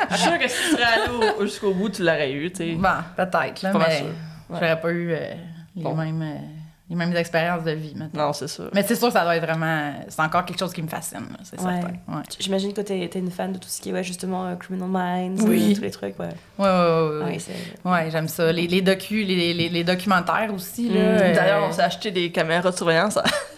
[0.10, 1.10] Je suis sûre que si tu serais allé
[1.40, 2.72] au- jusqu'au bout, tu l'aurais eu, tu sais.
[2.74, 4.08] Bon, peut-être, là, Pas mais sûr.
[4.50, 5.34] j'aurais pas eu euh,
[5.76, 5.96] les, Bon.
[5.96, 6.38] mêmes, euh,
[6.92, 8.28] les mêmes expériences de vie maintenant.
[8.28, 8.64] Non, c'est ça.
[8.74, 9.94] Mais c'est sûr que ça doit être vraiment...
[10.10, 11.72] C'est encore quelque chose qui me fascine, c'est Ouais.
[11.80, 11.88] certain.
[12.10, 12.22] Ouais.
[12.38, 14.90] J'imagine que t'es t'es une fan de tout ce qui est ouais, justement euh, Criminal
[14.90, 15.72] Minds, Oui.
[15.72, 16.20] euh, tous les trucs.
[16.20, 16.28] Ouais,
[16.60, 17.38] Ouais, ouais, ouais,
[17.92, 18.52] Ouais, j'aime ça.
[18.52, 20.96] Les, les docus, les, les, les documentaires aussi, là.
[20.96, 20.98] Mm.
[21.22, 23.18] euh, D'ailleurs, on s'est acheté des caméras de surveillance.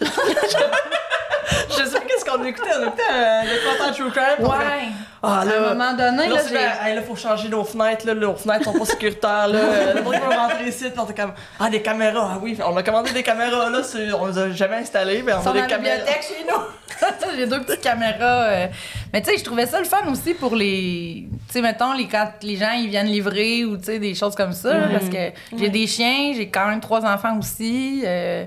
[1.70, 2.00] Je sais
[2.36, 2.68] qu'on écoutait.
[2.78, 4.24] On écoutait un documentaire True Crime.
[4.40, 4.88] on Ouais.
[5.26, 5.60] Ah À un là.
[5.74, 6.54] moment donné, Là, là, j'ai...
[6.54, 9.58] là, hey, là, faut changer nos fenêtres, là, nos fenêtres sont pas sécuritaires, là.
[9.58, 12.58] Euh, Le monde peut rentrer ici, puis on était comme, ah, des caméras, ah oui,
[12.62, 15.52] on a commandé des caméras, là, c'est- on les a jamais installées, mais on a
[15.54, 15.96] des la caméras.
[15.96, 17.36] bibliothèque chez nous.
[17.38, 18.42] j'ai deux petites caméras.
[18.44, 18.66] euh.
[19.14, 21.26] Mais tu sais, je trouvais ça le fun aussi pour les.
[21.48, 24.34] Tu sais, mettons, les, quand les gens ils viennent livrer ou tu sais, des choses
[24.34, 24.74] comme ça.
[24.74, 24.92] là, Mhm.
[24.92, 28.02] Parce que j'ai des chiens, j'ai quand même trois enfants aussi.
[28.04, 28.44] euh,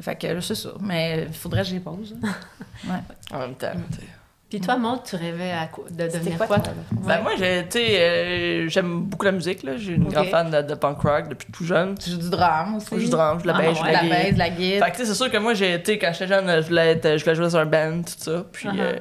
[0.00, 0.70] fait que c'est ça.
[0.80, 2.16] Mais il faudrait que je les pose.
[2.22, 3.00] hein.
[3.32, 4.02] En même temps, tu sais.
[4.48, 6.56] Puis toi, Maud, tu rêvais à quoi- de devenir quoi?
[6.92, 9.76] Ben moi, j'ai, tu sais, euh, j'aime beaucoup la musique, là.
[9.76, 11.98] J'ai une grande fan de, de punk rock depuis tout jeune.
[11.98, 12.86] Tu joues du drum aussi?
[12.92, 13.92] Je joue du drum, je la Ah, baisse, je ouais.
[13.92, 14.10] la la guide.
[14.10, 14.82] baisse, la guide.
[14.84, 16.92] Fait que tu sais, c'est sûr que moi, j'ai été, quand j'étais jeune, je voulais,
[16.92, 18.44] être, je voulais jouer dans un band, tout ça.
[18.50, 18.80] Puis Uh-huh.
[18.80, 18.98] euh,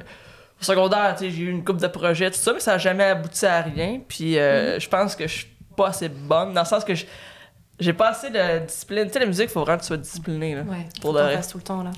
[0.59, 2.77] au secondaire, tu sais, j'ai eu une couple de projets, tout ça, mais ça n'a
[2.77, 4.01] jamais abouti à rien.
[4.05, 4.81] Puis euh, Mm-hmm.
[4.81, 7.05] je pense que je suis pas assez bonne, dans le sens que je-
[7.79, 9.07] j'ai pas assez de discipline.
[9.07, 10.61] Tu sais, la musique, il faut vraiment que tu sois discipliné, là.
[10.63, 10.87] Ouais.
[11.01, 11.51] Pour le reste.
[11.51, 11.91] tout le temps, là.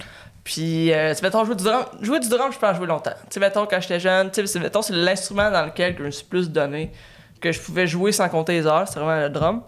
[0.43, 2.87] Puis, euh, tu sais, mettons, jouer du drum, jouer du drum, je peux en jouer
[2.87, 3.11] longtemps.
[3.25, 6.05] Tu sais, mettons, quand j'étais jeune, tu sais, mettons, c'est l'instrument dans lequel que je
[6.05, 6.91] me suis plus donné,
[7.39, 9.63] que je pouvais jouer sans compter les heures, c'est vraiment le drum.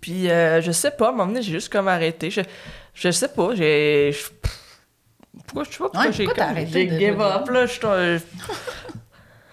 [0.00, 2.30] Puis, euh, je sais pas, à un moment donné, j'ai juste comme arrêté.
[2.30, 2.40] Je,
[2.94, 4.14] je sais pas, j'ai.
[5.46, 7.24] Pourquoi je sais pas pourquoi Ouais, j'ai pourquoi t'as comme- arrêté j'ai de give jouer
[7.24, 7.66] up, là.
[7.66, 8.18] Je,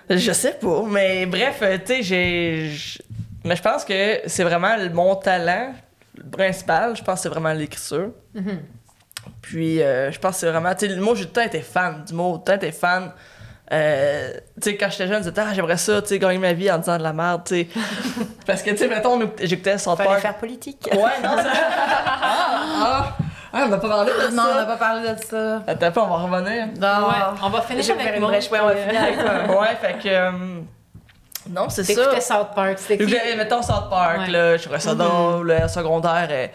[0.17, 2.71] je sais pas, mais bref, euh, tu sais, j'ai.
[3.45, 5.73] Mais je pense que c'est vraiment mon talent
[6.31, 8.09] principal, je pense que c'est vraiment l'écriture.
[8.33, 8.59] Mhm.
[9.41, 10.73] Puis, euh, je pense que c'est vraiment.
[10.75, 12.71] Tu sais, moi, j'ai tout le temps été fan du mot, tout le temps été
[12.71, 13.11] fan.
[13.71, 14.31] Euh,
[14.61, 16.71] tu sais, quand j'étais jeune, je disais, ah, j'aimerais ça, tu sais, gagner ma vie
[16.71, 17.67] en disant de la merde, tu sais.
[18.45, 20.21] Parce que, tu sais, mettons, j'écoutais South Fallait Park.
[20.21, 20.87] faire politique.
[20.91, 21.43] Ouais, non, ça.
[22.07, 23.17] ah,
[23.53, 24.65] ah, on n'a pas parlé de non, on n'a ça.
[24.65, 25.63] pas parlé de ça.
[25.65, 26.67] Attends, on va revenir.
[26.79, 27.07] Non.
[27.07, 29.01] Ouais, on va finir Je vais avec faire une brèche, ouais, on va euh, finir
[29.01, 29.61] avec toi.
[29.61, 30.07] Ouais, fait que.
[30.09, 30.31] euh,
[31.49, 31.93] non, c'est ça.
[31.93, 33.07] T'écoutais South Park, c'était?
[33.07, 34.31] J'écoutais, mettons South Park, Ouais.
[34.31, 36.47] là, je trouvais ça drôle, le secondaire, euh,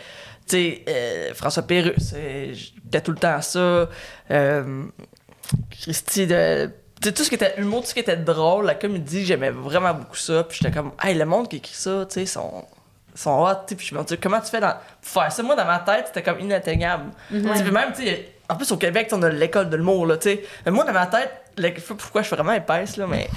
[0.48, 3.88] tu sais, euh, François Pérusse, euh, j'écoutais tout le temps ça,
[4.30, 4.84] euh,
[5.70, 6.70] Christy, de,
[7.00, 10.16] tout ce qui était humour, tout ce qui était drôle, la comédie, j'aimais vraiment beaucoup
[10.16, 12.64] ça, puis j'étais comme, hey, le monde qui écrit ça, tu sais, sont,
[13.14, 15.64] sont hot, puis je me dis, comment tu fais dans, pour faire ça, moi, dans
[15.64, 17.10] ma tête, c'était comme inatteignable.
[17.30, 20.16] Sais, puis même, tu sais, en plus, au Québec, on a l'école de l'humour, là,
[20.16, 22.96] tu sais, mais moi, dans ma tête, je sais pas pourquoi je suis vraiment épaisse,
[22.96, 23.28] là, mais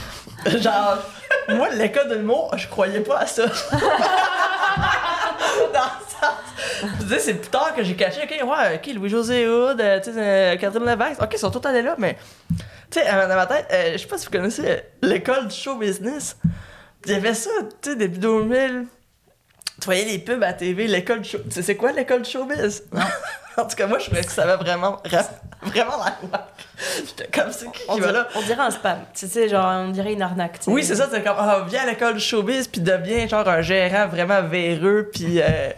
[0.59, 0.97] genre,
[1.49, 3.45] moi, l'école de l'humour, je croyais pas à ça.
[5.73, 9.47] Dans le sens- Tu sais, c'est plus tard que j'ai caché, ok, ouais, ok, Louis-José
[9.47, 12.17] Hood, euh, tu sais, euh, Catherine Levac, ok, ils sont tous allés là, mais,
[12.89, 15.55] tu sais, euh, dans ma tête, euh, je sais pas si vous connaissez l'école du
[15.55, 16.37] show business.
[17.05, 17.49] Il y avait ça,
[17.81, 18.85] tu sais, début 2000.
[19.79, 21.39] Tu voyais les pubs à TV, l'école du show.
[21.39, 22.83] Tu sais, c'est quoi l'école du showbiz?
[22.93, 23.01] Non.
[23.57, 25.29] en tout cas, moi, je trouvais que ça avait vraiment, ra-
[25.61, 25.97] vraiment
[26.31, 26.47] la.
[27.05, 28.27] J'étais comme, c'est qui On va dirait, là?
[28.35, 28.99] on dirait un spam.
[29.13, 30.59] Tu sais, genre, on dirait une arnaque.
[30.67, 34.07] Oui, c'est ça, c'est comme, ah, viens à l'école showbiz, puis deviens genre un gérant
[34.07, 35.41] vraiment véreux, puis.
[35.41, 35.69] Euh...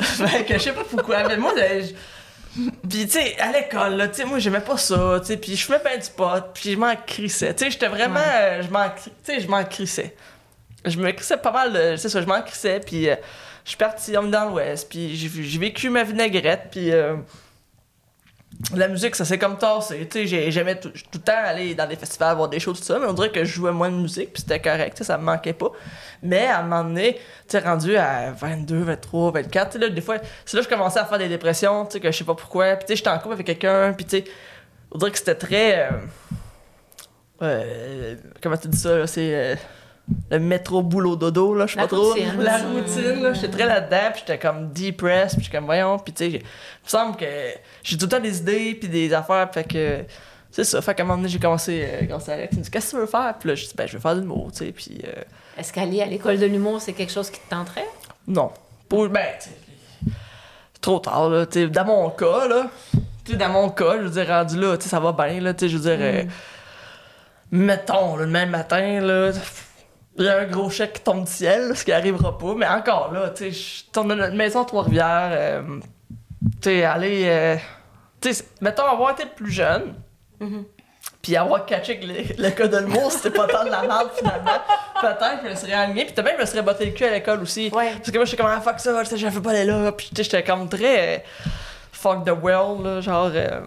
[0.00, 1.92] fait que je sais pas pourquoi, mais moi, je-
[2.88, 5.56] Puis, tu sais, à l'école, là, tu sais, moi, j'aimais pas ça, tu sais, puis
[5.56, 7.54] je fumais pas du pot, puis je m'en crissais.
[7.54, 8.20] Tu sais, j'étais vraiment.
[8.20, 10.14] euh, je m'en cri- Tu sais, je m'en crissais.
[10.84, 13.14] Je me crissais pas mal, de- c'est ça, je m'en crissais, puis euh,
[13.64, 16.90] je suis parti dans l'Ouest, puis j'ai vécu ma vinaigrette, puis.
[16.92, 17.16] euh,
[18.76, 20.06] la musique, ça s'est comme tassé.
[20.08, 22.74] Tu sais, j'ai- j'aimais tout, tout le temps aller dans des festivals, voir des shows,
[22.74, 25.18] tout ça, mais on dirait que je jouais moins de musique, puis c'était correct, ça
[25.18, 25.70] me manquait pas.
[26.22, 30.00] Mais à un moment donné, tu rendu à 22, 23, 24, tu sais, là, des
[30.00, 32.24] fois, c'est là que je commençais à faire des dépressions, tu sais, que je sais
[32.24, 32.76] pas pourquoi.
[32.76, 34.24] Puis tu sais, j'étais en couple avec quelqu'un, puis tu sais,
[34.92, 35.88] on dirait que c'était très.
[35.88, 35.90] euh,
[37.42, 39.58] euh, comment tu dis ça, c'est.
[40.30, 42.10] Le métro boulot dodo là je sais La pas trop.
[42.12, 42.40] routine.
[42.42, 43.32] la routine là.
[43.32, 46.38] J'étais très là-dedans puis j'étais comme depressed puis j'étais comme voyons puis tu sais j'ai-
[46.38, 47.24] il me semble que
[47.82, 50.00] j'ai tout le temps des idées puis des affaires fait que
[50.50, 50.82] c'est ça.
[50.82, 52.86] Fait qu'à un moment donné j'ai commencé euh, quand c'est Alex il me dit qu'est-ce
[52.86, 53.34] que tu veux faire?
[53.38, 55.22] Puis là je dis ben je veux faire du mot tu sais puis euh,
[55.56, 57.88] Est-ce qu'aller à l'école de l'humour, c'est quelque chose qui te tenterait?
[58.26, 58.50] non.
[58.88, 59.54] Pour ben tu sais,
[60.74, 62.66] c'est trop tard là tu sais dans mon cas là
[63.24, 65.40] tu sais dans mon cas je veux dire rendu là tu sais ça va bien
[65.40, 66.24] là tu sais je veux dire euh,
[67.50, 69.30] mettons là, le même matin là
[70.18, 72.66] il y a un gros chèque qui tombe du ciel, ce qui arrivera pas, mais
[72.68, 75.62] encore là, tu sais, dans notre maison à Trois-Rivières, euh,
[76.60, 77.56] tu sais, aller, euh,
[78.20, 79.94] tu sais, mettons avoir été plus jeune,
[80.40, 80.64] Mhm.
[81.22, 84.10] puis avoir catché que le, le cas de l'humour, c'était pas tant de la merde
[84.14, 84.58] finalement,
[85.00, 87.04] peut-être que je me serais aligné, puis peut-être même je me serais botté le cul
[87.04, 87.92] à l'école aussi, Ouais.
[87.96, 90.16] parce que moi j'étais comme, ah fuck ça, je veux pas aller là, puis tu
[90.16, 91.20] sais, j'étais comme très euh,
[91.92, 93.60] fuck the world, là, genre, euh,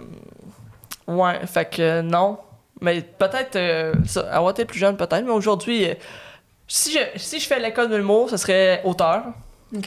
[1.07, 2.37] ouais, fait que non.
[2.81, 5.87] Mais peut-être, euh, ça, avoir été plus jeune, peut-être, mais aujourd'hui,
[6.68, 9.24] si je, si je fais l'école de l'humour, ce serait auteur.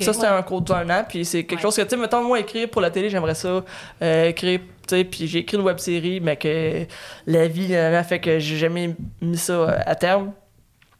[0.01, 1.63] Ça, c'était un cours d'un an, puis c'est quelque Ouais.
[1.63, 3.65] chose que, tu sais, mettons, moi, écrire pour la télé, j'aimerais ça.
[4.03, 6.85] Euh, écrire, tu sais, puis j'ai écrit une web série, mais que
[7.27, 10.33] la vie a fait que j'ai jamais mis ça euh, à terme.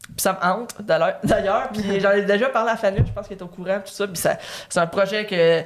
[0.07, 1.69] Puis ça me hante, d'ailleurs- d'ailleurs.
[1.73, 4.07] Puis j'en ai déjà parlé à Fanny, je pense qu'elle est au courant, tout ça.
[4.07, 4.39] Puis ça,
[4.71, 5.63] c'est un projet que.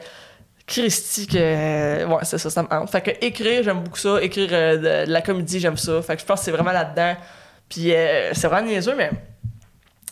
[0.66, 2.04] Christy, que.
[2.06, 2.90] Ouais, c'est ça, ça me hante.
[2.90, 4.20] Fait que écrire, j'aime beaucoup ça.
[4.22, 6.00] Écrire euh, de, de la comédie, j'aime ça.
[6.02, 7.14] Fait que je pense que c'est vraiment là-dedans.
[7.68, 9.10] Puis euh, c'est vraiment niaiseux, mais.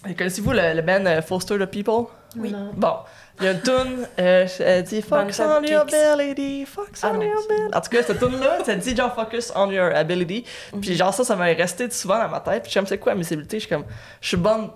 [0.02, 2.06] Connaissez-vous le, le band euh, Foster the People?
[2.36, 2.50] Oui.
[2.50, 2.70] Non.
[2.74, 2.94] Bon,
[3.38, 7.14] Il y a une toune, euh, elle dit Focus on your ability, focus Ah on
[7.14, 7.74] non, your ability.
[7.76, 10.44] En tout cas, cette toune-là, ça dit genre Focus on your ability.
[10.80, 12.62] Puis genre ça, ça m'a resté souvent dans ma tête.
[12.62, 13.58] Puis je suis comme, c'est quoi mes habilités?
[13.58, 13.84] Je suis comme,
[14.20, 14.70] je suis bonne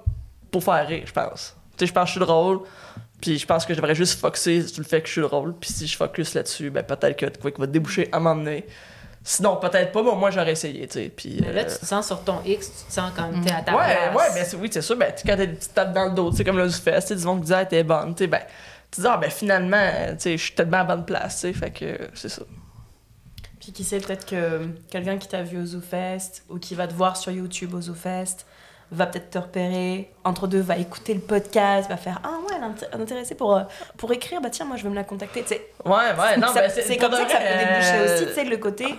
[0.50, 1.56] pour faire rire, je pense.
[1.76, 2.60] Tu sais, je pense que je suis drôle.
[3.20, 5.54] Puis je pense que je devrais juste focuser sur le fait que je suis drôle.
[5.54, 8.66] Puis si je focus là-dessus, ben peut-être que quoi qui va déboucher à m'emmener.
[9.26, 11.08] Sinon, peut-être pas, mais moins j'aurais essayé, tu sais.
[11.08, 11.38] Puis.
[11.40, 13.62] Mais Là, euh, tu te sens sur ton X, tu te sens comme t'es à
[13.62, 14.14] ta Ouais, place.
[14.16, 14.96] ouais, ben c'est- oui, c'est sûr.
[14.96, 16.74] Ben, tu- quand t'as des petites tapes dans le dos, tu sais, comme là, du
[16.74, 18.42] fest, tu sais, du monde qui dit, ah, t'es bonne, tu sais, ben,
[18.90, 21.52] tu dis, ah, ben, finalement, tu sais, je suis tellement à bonne place, tu sais,
[21.54, 22.42] fait que euh, c'est ça.
[23.60, 26.92] Puis qui sait, peut-être que quelqu'un qui t'a vu au ZooFest ou qui va te
[26.92, 28.44] voir sur YouTube au ZooFest
[28.92, 30.10] va peut-être te repérer.
[30.24, 33.56] Entre deux, va écouter le podcast, va faire Ah ouais, elle est int- intéressée pour,
[33.56, 33.62] euh,
[33.96, 35.42] pour écrire, bah tiens, moi je vais me la contacter.
[35.42, 38.26] Tu sais, Ouais, ouais, non, ben, c'est comme ça que ça peut déboucher euh, aussi,
[38.26, 38.94] tu sais, le côté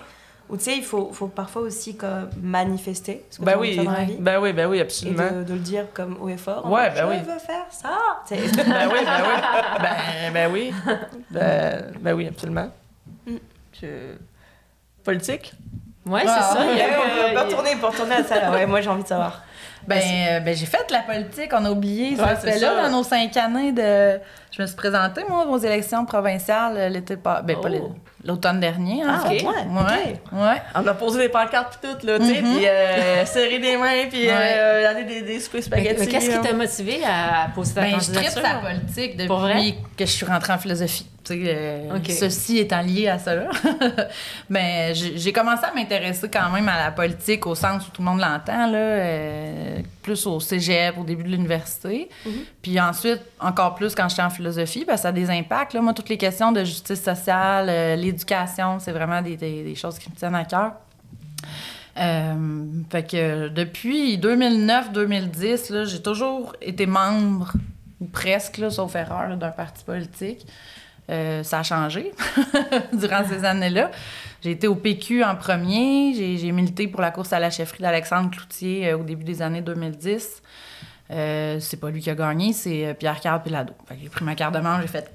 [0.48, 3.92] où tu sais, il faut, faut parfois aussi comme, manifester ce que de oui, dans
[3.92, 4.18] la vie.
[4.20, 5.32] ben oui, ben oui, Et absolument.
[5.32, 6.70] de, de le dire comme haut et fort.
[6.72, 7.18] Ouais, ben je oui.
[7.34, 7.98] veux faire ça.
[8.28, 8.64] Tu sais.
[8.64, 9.42] ben oui, ben oui.
[9.82, 10.74] Ben, ben oui.
[11.32, 12.70] Ben, ben oui, absolument.
[13.26, 13.36] Mm.
[13.82, 14.18] Que-
[15.04, 15.54] Politique?
[16.06, 16.60] Ouais, c'est Ah, ça.
[16.62, 18.52] on peut retourner pour retourner à ça là.
[18.52, 19.42] Ouais, moi j'ai envie de savoir.
[19.88, 22.82] Ben, euh, ben j'ai fait la politique, on a oublié Ouais, ça.
[22.90, 24.20] dans nos cinq années de.
[24.56, 27.42] Je me suis présentée, moi, aux élections provinciales euh, l'été pas.
[27.42, 27.94] Ben, pas Oh.
[28.24, 29.42] l'automne dernier, en Ah, fait.
[29.44, 30.20] ouais, ouais.
[30.32, 30.62] ouais.
[30.76, 32.58] On a posé des pancartes pis tout, là, tu sais, Mhm.
[32.58, 34.32] pis euh, serrer des mains, pis Ouais.
[34.32, 36.00] euh, aller des, des souper Mais- spaghetti.
[36.00, 38.42] mais Qu'est-ce qui t'a motivé à poser ta Ben, je tripe candidature?
[38.44, 39.56] sa politique Pour vrai?
[39.56, 41.06] depuis que je suis rentrée en philosophie.
[41.26, 42.00] Tu sais, euh.
[42.08, 43.48] Ceci étant lié à cela.
[44.50, 48.02] Mais j'ai j'ai commencé à m'intéresser quand même à la politique au sens où tout
[48.02, 52.10] le monde l'entend, là, euh, plus au cégep, au début de l'université.
[52.62, 55.74] Puis ensuite, encore plus quand j'étais en philosophie, que ça a des impacts.
[55.74, 55.82] Là.
[55.82, 59.98] Moi, toutes les questions de justice sociale, euh, l'éducation, c'est vraiment des, des- des choses
[60.00, 60.74] qui me tiennent à cœur.
[61.98, 67.54] Euh, fait que depuis 2009-2010, là, j'ai toujours été membre,
[68.02, 70.46] ou presque, là, sauf erreur, d'un parti politique.
[71.10, 72.12] Euh, ça a changé
[72.94, 73.92] durant ces années-là.
[74.46, 76.14] J'ai été au PQ en premier.
[76.14, 79.64] J'ai, milité pour la course à la chefferie d'Alexandre Cloutier euh, au début des années
[79.64, 80.44] 2010.
[81.10, 83.74] Euh, c'est pas lui qui a gagné, c'est euh, Pierre-Carl Pilado.
[84.00, 85.12] J'ai pris ma carte de membre, j'ai fait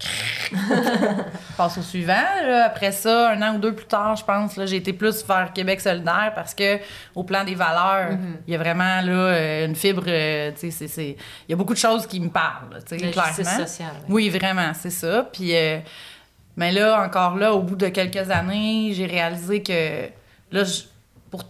[1.57, 2.13] passe au suivant.
[2.45, 2.65] là.
[2.67, 5.53] Après ça, un an ou deux plus tard, je pense, là, j'ai été plus vers
[5.53, 6.79] Québec solidaire parce que
[7.15, 8.19] au plan des valeurs,
[8.49, 10.09] il y a vraiment là, une fibre.
[10.09, 11.17] Il
[11.49, 13.33] y a beaucoup de choses qui me parlent, là, clairement.
[13.33, 13.93] sociale.
[14.09, 14.09] ouais.
[14.09, 15.29] Oui, vraiment, c'est ça.
[15.33, 15.79] Puis, euh,
[16.57, 20.09] mais là, encore là, au bout de quelques années, j'ai réalisé que
[20.53, 20.83] là, je-
[21.31, 21.45] pour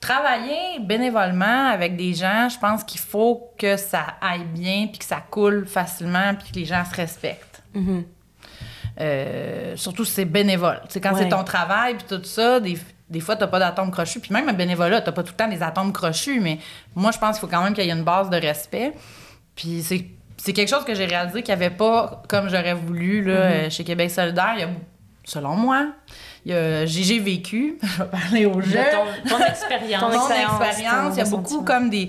[0.00, 5.04] travailler bénévolement avec des gens, je pense qu'il faut que ça aille bien, puis que
[5.04, 7.62] ça coule facilement, puis que les gens se respectent.
[9.00, 10.80] Euh, surtout si c'est bénévole.
[10.88, 11.22] Sais, quand Ouais.
[11.24, 12.78] c'est ton travail, puis tout ça, des,
[13.10, 14.20] des fois, t'as pas d'atomes crochus.
[14.20, 16.58] Puis même un bénévolat, t'as pas tout le temps des atomes crochus, mais
[16.94, 18.92] moi, je pense qu'il faut quand même qu'il y ait une base de respect.
[19.56, 20.04] Puis c'est,
[20.36, 23.70] c'est quelque chose que j'ai réalisé qu'il n'y avait pas comme j'aurais voulu là, euh,
[23.70, 24.52] chez Québec solidaire.
[24.56, 24.68] Il y a,
[25.24, 25.86] selon moi,
[26.46, 28.84] j'ai, vécu, je vais parler aux jeunes,
[29.26, 30.02] Ton, ton expérience.
[30.02, 30.10] Ton
[30.68, 32.08] expérience, il y a beaucoup comme des.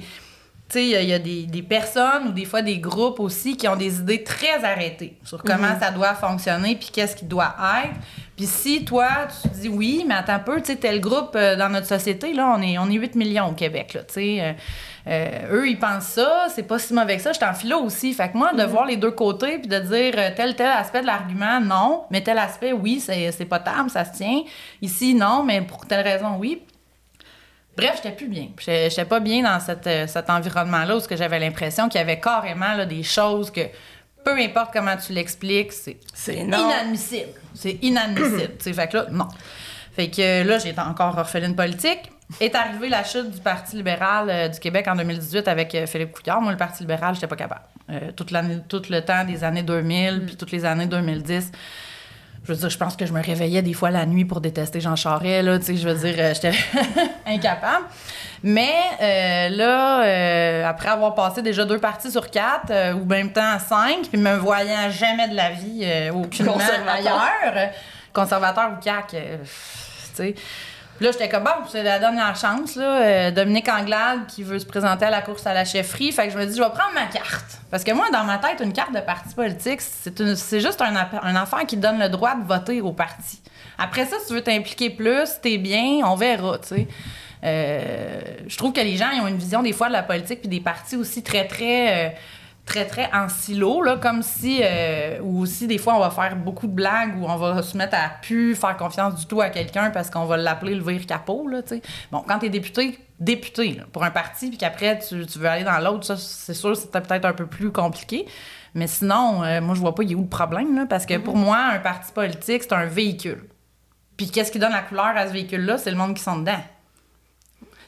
[0.68, 2.80] Tu sais, il y a- il y a des, des personnes ou des fois des
[2.80, 7.16] groupes aussi qui ont des idées très arrêtées sur comment ça doit fonctionner puis qu'est-ce
[7.16, 7.56] qui doit
[7.86, 7.94] être.
[8.36, 11.36] Puis si toi, tu te dis oui, mais attends un peu, tu sais, tel groupe
[11.36, 14.14] euh, dans notre société, là, on est, on est 8 millions au Québec, là, tu
[14.14, 14.42] sais.
[14.42, 14.54] euh,
[15.08, 17.32] euh, eux, ils pensent ça, c'est pas si mauvais que ça.
[17.32, 18.12] J'étais en philo aussi.
[18.14, 21.06] Fait que moi, de voir les deux côtés puis de dire tel, tel aspect de
[21.06, 24.42] l'argument, non, mais tel aspect, oui, c'est potable, ça se tient.
[24.82, 26.64] Ici, non, mais pour telle raison, oui.
[27.78, 28.48] Bref, j'étais plus bien.
[28.58, 32.86] J'étais pas bien dans cette, cet environnement-là où j'avais l'impression qu'il y avait carrément là,
[32.86, 33.62] des choses que,
[34.26, 37.30] peu importe comment tu l'expliques, c'est inadmissible.
[37.54, 38.54] C'est inadmissible.
[38.60, 39.28] fait que là, non.
[39.96, 42.12] Fait que euh, là, j'ai encore orpheline politique.
[42.40, 46.12] Est arrivée la chute du Parti libéral euh, du Québec en 2018 avec euh, Philippe
[46.12, 46.42] Couillard.
[46.42, 47.62] Moi, le Parti libéral, j'étais pas capable.
[47.92, 51.52] Euh, toute l'année, tout le temps des années 2000, puis toutes les années 2010.
[52.44, 54.82] Je veux dire, je pense que je me réveillais des fois la nuit pour détester
[54.82, 56.54] Jean Charest, là, tu sais, je veux dire, j'étais
[57.28, 57.86] incapable.
[58.48, 63.32] Mais euh, là, euh, après avoir passé déjà deux parties sur quatre, euh, ou même
[63.32, 66.94] temps cinq, puis me voyant jamais de la vie aucunement Conservateur.
[66.94, 67.70] ailleurs,
[68.14, 69.18] conservateur ou CAC, tu
[70.14, 70.36] sais.
[71.02, 73.32] Là, j'étais comme, bon, c'est la dernière chance, là.
[73.32, 76.12] Dominique Anglade qui veut se présenter à la course à la chefferie.
[76.12, 77.60] Fait que je me dis, je vais prendre ma carte.
[77.72, 81.36] Parce que moi, dans ma tête, une carte de parti politique, c'est, juste un, un
[81.36, 83.42] enfant qui donne le droit de voter au parti.
[83.80, 86.88] Après ça, si tu veux t'impliquer plus, t'es bien, on verra, tu sais.
[87.46, 90.40] Euh, je trouve que les gens ils ont une vision des fois de la politique
[90.40, 92.08] puis des partis aussi très, très...
[92.08, 92.10] euh,
[92.66, 96.36] très, très en silo, là, comme si, euh, ou aussi des fois, on va faire
[96.36, 99.50] beaucoup de blagues ou on va se mettre à plus faire confiance du tout à
[99.50, 101.82] quelqu'un parce qu'on va l'appeler le vire capot, là, tu sais.
[102.12, 105.64] Bon, quand t'es député, député, là, pour un parti, puis qu'après, tu, tu veux aller
[105.64, 108.26] dans l'autre, ça, c'est sûr, c'était peut-être un peu plus compliqué.
[108.74, 111.18] Mais sinon, moi, je vois pas, il y a où le problème, là, parce que
[111.18, 113.44] pour moi, un parti politique, c'est un véhicule.
[114.18, 115.78] Puis qu'est-ce qui donne la couleur à ce véhicule-là?
[115.78, 116.64] C'est le monde qui sont dedans.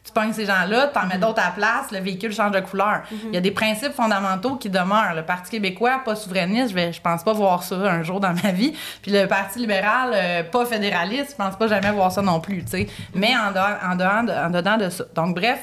[0.08, 3.02] Tu pognes ces gens-là, t'en mets d'autres à la place, le véhicule change de couleur.
[3.12, 5.14] Il y a des principes fondamentaux qui demeurent.
[5.14, 8.34] Le Parti québécois, pas souverainiste, je, vais, je pense pas voir ça un jour dans
[8.42, 8.74] ma vie.
[9.02, 12.64] Puis le Parti libéral, euh, pas fédéraliste, je pense pas jamais voir ça non plus,
[12.64, 12.88] tu sais.
[13.14, 15.04] Mais en, dehors, en, dehors de, en dedans de ça.
[15.14, 15.62] Donc bref,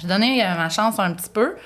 [0.00, 1.56] j'ai donné euh, ma chance un petit peu.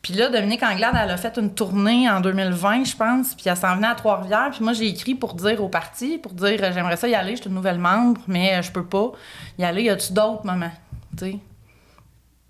[0.00, 3.56] Puis là, Dominique Anglade, elle a fait une tournée en 2020, je pense, puis elle
[3.56, 4.50] s'en venait à Trois-Rivières.
[4.50, 7.36] Puis moi, j'ai écrit pour dire au parti, pour dire euh, j'aimerais ça y aller,
[7.36, 9.12] je suis une nouvelle membre, mais je peux pas
[9.58, 9.82] y aller.
[9.82, 10.72] Y a-tu d'autres moments?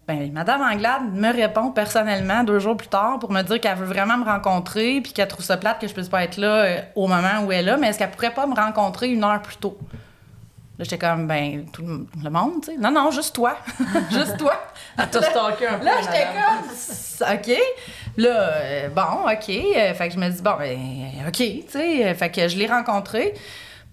[0.07, 3.87] Ben, Madame Anglade me répond personnellement deux jours plus tard pour me dire qu'elle veut
[3.87, 6.81] vraiment me rencontrer puis qu'elle trouve ça plate que je puisse pas être là euh,
[6.95, 9.41] au moment où elle est là, mais est-ce qu'elle pourrait pas me rencontrer une heure
[9.41, 9.79] plus tôt?
[10.79, 12.77] Là, j'étais comme, ben, tout le monde, tu sais.
[12.77, 13.57] Non, non, juste toi.
[14.11, 14.61] juste toi.
[14.99, 15.85] Elle t'a stalké un peu.
[15.85, 17.59] Là, j'étais comme, OK.
[18.17, 19.49] Là, euh, bon, OK.
[19.49, 22.13] Euh, fait que je me dis, bon, ben, OK, tu sais.
[22.15, 23.35] Fait que je l'ai rencontré.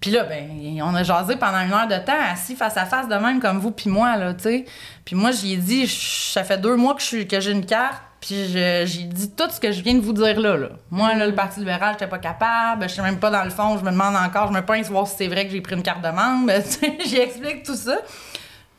[0.02, 0.50] Puis là, ben,
[0.82, 3.58] on a jasé pendant une heure de temps, assis face à face de même comme
[3.60, 4.64] vous puis moi, là, tu sais.
[5.06, 7.64] Puis moi, j'y ai dit, ça fait deux mois que je suis- que j'ai une
[7.64, 10.68] carte, puis j'ai dit tout ce que je viens de vous dire là, là.
[10.90, 13.78] Moi, là, le Parti libéral, j'étais pas capable, je sais même pas dans le fond,
[13.78, 15.82] je me demande encore, je me pince voir si c'est vrai que j'ai pris une
[15.84, 17.96] carte de membre, tu sais, j'y explique tout ça.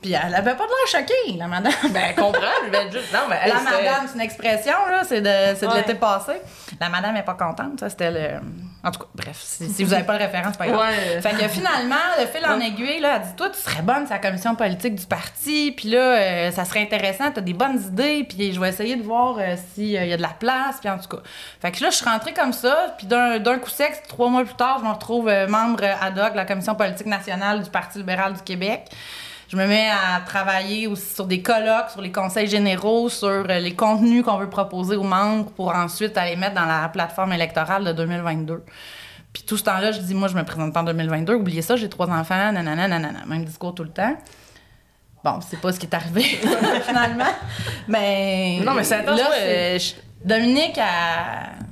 [0.02, 1.72] Puis elle avait pas de l'air choquée, la madame.
[1.92, 3.14] Ben, comprends, je vais juste.
[3.14, 5.78] Non, mais elle, La madame, c'est une expression, là, c'est de, c'est de Ouais.
[5.78, 6.34] l'été passé.
[6.82, 8.42] La madame est pas contente, ça, c'était le...
[8.84, 10.82] En tout cas, bref, si, si vous avez pas de référence, c'est pas grave.
[10.82, 11.22] Ouais.
[11.22, 14.14] Fait que finalement, le fil en aiguille, là, elle dit, toi, tu serais bonne sur
[14.14, 18.26] la commission politique du parti, puis là, euh, ça serait intéressant, t'as des bonnes idées,
[18.28, 20.98] puis je vais essayer de voir euh, s'il y a de la place, puis en
[20.98, 21.24] tout cas.
[21.62, 24.44] Fait que là, je suis rentrée comme ça, puis d'un, d'un coup sec, trois mois
[24.44, 27.70] plus tard, je me retrouve euh, membre ad hoc de la commission politique nationale du
[27.70, 28.90] Parti libéral du Québec.
[29.54, 33.60] Je me mets à travailler aussi sur des colloques, sur les conseils généraux, sur euh,
[33.60, 37.84] les contenus qu'on veut proposer aux membres pour ensuite aller mettre dans la plateforme électorale
[37.84, 38.64] de 2022.
[39.32, 41.36] Puis tout ce temps-là, je dis, moi, je me présente pas en 2022.
[41.36, 43.20] Oubliez ça, j'ai trois enfants, nanana, nanana.
[43.28, 44.18] Même discours tout le temps.
[45.24, 46.24] Bon, c'est pas ce qui est arrivé,
[46.88, 47.32] finalement.
[47.88, 48.60] Mais.
[48.66, 49.06] Non, mais c'est
[50.26, 51.66] Dominique, elle-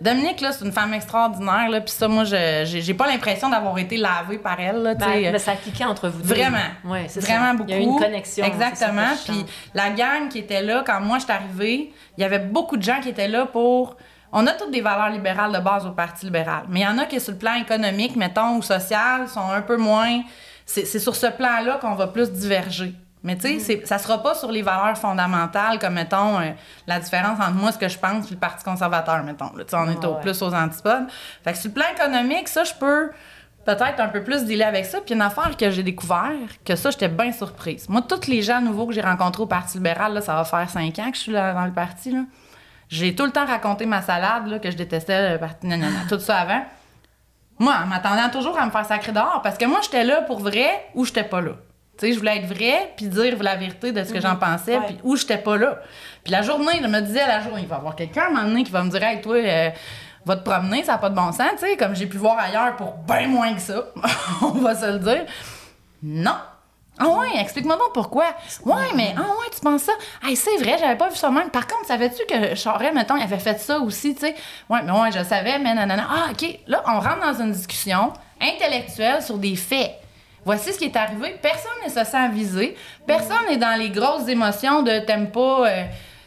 [0.00, 1.80] Dominique, là, c'est une femme extraordinaire, là.
[1.82, 4.94] Puis ça, moi, je- j'ai pas l'impression d'avoir été lavée par elle, là.
[4.94, 6.34] Ben, ben, ça a cliqué entre vous deux.
[6.34, 6.56] Vraiment.
[6.86, 7.52] Ouais, c'est Vraiment ça.
[7.54, 7.68] beaucoup.
[7.70, 8.44] Il y a eu une connexion.
[8.46, 9.08] Exactement.
[9.26, 9.44] Puis
[9.74, 12.82] la gang qui était là, quand moi, je suis arrivée, il y avait beaucoup de
[12.82, 13.96] gens qui étaient là pour.
[14.32, 16.62] On a toutes des valeurs libérales de base au Parti libéral.
[16.68, 19.60] Mais il y en a qui, sur le plan économique, mettons, ou social, sont un
[19.60, 20.20] peu moins.
[20.64, 22.94] C'est c'est sur ce plan-là qu'on va plus diverger.
[23.22, 23.60] Mais tu sais, Mm.
[23.60, 26.50] c'est- ça sera pas sur les valeurs fondamentales, comme, mettons, euh,
[26.86, 29.52] la différence entre moi, ce que je pense, puis le Parti conservateur, mettons.
[29.56, 30.20] Là, Tu sais, on est au- Ouais.
[30.22, 31.06] plus aux antipodes.
[31.44, 33.10] Fait que sur le plan économique, ça, je peux
[33.66, 35.00] peut-être un peu plus dealer avec ça.
[35.02, 36.30] Puis une affaire que j'ai découvert,
[36.64, 37.88] que ça, j'étais bien surprise.
[37.90, 40.68] Moi, tous les gens nouveaux que j'ai rencontrés au Parti libéral, là, ça va faire
[40.70, 42.10] cinq ans que je suis là, dans le parti.
[42.12, 42.20] Là.
[42.88, 46.18] J'ai tout le temps raconté ma salade, là, que je détestais le parti, nanana, tout
[46.18, 46.62] ça avant.
[47.58, 50.40] Moi, en m'attendant toujours à me faire sacrer dehors, parce que moi, j'étais là pour
[50.40, 51.52] vrai ou j'étais pas là.
[52.00, 54.78] Tu sais, je voulais être vrai, puis dire la vérité de ce que j'en pensais,
[54.78, 54.86] Ouais.
[54.86, 55.78] puis où j'étais pas là.
[56.24, 58.30] Puis la journée, je me disais, la journée, il va y avoir quelqu'un à un
[58.30, 59.68] moment donné qui va me dire, hey, toi, euh,
[60.24, 62.38] va te promener, ça n'a pas de bon sens, tu sais, comme j'ai pu voir
[62.38, 63.84] ailleurs pour bien moins que ça,
[64.42, 65.26] on va se le dire.
[66.02, 66.36] Non.
[67.02, 68.26] Ah ouais, explique-moi donc pourquoi.
[68.66, 69.92] Ouais, mais ah ouais, tu penses ça?
[70.22, 71.48] Hey, c'est vrai, j'avais pas vu ça même.
[71.48, 74.34] Par contre, savais-tu que Charest, mettons, il avait fait ça aussi, tu sais?
[74.68, 76.06] Ouais, mais ouais, je savais, mais nanana.
[76.10, 76.58] Ah, OK.
[76.66, 79.92] Là, on rentre dans une discussion intellectuelle sur des faits.
[80.44, 81.36] Voici ce qui est arrivé.
[81.42, 82.76] Personne ne se sent visé.
[83.06, 85.84] Personne n'est dans les grosses émotions de t'aimes pas, euh,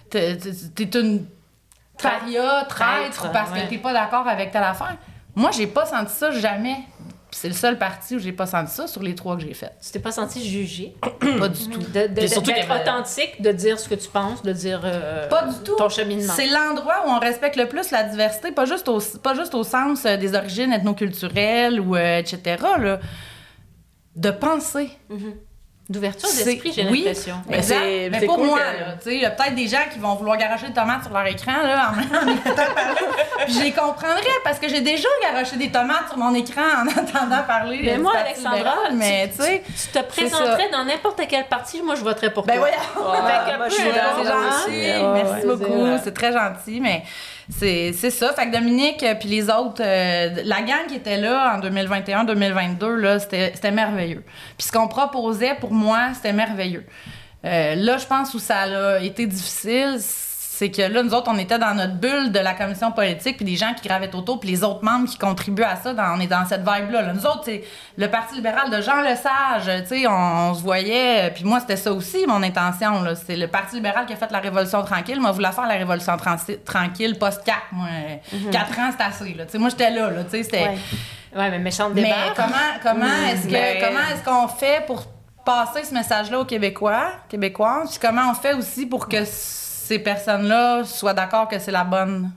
[0.09, 1.25] t'es une
[2.01, 3.63] paria, traître, parce ouais.
[3.65, 4.97] que t'es pas d'accord avec telle affaire.
[5.35, 6.75] Moi, j'ai pas senti ça jamais.
[7.31, 9.55] Puis C'est le seul parti où j'ai pas senti ça sur les trois que j'ai
[9.55, 9.71] fait.
[9.83, 10.95] Tu t'es pas senti jugé?
[11.39, 11.79] Pas du tout.
[11.79, 15.47] De, de- surtout d'être authentique, de dire ce que tu penses, de dire euh, Pas
[15.47, 15.75] du tout.
[15.75, 16.31] ton cheminement.
[16.35, 19.63] C'est l'endroit où on respecte le plus la diversité, pas juste au, pas juste au
[19.63, 22.57] sens euh, des origines ethnoculturelles ou euh, etc.
[22.79, 22.99] Là.
[24.15, 24.89] De penser.
[25.89, 26.99] D'ouverture C'est- d'esprit, j'ai oui.
[27.03, 27.35] l'impression.
[27.49, 27.75] Mais Exact.
[27.81, 29.67] c'est- Mais c'est pour cool moi, que- là, tu sais, il y a peut-être des
[29.67, 31.93] gens qui vont vouloir garocher des tomates sur leur écran là, en,
[32.29, 33.01] en écoutant parler.
[33.43, 36.87] Puis je les comprendrais parce que j'ai déjà garoché des tomates sur mon écran en
[36.87, 37.81] entendant parler.
[37.83, 39.43] Mais moi, Alexandra, libéral, mais tu
[39.75, 42.69] Tu te présenterais dans n'importe quel parti, moi je voterais pour ben toi.
[42.95, 43.57] voyons.
[43.57, 44.23] Moi, je suis là, hein.
[44.23, 44.69] gentil, aussi.
[44.79, 47.03] Ouais, merci ouais, beaucoup, c'est- c'est très gentil, mais
[47.49, 48.33] c'est ça.
[48.33, 52.85] Fait que Dominique euh, puis les autres, euh, la gang qui était là en 2021-2022,
[52.95, 54.23] là, c'était c'était merveilleux.
[54.57, 56.85] Puis ce qu'on proposait pour moi, c'était merveilleux.
[57.45, 59.97] Euh, là, je pense où ça a été difficile,
[60.63, 63.45] c'est que là, nous autres, on était dans notre bulle de la commission politique, puis
[63.45, 66.19] des gens qui gravitaient autour, puis les autres membres qui contribuent à ça, dans- on
[66.21, 67.01] est dans cette vibe-là.
[67.01, 67.13] là.
[67.13, 67.63] Nous autres, c'est
[67.97, 70.11] le Parti libéral de Jean Lesage, tu sais, on,
[70.51, 73.01] on se voyait, puis moi, c'était ça aussi, mon intention.
[73.01, 73.15] là.
[73.15, 75.19] C'est le Parti libéral qui a fait la Révolution tranquille.
[75.19, 77.53] Moi, je voulais faire la Révolution tran- tranquille post-4.
[77.73, 77.87] Moi,
[78.51, 79.33] quatre ans, c'est assez.
[79.33, 79.45] Là.
[79.45, 80.61] Tu sais, moi, j'étais là, là, tu sais, c'était...
[80.63, 80.77] Ouais.
[81.35, 82.15] Ouais, mais méchante Mais débat.
[82.35, 85.03] comment, comment est-ce que Mais- comment est-ce qu'on fait pour
[85.43, 89.25] passer ce message-là aux Québécois, Québécoises, puis comment on fait aussi pour que
[89.83, 92.31] ces personnes-là soient d'accord que c'est la bonne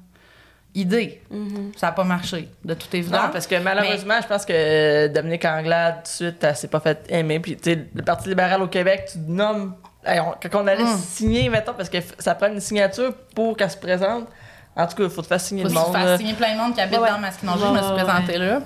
[0.74, 1.22] idée.
[1.76, 3.22] Ça n'a pas marché, de toute évidence.
[3.22, 6.80] Non, parce que malheureusement, je pense que Dominique Anglade, tout de suite, elle s'est pas
[6.80, 7.40] fait aimer.
[7.40, 9.74] Puis, tu sais, le Parti libéral au Québec, tu te nommes.
[10.04, 10.98] Hey, on- quand on allait Mm.
[10.98, 14.28] signer, mettons, parce que ça prend une signature pour qu'elle se présente.
[14.76, 15.92] En tout cas, il faut te faire signer faut le monde.
[15.92, 16.18] faire là.
[16.18, 17.08] signer plein de monde qui habite Ouais.
[17.10, 17.64] dans Masquinongé.
[17.66, 18.60] Je me suis Ouais, présentée là.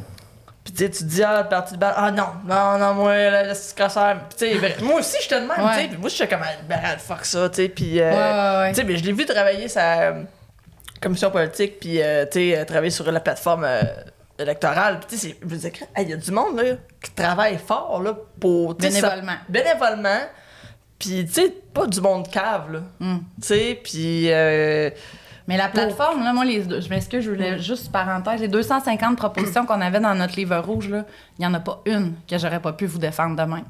[0.75, 3.43] Puis, tu te dis, ah, le Parti libéral, ah non, non, non, moi, là.
[3.55, 5.87] Puis, tu sais, ben, moi aussi, j'étais de même, Ouais.
[5.87, 5.97] tu sais.
[5.99, 7.69] Moi, je suis comme, ah, libéral, fuck ça, tu sais.
[7.69, 8.73] Puis, euh, Ouais, ouais, ouais.
[8.73, 10.23] tu sais, mais je l'ai vu travailler sa euh,
[11.01, 13.83] commission politique, puis, euh, tu sais, euh, travailler sur la plateforme euh,
[14.39, 15.01] électorale.
[15.01, 17.59] Puis, tu sais, c'est- je dire, hey, il y a du monde, là, qui travaille
[17.59, 18.71] fort, là, pour.
[18.73, 19.37] ça- Bénévolement.
[19.49, 20.21] bénévolement.
[20.99, 22.81] Puis, tu sais, pas du monde cave, là.
[23.01, 23.19] Mm.
[23.41, 24.31] Tu sais, puis.
[25.51, 29.67] Mais la plateforme, là, moi, les, je m'excuse, je voulais juste parenthèse, les 250 propositions
[29.67, 31.05] qu'on avait dans notre livre rouge, il
[31.41, 33.63] n'y en a pas une que j'aurais pas pu vous défendre demain.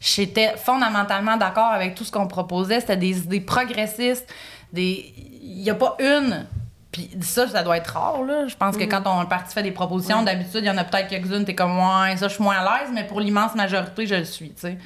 [0.00, 2.80] J'étais fondamentalement d'accord avec tout ce qu'on proposait.
[2.80, 4.28] C'était des idées progressistes.
[4.72, 5.14] Des...
[5.40, 6.46] Il n'y a pas une.
[6.90, 8.48] Puis ça, ça doit être rare, là.
[8.48, 10.82] Je pense que quand on, un parti fait des propositions, d'habitude, il y en a
[10.82, 14.04] peut-être quelques-unes, t'es comme, ouais, ça, je suis moins à l'aise, mais pour l'immense majorité,
[14.08, 14.78] je le suis, tu sais.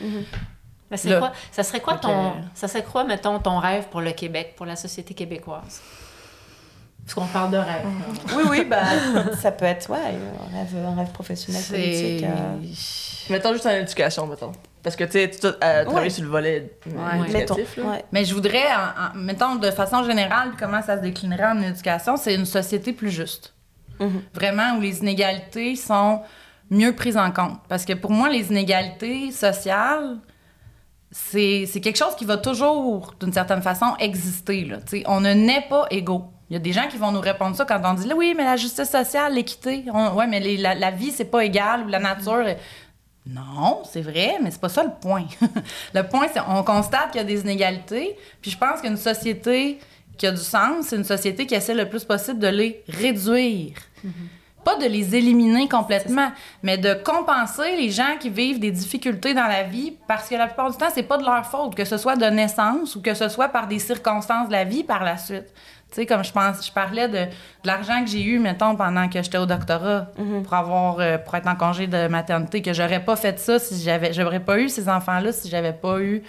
[0.91, 4.13] Mais c'est quoi, ça serait quoi ton, ça serait quoi, mettons, ton rêve pour le
[4.13, 5.81] Québec, pour la société québécoise?
[7.09, 7.85] Parce qu'on parle de rêve.
[7.85, 8.35] là.
[8.37, 8.83] Oui, oui, bah,
[9.41, 12.23] ça peut être, ouais, un rêve, un rêve professionnel, politique.
[12.25, 13.33] euh.
[13.33, 14.53] mettons juste en éducation, mettons.
[14.83, 16.11] Parce que, tu sais, tu as travaillé Ouais.
[16.11, 17.29] sur le volet euh, Ouais.
[17.33, 18.05] Mettons, éducatif, ouais.
[18.13, 22.17] Mais je voudrais, en- en- mettons, de façon générale, comment ça se déclinerait en éducation,
[22.19, 23.55] c'est une société plus juste.
[24.01, 24.23] Mhm.
[24.35, 26.21] Vraiment, où les inégalités sont
[26.71, 27.59] mieux prises en compte.
[27.69, 30.19] Parce que pour moi, les inégalités sociales,
[31.11, 34.65] c'est c'est quelque chose qui va toujours, d'une certaine façon, exister.
[34.67, 34.77] Là.
[34.79, 36.27] Tu sais, on ne naît pas égaux.
[36.51, 38.45] Il y a des gens qui vont nous répondre ça quand on dit oui, mais
[38.45, 39.85] la justice sociale, l'équité,
[40.15, 42.45] ouais, mais les- la, la vie, c'est pas égal ou la nature.
[43.27, 45.27] Non, c'est vrai, mais c'est pas ça le point.
[45.95, 49.79] le point, c'est on constate qu'il y a des inégalités, puis je pense qu'une société
[50.17, 53.75] qui a du sens, c'est une société qui essaie le plus possible de les réduire.
[54.65, 56.31] Pas de les éliminer complètement,
[56.63, 60.47] mais de compenser les gens qui vivent des difficultés dans la vie parce que la
[60.47, 63.15] plupart du temps, c'est pas de leur faute, que ce soit de naissance ou que
[63.15, 65.47] ce soit par des circonstances de la vie par la suite.
[65.91, 67.29] Tu sais, comme je pense, je parlais de, de
[67.65, 70.09] l'argent que j'ai eu, mettons, pendant que j'étais au doctorat
[70.45, 73.83] pour avoir, euh, pour être en congé de maternité, que j'aurais pas fait ça si
[73.83, 76.23] j'avais, j'aurais pas eu ces enfants-là si j'avais pas eu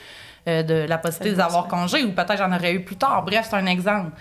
[0.47, 3.23] euh, de la possibilité d'avoir congé ou peut-être j'en aurais eu plus tard.
[3.23, 4.11] Bref, c'est un exemple.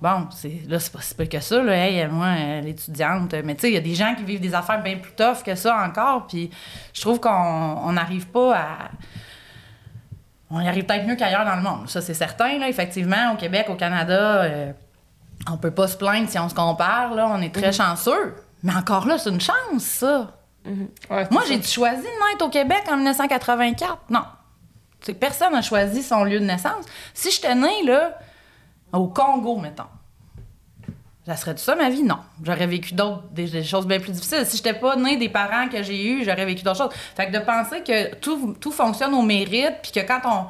[0.00, 1.74] Bon, c'est, là, c'est pas si peu que ça, là.
[1.74, 3.34] Hey, moi, euh, l'étudiante.
[3.44, 5.42] Mais tu sais, il y a des gens qui vivent des affaires bien plus tough
[5.44, 6.26] que ça encore.
[6.26, 6.50] Puis
[6.94, 8.66] je trouve qu'on on n'arrive pas à.
[10.50, 11.88] On y arrive peut-être mieux qu'ailleurs dans le monde.
[11.88, 12.68] Ça, c'est certain, là.
[12.68, 14.72] Effectivement, au Québec, au Canada, euh,
[15.50, 17.28] on peut pas se plaindre si on se compare, là.
[17.30, 18.36] On est très chanceux.
[18.62, 20.32] Mais encore là, c'est une chance, ça.
[20.64, 20.74] Ouais,
[21.10, 23.98] c'est Moi, j'ai choisi de naître au Québec en 1984.
[24.10, 24.24] Non.
[25.00, 26.84] Sais, personne n'a choisi son lieu de naissance.
[27.14, 28.18] Si j'étais née, là,
[28.92, 29.84] au Congo, mettons,
[31.26, 32.02] ça serait tout ça ma vie?
[32.02, 32.18] Non.
[32.42, 34.44] J'aurais vécu d'autres, des, des choses bien plus difficiles.
[34.46, 36.94] Si j'étais pas née des parents que j'ai eus, j'aurais vécu d'autres choses.
[37.14, 40.46] Fait que de penser que tout, tout fonctionne au mérite, puis que quand on,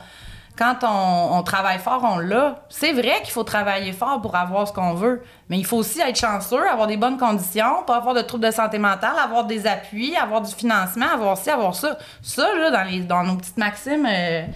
[0.56, 2.60] quand on, travaille fort, on l'a.
[2.70, 6.00] C'est vrai qu'il faut travailler fort pour avoir ce qu'on veut, mais il faut aussi
[6.00, 9.66] être chanceux, avoir des bonnes conditions, pas avoir de troubles de santé mentale, avoir des
[9.66, 11.98] appuis, avoir du financement, avoir ci, avoir ça.
[12.22, 14.46] Ça, là, dans, les, dans nos petites maximes euh,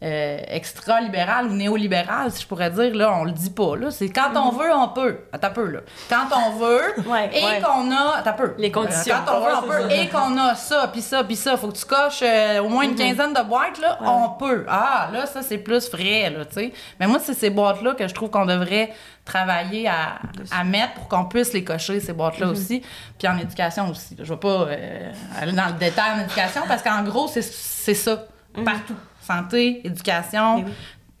[0.00, 3.74] euh, extra-libérales ou néolibérales, si je pourrais dire, là, on le dit pas.
[3.76, 3.90] Là.
[3.90, 5.18] C'est quand on veut, on peut.
[5.32, 5.80] Attends peu, là.
[6.08, 7.60] Quand on veut, Ouais, et ouais.
[7.60, 8.18] qu'on a...
[8.18, 8.54] Attends peu.
[8.58, 9.16] Les conditions.
[9.26, 9.90] Quand on veut, on peut.
[9.92, 11.56] Et qu'on a ça, puis ça, puis ça.
[11.56, 13.98] Faut que tu coches euh, au moins une quinzaine de boîtes, là.
[14.02, 14.64] On peut.
[14.68, 16.72] Ah, là, ça, c'est plus frais, là, tu sais.
[17.00, 18.92] Mais moi, c'est ces boîtes-là que je trouve qu'on devrait
[19.24, 20.20] travailler à,
[20.56, 22.82] à mettre pour qu'on puisse les cocher, ces boîtes-là aussi.
[23.18, 24.14] Puis en éducation aussi.
[24.14, 24.22] là.
[24.24, 27.94] Je vais pas euh, aller dans le détail en éducation parce qu'en gros, c'est c'est
[27.94, 28.24] ça.
[28.64, 28.94] Partout.
[29.32, 30.64] Santé, éducation.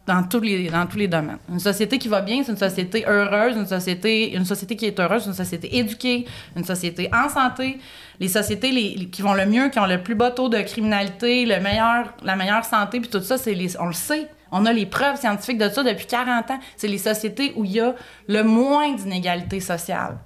[0.06, 1.36] Dans tous, les, dans tous les domaines.
[1.50, 4.98] Une société qui va bien, c'est une société heureuse, une société, une société qui est
[4.98, 6.24] heureuse, une société éduquée,
[6.56, 7.78] une société en santé.
[8.18, 10.62] Les sociétés les, les- qui vont le mieux, qui ont le plus bas taux de
[10.62, 14.30] criminalité, le meilleur, la meilleure santé, puis tout ça, c'est les, on le sait.
[14.50, 16.58] On a les preuves scientifiques de ça depuis 40 ans.
[16.78, 17.94] C'est les sociétés où il y a
[18.28, 20.16] le moins d'inégalités sociales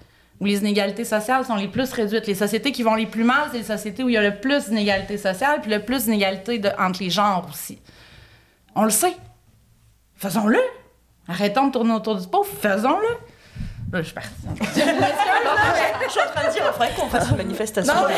[0.43, 2.27] où les inégalités sociales sont les plus réduites.
[2.27, 4.41] Les sociétés qui vont les plus mal, c'est les sociétés où il y a le
[4.41, 7.79] plus d'inégalités sociales, puis le plus d'inégalités entre les genres aussi.
[8.75, 9.17] On le sait.
[10.17, 10.59] Faisons-le.
[11.29, 13.07] Arrêtons de tourner autour du pot, faisons-le.
[13.93, 14.31] Là, je suis partie.
[16.05, 17.95] Je suis en train de dire, il faudrait qu'on fasse une manifestation.
[17.95, 18.01] Non.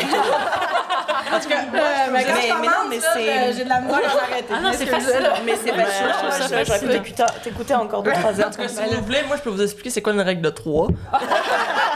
[1.35, 1.79] En tout cas, mais-
[2.11, 4.53] mais non, mais c'est- J'ai de la misère à m'arrêter.
[4.55, 5.27] Ah non, c'est facile.
[5.43, 8.47] Mais c'est ça j'aurais pu t'écouter- t'écouter encore 2-3 heures.
[8.47, 10.41] En tout cas, si vous voulez, moi, je peux vous expliquer c'est quoi une règle
[10.43, 10.87] de 3.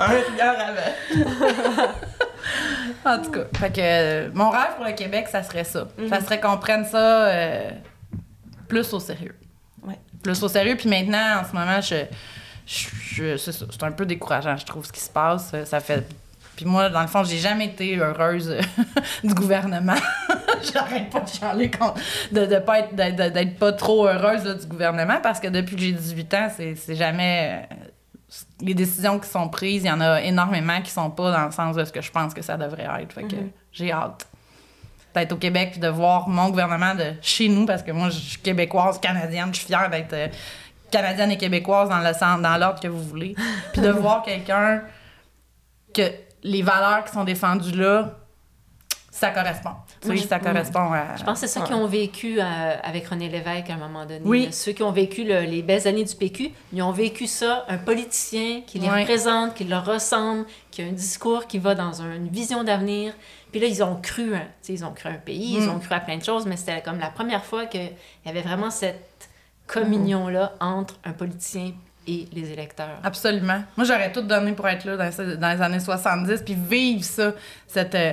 [0.00, 1.86] Un milliard avant.
[3.04, 5.86] En tout cas, fait que euh, mon rêve pour le Québec, ça serait ça.
[5.98, 6.08] Mhm.
[6.08, 7.70] Ça serait qu'on prenne ça euh,
[8.68, 9.34] plus au sérieux.
[9.84, 9.98] Ouais.
[10.22, 10.76] Plus au sérieux.
[10.76, 12.04] Puis maintenant, en ce moment, je,
[12.66, 15.54] je, je- c'est un peu décourageant, je trouve, ce qui se passe.
[15.66, 16.04] Ça fait.
[16.56, 18.60] Puis moi, dans le fond, j'ai jamais été heureuse euh,
[19.24, 19.94] du gouvernement.
[20.72, 22.00] J'arrête pas de chialer contre-
[22.32, 25.82] de, de pas être, d'être, pas trop heureuse là, du gouvernement parce que depuis que
[25.82, 27.68] j'ai 18 ans, c'est, c'est jamais.
[28.60, 31.52] Les décisions qui sont prises, il y en a énormément qui sont pas dans le
[31.52, 33.12] sens de ce que je pense que ça devrait être.
[33.12, 33.50] Fait que Mhm.
[33.72, 34.26] j'ai hâte
[35.14, 38.18] d'être au Québec puis de voir mon gouvernement de chez nous parce que moi je
[38.18, 40.28] suis québécoise, canadienne, je suis fière d'être euh,
[40.90, 43.34] canadienne et québécoise dans le sens dans l'ordre que vous voulez.
[43.72, 44.82] Puis de voir quelqu'un
[45.94, 46.10] que
[46.42, 48.10] les valeurs qui sont défendues là
[49.10, 49.72] ça correspond.
[50.00, 52.38] Tu sais, Moi, je- ça correspond à Je pense que c'est ça qu'ils ont vécu
[52.40, 54.20] euh, avec René Lévesque à un moment donné.
[54.24, 54.48] Oui.
[54.52, 57.78] Ceux qui ont vécu le- les belles années du PQ, ils ont vécu ça, un
[57.78, 59.00] politicien qui les Ouais.
[59.00, 63.14] représente, qui leur ressemble, qui a un discours qui va dans un- une vision d'avenir.
[63.52, 65.70] Puis là, ils ont cru, hein, ils ont cru un pays, ils Mm.
[65.70, 67.90] ont cru à plein de choses, mais c'était comme la première fois qu'il
[68.26, 69.28] y avait vraiment cette
[69.66, 71.72] communion-là entre un politicien
[72.06, 72.98] et les électeurs.
[73.02, 73.62] Absolument.
[73.76, 77.32] Moi, j'aurais tout donné pour être là dans, dans les années 70 puis vivre ça,
[77.66, 77.94] cette.
[77.94, 78.12] euh,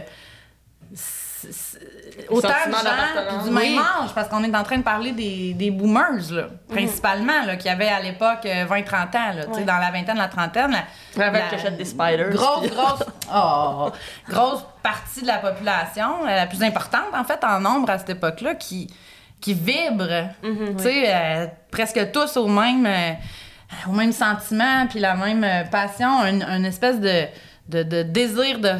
[2.30, 3.80] autant de gens du même Oui.
[3.80, 7.69] âge, parce qu'on est en train de parler des, des boomers, là, principalement, là, qui
[7.69, 9.64] avaient à l'époque euh, 20-30 ans, là, tu sais, Ouais.
[9.64, 10.76] dans la vingtaine, la trentaine.
[11.18, 12.30] La, Avec la- des spiders.
[12.31, 13.03] Grosse, grosse,
[13.34, 13.91] oh,
[14.30, 18.10] grosse partie de la population, euh, la plus importante en fait en nombre à cette
[18.11, 18.94] époque-là, qui,
[19.41, 20.07] qui vibre,
[20.44, 20.76] Mhm.
[20.77, 23.11] tu sais, euh, presque tous au même, euh,
[23.90, 27.26] au même sentiment, puis la même euh, passion, une, une espèce de,
[27.69, 28.72] de, de désir de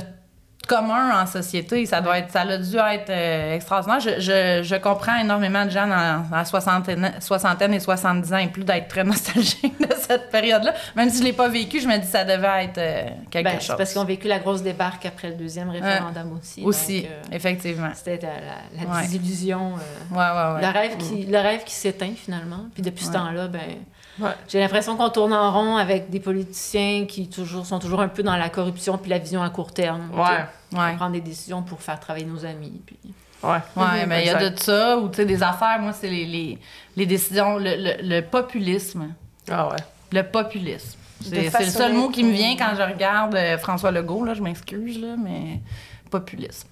[0.68, 1.85] commun en société.
[1.85, 3.99] Ça doit être, ça a dû être euh, extraordinaire.
[3.99, 8.48] Je, je, je comprends énormément de gens dans, la soixantaine, soixantaine et 70 ans et
[8.48, 10.73] plus d'être très nostalgiques de cette période-là.
[10.95, 13.45] Même si je l'ai pas vécu, je me dis que ça devait être euh, quelque
[13.45, 13.76] Ben, c'est chose.
[13.77, 16.64] parce qu'ils ont vécu la grosse débarque après le deuxième référendum aussi.
[16.64, 17.90] Aussi, donc, euh, effectivement.
[17.94, 19.73] C'était la, la- désillusion.
[19.76, 20.61] euh, Ouais, ouais, ouais.
[20.61, 22.65] Le rêve qui, le rêve qui s'éteint finalement.
[22.73, 23.60] Puis depuis ce temps-là, ben,
[24.19, 24.30] Ouais.
[24.48, 28.22] j'ai l'impression qu'on tourne en rond avec des politiciens qui toujours, sont toujours un peu
[28.22, 30.10] dans la corruption puis la vision à court terme.
[30.14, 30.77] Ouais.
[30.80, 30.95] Ouais.
[30.95, 32.81] Prendre des décisions pour faire travailler nos amis.
[32.85, 32.98] Puis...
[33.41, 33.57] Ouais.
[33.76, 36.26] Ouais, mais il y a de ça, ou tu sais, des affaires, moi, c'est les,
[36.26, 36.60] les,
[36.95, 39.14] les décisions, le, le, le populisme.
[39.52, 39.77] Ah ouais.
[40.11, 40.99] Le populisme.
[41.22, 44.34] C'est c'est le seul mot qui me vient quand je regarde euh, François Legault, là,
[44.34, 45.61] je m'excuse, là, mais
[46.11, 46.68] populisme.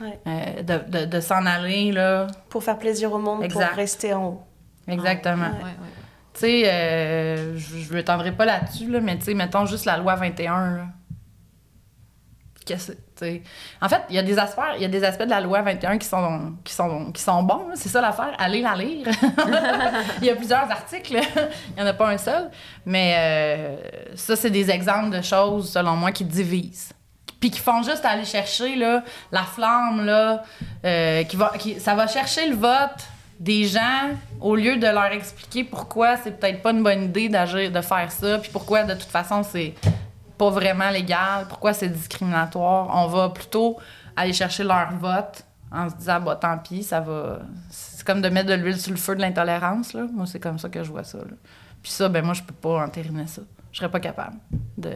[0.00, 0.18] Ouais.
[0.26, 2.28] Euh, de de, de s'en aller, là.
[2.48, 3.66] Pour faire plaisir au monde, Exact.
[3.68, 4.42] pour rester en haut.
[4.86, 5.46] Exactement.
[5.46, 5.92] Ouais, ouais.
[6.38, 9.96] Tu sais, euh, je je m'étendrai pas là-dessus, là, mais tu sais, mettons juste la
[9.96, 10.82] loi 21, là.
[12.64, 13.42] Qu'est-ce- tu sais?
[13.80, 17.10] En fait, il y a des aspects, de la loi 21 qui sont, qui sont,
[17.12, 17.70] qui sont bons.
[17.74, 18.34] C'est ça l'affaire.
[18.38, 19.06] Allez la lire.
[20.20, 21.18] il y a plusieurs articles.
[21.76, 22.50] il y en a pas un seul.
[22.84, 23.76] Mais euh,
[24.14, 26.92] ça, c'est des exemples de choses, selon moi, qui divisent.
[27.40, 30.42] Puis qui font juste aller chercher la flamme, là,
[30.84, 33.00] euh, qui va, qui, ça va chercher le vote
[33.38, 34.10] des gens
[34.40, 38.10] au lieu de leur expliquer pourquoi c'est peut-être pas une bonne idée d'agir, de faire
[38.10, 39.74] ça, puis pourquoi de toute façon c'est
[40.36, 42.88] pas vraiment légal, pourquoi c'est discriminatoire.
[42.94, 43.78] On va plutôt
[44.16, 47.40] aller chercher leur vote en se disant, bah tant pis, ça va.
[47.70, 50.06] C'est comme de mettre de l'huile sur le feu de l'intolérance, là.
[50.12, 51.36] Moi, c'est comme ça que je vois ça, là.
[51.82, 53.42] Puis ça, ben moi, je peux pas entériner ça.
[53.72, 54.36] Je serais pas capable
[54.76, 54.92] de.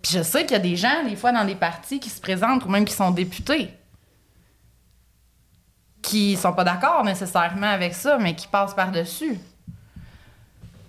[0.00, 2.20] Puis je sais qu'il y a des gens, des fois, dans des partis qui se
[2.20, 3.70] présentent ou même qui sont députés,
[6.02, 9.38] qui sont pas d'accord nécessairement avec ça, mais qui passent par-dessus.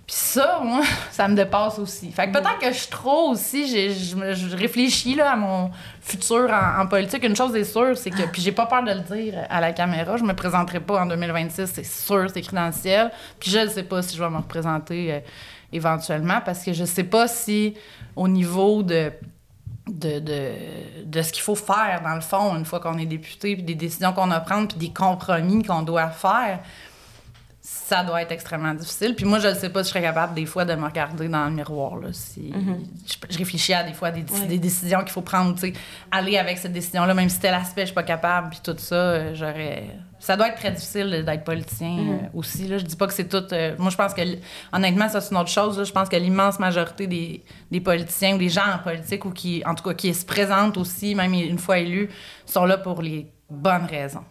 [0.06, 2.10] Puis ça, moi, ça me dépasse aussi.
[2.12, 5.70] Fait que peut-être que je suis trop aussi, je, réfléchis là, à mon
[6.00, 7.24] futur en, en politique.
[7.24, 9.72] Une chose est sûre, c'est que, puis j'ai pas peur de le dire à la
[9.72, 13.10] caméra, je me présenterai pas en 2026, c'est sûr, c'est écrit dans le ciel.
[13.40, 15.20] Puis je ne sais pas si je vais me représenter euh,
[15.72, 17.74] éventuellement, parce que je sais pas si
[18.14, 19.10] au niveau de
[19.86, 20.52] de, de,
[21.04, 23.74] de ce qu'il faut faire, dans le fond, une fois qu'on est député, puis des
[23.74, 26.60] décisions qu'on a à prendre, puis des compromis qu'on doit faire,
[27.86, 29.14] ça doit être extrêmement difficile.
[29.14, 31.28] Puis moi, je ne sais pas si je serais capable, des fois, de me regarder
[31.28, 31.96] dans le miroir.
[31.98, 32.50] Là, si...
[33.06, 34.46] je, je réfléchis à des fois des, Ouais.
[34.46, 35.72] des décisions qu'il faut prendre, tu sais,
[36.10, 38.94] aller avec cette décision-là, même si tel aspect, je suis pas capable, puis tout ça,
[38.94, 39.84] euh, j'aurais...
[40.18, 42.66] Ça doit être très difficile d'être politicien euh, aussi.
[42.68, 42.78] Là.
[42.78, 43.44] Je dis pas que c'est tout...
[43.52, 44.22] euh, moi, je pense que,
[44.72, 45.76] honnêtement, ça, c'est une autre chose.
[45.76, 45.84] là.
[45.84, 49.62] Je pense que l'immense majorité des, des politiciens ou des gens en politique ou qui,
[49.66, 52.08] en tout cas, qui se présentent aussi, même une fois élus,
[52.46, 54.24] sont là pour les bonnes raisons.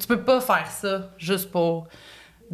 [0.00, 1.86] Tu peux pas faire ça juste pour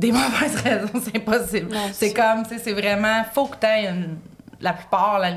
[0.01, 1.77] des mauvaises raisons, c'est impossible.
[1.93, 4.19] C'est comme, tu sais, c'est vraiment, faut que tu aies une.
[4.61, 5.37] La plupart, la-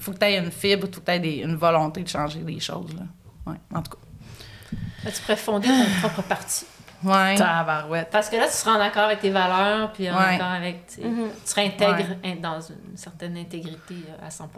[0.00, 2.60] faut que tu aies une fibre, faut que tu aies une volonté de changer des
[2.60, 2.94] choses.
[2.94, 3.02] Là.
[3.46, 5.10] Ouais, en tout cas.
[5.10, 6.66] Tu pourrais fonder ton propre parti.
[7.02, 7.36] Ouais.
[7.36, 8.08] Tabarouette.
[8.10, 10.34] Parce que là, tu seras en accord avec tes valeurs, puis en Ouais.
[10.34, 10.86] accord avec.
[10.88, 11.28] tu sais, Mhm.
[11.44, 14.48] Tu seras intègre in- dans une certaine intégrité euh, à 100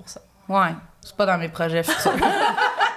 [0.50, 0.74] Ouais.
[1.02, 2.12] C'est pas dans mes projets futurs.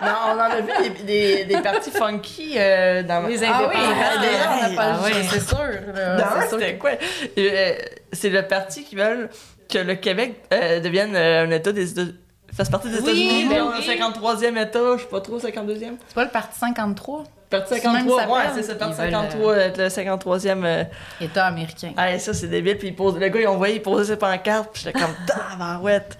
[0.02, 3.78] Non, on en a vu des, des, des parties funky euh, dans Les ah oui,
[3.78, 3.80] indépendants.
[3.80, 5.12] que là, on n'a pas Ah oui.
[5.30, 5.58] c'est sûr.
[5.96, 6.18] là.
[6.18, 6.90] Non, C'est sûr quoi?
[7.38, 7.74] Euh,
[8.12, 9.30] c'est le parti qui veulent
[9.72, 12.12] que le Québec euh, devienne euh, un État des États-
[12.54, 13.88] fasse partie des Oui, États-Unis, mais on oui.
[13.88, 15.94] 53e État, je sais pas trop, 52e.
[16.08, 17.24] C'est pas le parti 53?
[17.50, 20.66] Parti C'est même 53, ça ouais, c'est ça, parti Ils veulent, 53, être le 53e.
[20.66, 20.84] euh,
[21.22, 21.94] État américain.
[21.96, 22.78] Ah, ça, c'est débile.
[22.78, 23.18] Puis il pose...
[23.18, 24.70] le gars, il envoyé, il posait ses pancartes.
[24.74, 26.18] Puis j'étais comme, tabarouette.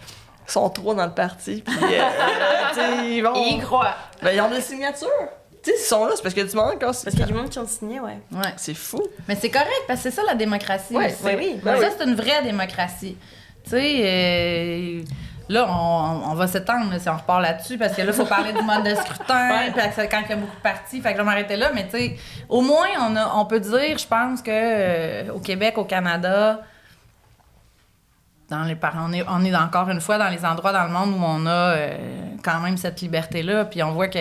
[0.48, 1.64] Ils sont trois dans le parti.
[1.66, 3.34] Puis, euh, ils vont.
[3.36, 3.96] Y croient.
[4.22, 5.08] Ben, ils ont des signatures.
[5.64, 7.06] Tu sais, ils sont là, c'est parce que du monde, quand c'est.
[7.06, 8.18] Parce qu'il y a du monde qui ont signé, ouais.
[8.34, 8.54] Ouais.
[8.58, 9.02] C'est fou.
[9.28, 10.96] Mais c'est correct, parce que c'est ça la démocratie.
[10.96, 11.60] Ouais, oui.
[11.64, 11.94] Ben ça, oui.
[11.98, 13.16] c'est une vraie démocratie.
[13.64, 15.02] Tu sais, euh,
[15.48, 18.52] là, on, on va s'étendre si on repart là-dessus, parce que là, il faut parler
[18.52, 21.14] du mode de scrutin, puis que- quand il y a beaucoup de partis, fait que
[21.16, 22.16] je vais m'arrêter là, mais tu sais,
[22.50, 26.60] au moins, on, a, on peut dire, je pense que euh, au Québec, au Canada,
[28.54, 30.92] dans les par- on est, on est encore une fois dans les endroits dans le
[30.98, 31.98] monde où on a euh,
[32.44, 34.18] quand même cette liberté-là, puis on voit que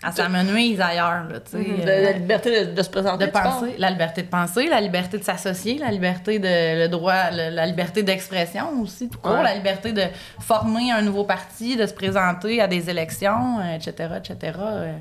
[0.00, 1.58] elle s'amenuise ailleurs, là, tu sais.
[1.58, 1.80] Mhm.
[1.80, 3.26] euh, La, la liberté de, de se présenter.
[3.26, 7.30] de penser, la liberté de penser, la liberté de s'associer, la liberté de le droit,
[7.32, 9.42] le- la liberté d'expression aussi, tout court, Ouais.
[9.42, 10.04] la liberté de
[10.38, 14.58] former un nouveau parti, de se présenter à des élections, euh, etc., etc.
[14.60, 14.96] euh,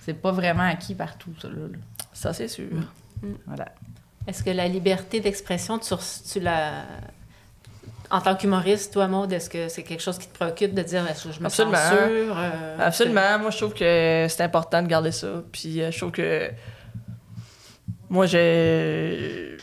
[0.00, 1.54] c'est pas vraiment acquis partout, ça, là.
[1.70, 1.78] là.
[2.14, 2.64] Ça, c'est sûr.
[3.46, 3.66] Voilà.
[4.26, 6.70] Est-ce que la liberté d'expression, tu, re- tu la.
[8.10, 11.06] En tant qu'humoriste, toi, Maud, est-ce que c'est quelque chose qui te préoccupe de dire
[11.08, 11.76] est-ce que je me Absolument.
[11.76, 12.36] censure?
[12.38, 13.38] euh, Absolument.
[13.38, 15.28] Moi, je trouve que c'est important de garder ça.
[15.52, 16.50] Puis euh, je trouve que.
[18.08, 19.56] Moi, j'ai.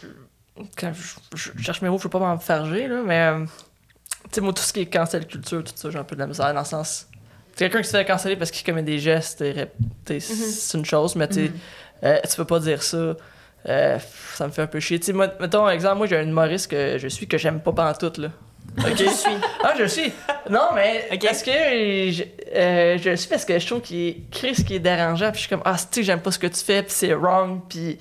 [0.78, 3.20] Quand je, je cherche mes mots, je veux pas m'enfarger, là, mais.
[3.34, 6.16] euh, Tu sais, moi, tout ce qui est cancel culture, tout ça, j'ai un peu
[6.16, 7.08] de la misère dans le sens.
[7.56, 9.44] C'est quelqu'un qui se fait canceller parce qu'il commet des gestes,
[10.06, 11.52] t'sais, c'est une chose, mais tu
[12.04, 13.16] euh, tu peux pas dire ça.
[13.68, 13.98] Euh,
[14.36, 15.00] ça me fait un peu chier.
[15.00, 17.74] Tu sais, moi, mettons, exemple, moi, j'ai un humoriste que je suis que j'aime pas
[17.74, 18.30] pantoute, là.
[18.80, 18.94] Ok?
[18.98, 19.32] je suis.
[19.64, 20.14] Ah, je suis.
[20.50, 22.24] Non, mais parce que je,
[22.56, 25.32] euh, je le suis parce que je trouve qu'il crée ce qui est dérangeant.
[25.32, 27.14] Puis je suis comme, ah, tu sais, j'aime pas ce que tu fais, puis c'est
[27.14, 27.62] wrong.
[27.68, 27.98] Puis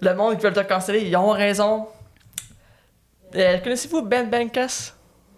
[0.00, 1.88] le monde qui veut te canceller, ils ont raison.
[3.34, 4.92] Euh, Connaissez-vous Ben Bankas?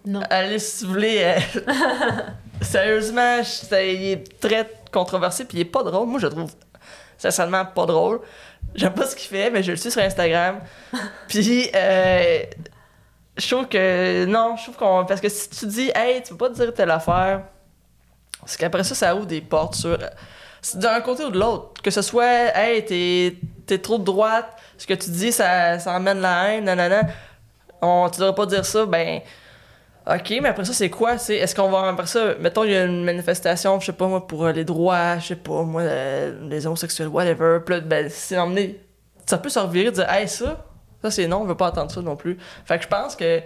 [0.05, 0.21] Non.
[0.29, 1.21] Allez, si vous voulez.
[1.21, 1.61] euh,
[2.61, 3.77] Sérieusement, il
[4.11, 6.07] est très controversé, puis il est pas drôle.
[6.07, 6.51] Moi, je le trouve
[7.17, 8.21] sincèrement pas drôle.
[8.75, 10.59] J'aime pas ce qu'il fait, mais je le suis sur Instagram.
[11.27, 12.43] puis, euh,
[13.37, 14.25] je trouve que.
[14.25, 15.05] Non, je trouve qu'on.
[15.05, 17.43] Parce que si tu dis, hey, tu peux pas dire telle affaire,
[18.45, 19.97] c'est qu'après ça, ça ouvre des portes sur.
[20.61, 21.81] c'est D'un côté ou de l'autre.
[21.81, 24.47] Que ce soit, hey, t'es, t'es trop de droite,
[24.77, 27.03] ce que tu dis, ça, ça emmène la haine, nanana.
[27.81, 29.21] On, tu devrais pas dire ça, ben.
[30.07, 31.17] OK, mais après ça, c'est quoi?
[31.17, 34.05] C'est, est-ce qu'on va après ça, mettons, il y a une manifestation, je sais pas
[34.07, 37.59] moi, pour euh, les droits, je sais pas moi, euh, les homosexuels, whatever.
[37.65, 38.79] Puis là, ben, c'est emmené.
[39.25, 40.63] Ça peut se revirer de dire, hey, ça,
[41.01, 42.37] ça c'est non, on veut pas entendre ça non plus.
[42.65, 43.45] Fait que je pense que, tu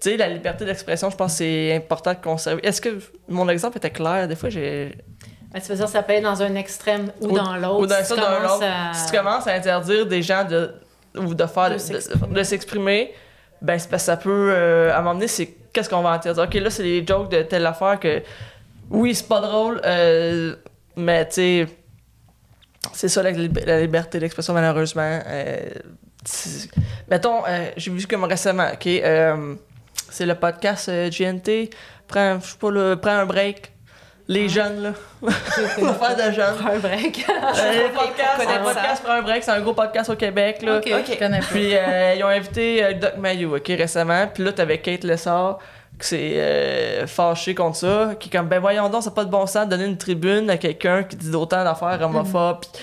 [0.00, 2.66] sais, la liberté d'expression, je pense que c'est important de conserver.
[2.66, 2.98] Est-ce que
[3.28, 4.26] mon exemple était clair?
[4.26, 4.96] Des fois, j'ai.
[5.52, 7.78] Ben, tu veux dire, ça peut être dans un extrême ou, Ou- dans l'autre.
[7.82, 8.64] Ou dans Si ça, dans l'autre.
[8.64, 10.74] à- Si tu commences à interdire des gens de,
[11.16, 13.14] ou de faire, De de, s'exprimer.
[13.64, 16.10] Ben, c'est parce que ça peut, euh, à un moment donné, c'est qu'est-ce qu'on va
[16.10, 16.44] interdire.
[16.44, 18.22] Ok, là, c'est les jokes de telle affaire que,
[18.90, 20.54] oui, c'est pas drôle, euh,
[20.96, 21.66] mais tu sais,
[22.92, 25.18] c'est ça la, lib- la liberté d'expression, malheureusement.
[25.26, 25.70] Euh,
[27.10, 29.54] mettons, euh, j'ai vu comme récemment, ok, euh,
[30.10, 31.70] c'est le podcast GNT,
[32.06, 33.72] prends, pas, là, prends un break.
[34.26, 34.92] Les jeunes, là.
[35.22, 36.54] L'affaire de jeunes.
[36.66, 37.26] un break.
[37.28, 40.62] Euh, les podcasts, un podcast pour un break, c'est un gros podcast au Québec.
[40.62, 40.78] Là.
[40.78, 41.18] Ok.
[41.18, 41.28] Pas.
[41.50, 44.26] Puis euh, ils ont invité euh, Doc Mayou, ok, récemment.
[44.32, 45.58] Puis là, t'avais Kate Lessard
[46.00, 49.30] qui s'est euh, fâchée contre ça, qui est comme, ben voyons donc, c'est pas de
[49.30, 52.60] bon sens de donner une tribune à quelqu'un qui dit d'autant d'affaires homophobes.
[52.60, 52.82] Puis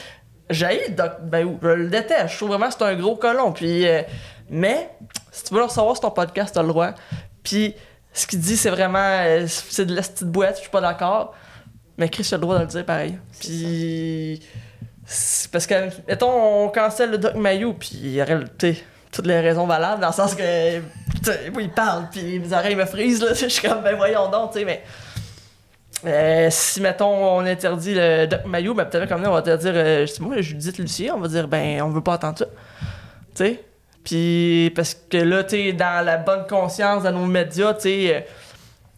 [0.49, 2.29] j'ai Doc Mayou, je le déteste.
[2.29, 3.51] Je trouve vraiment que c'est un gros colon.
[3.51, 4.01] Puis, euh,
[4.49, 4.89] mais,
[5.31, 6.91] si tu veux le recevoir sur ton podcast, t'as le droit.
[7.43, 7.75] Puis
[8.13, 11.33] ce qu'il dit, c'est vraiment, euh, c'est de la petite boîte, je suis pas d'accord.
[11.97, 13.17] Mais Chris a le droit de le dire pareil.
[13.39, 14.41] Puis.
[15.51, 18.39] Parce que, mettons, on cancelle le Doc Mayou, puis il y aurait
[19.11, 20.77] toutes les raisons valables, dans le sens que.
[21.59, 23.33] il parle, puis mes oreilles me frisent, là.
[23.33, 24.83] Je suis comme, ben voyons donc, tu sais, mais.
[26.05, 29.55] euh, si, mettons, on interdit le Doc Mayou, ben peut-être comme là, on va te
[29.55, 32.45] dire, euh, moi, Judith Lucier, on va dire, ben, on veut pas entendre ça.
[33.35, 33.63] Tu sais?
[34.03, 38.15] Puis, parce que là, tu sais, dans la bonne conscience de nos médias, tu sais,
[38.15, 38.19] euh,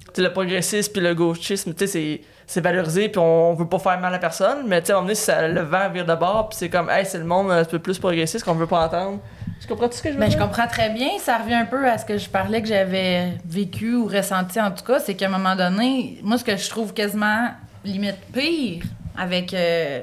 [0.07, 3.67] tu sais, le progressisme puis le gauchisme, tu sais, c'est valorisé puis on, on veut
[3.67, 6.13] pas faire mal à personne mais tu sais moment donné ça, le vent vire de
[6.13, 8.85] bord puis c'est comme hey c'est le monde un peu plus progressiste qu'on veut pas
[8.85, 9.19] entendre
[9.61, 10.45] Tu comprends tout ce que je veux Ben, je dire?
[10.45, 11.07] comprends très bien.
[11.19, 14.71] Ça revient un peu à ce que je parlais que j'avais vécu ou ressenti en
[14.71, 14.99] tout cas.
[14.99, 17.47] C'est qu'à un moment donné, moi, ce que je trouve quasiment
[17.85, 18.83] limite pire
[19.17, 20.01] avec euh,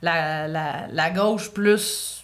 [0.00, 2.19] la, la, la gauche plus.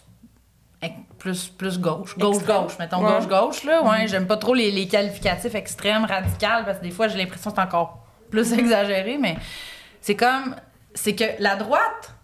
[1.26, 2.16] Plus, plus gauche.
[2.16, 3.10] Gauche-gauche, mettons Ouais.
[3.18, 3.82] gauche-gauche, là.
[3.82, 7.50] Ouais, j'aime pas trop les, les qualificatifs extrêmes, radicales, parce que des fois, j'ai l'impression
[7.50, 7.98] que c'est encore
[8.30, 9.36] plus exagéré, mais
[10.00, 10.54] c'est comme.
[10.94, 12.14] C'est que la droite,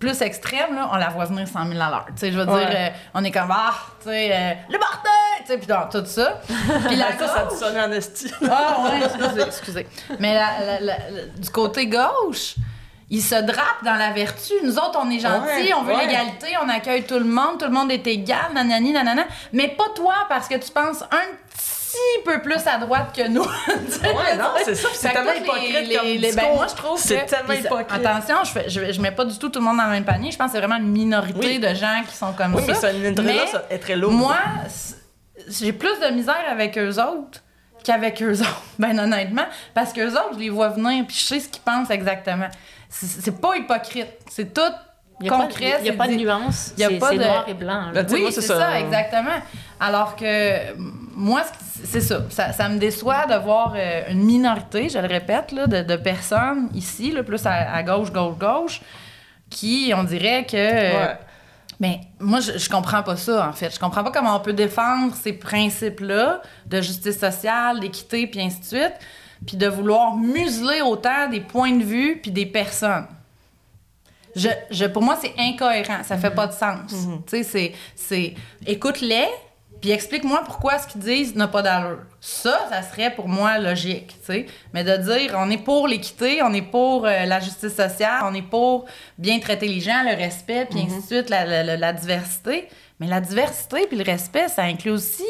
[0.00, 2.06] plus extrême, là, on la voit venir 100 000 à l'heure.
[2.08, 2.66] Tu sais, je veux Ouais.
[2.66, 5.12] dire, euh, on est comme, ah, tu sais, euh, le bordel!
[5.42, 6.40] Tu sais, puis dans tout ça.
[6.88, 8.28] Puis la ça, ça a gauche- sonné en esti.
[8.50, 9.86] ah ouais, excusez, excusez.
[10.18, 12.56] Mais la- la- du côté gauche,
[13.14, 14.54] ils se drapent dans la vertu.
[14.64, 16.06] Nous autres, on est gentils, Ouais, on veut ouais.
[16.06, 19.24] l'égalité, on accueille tout le monde, tout le monde est égal, nanani, nanana.
[19.52, 23.42] Mais pas toi, parce que tu penses un petit peu plus à droite que nous.
[24.02, 24.88] Ouais, non, c'est ça.
[24.94, 26.48] C'est tellement hypocrite les- comme les- les- discours.
[26.50, 28.06] ben, moi, je trouve C'est tellement hypocrite.
[28.06, 30.04] Attention, je, fais- je, je mets pas du tout tout le monde dans le même
[30.04, 30.30] panier.
[30.32, 31.58] Je pense que c'est vraiment une minorité Oui.
[31.58, 32.68] de gens qui sont comme Oui, ça.
[32.68, 34.10] mais ça, une Mais là, ça est très lourd.
[34.12, 34.36] Moi,
[35.48, 37.40] j'ai plus de misère avec eux autres
[37.84, 39.44] qu'avec eux autres, ben honnêtement.
[39.74, 42.48] Parce qu'eux autres, je les vois venir, puis je sais ce qu'ils pensent exactement.
[42.94, 44.08] C'est pas hypocrite.
[44.30, 44.60] C'est tout
[45.20, 45.76] Il n'y a, pas- concret.
[45.80, 46.72] il y a c'est pas de nuance.
[46.76, 47.90] Il y a C'est pas de- noir et blanc.
[47.94, 48.58] Ben, oui, c'est ça.
[48.58, 48.80] ça.
[48.80, 49.38] exactement.
[49.80, 50.72] Alors que euh,
[51.14, 52.20] moi, ce- c'est ça.
[52.28, 52.52] ça.
[52.52, 56.68] ça me déçoit de voir euh, une minorité, je le répète, là, de, de personnes
[56.74, 58.80] ici, là, plus à, à gauche, gauche, gauche,
[59.50, 60.56] qui, on dirait que...
[60.56, 61.18] euh, Ouais.
[61.80, 63.74] mais moi, je, je comprends pas ça, en fait.
[63.74, 68.60] Je comprends pas comment on peut défendre ces principes-là de justice sociale, d'équité, puis ainsi
[68.60, 68.94] de suite,
[69.46, 73.06] puis de vouloir museler autant des points de vue puis des personnes.
[74.34, 76.02] Je, je- pour moi, c'est incohérent.
[76.04, 76.90] Ça fait pas de sens.
[77.26, 78.34] Tu sais, c'est.
[78.66, 79.26] Écoute-les,
[79.80, 81.98] puis explique-moi pourquoi ce qu'ils disent n'a pas d'allure.
[82.20, 84.46] Ça, ça serait pour moi logique, tu sais.
[84.72, 88.32] Mais de dire, on est pour l'équité, on est pour euh, la justice sociale, on
[88.32, 88.86] est pour
[89.18, 92.68] bien traiter les gens, le respect, puis ainsi de suite, la, la- la- la diversité.
[93.00, 95.24] Mais la diversité puis le respect, ça inclut aussi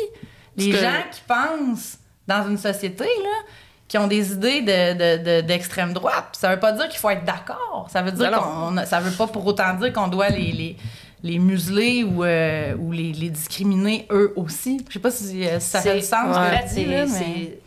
[0.56, 1.98] les Parce que- gens qui pensent
[2.28, 3.48] dans une société, là,
[3.92, 6.28] qui ont des idées de, de- de- d'extrême droite.
[6.32, 7.88] Ça veut pas dire qu'il faut être d'accord.
[7.92, 8.78] Ça veut dire Non, qu'on...
[8.78, 10.50] on- Ça veut pas pour autant dire qu'on doit les...
[10.52, 10.76] les
[11.24, 14.84] les museler ou, euh, ou les, les discriminer eux aussi.
[14.88, 16.36] Je sais pas si, euh, ça fait du sens.
[16.66, 17.58] dis, c'est- là, mais- c'est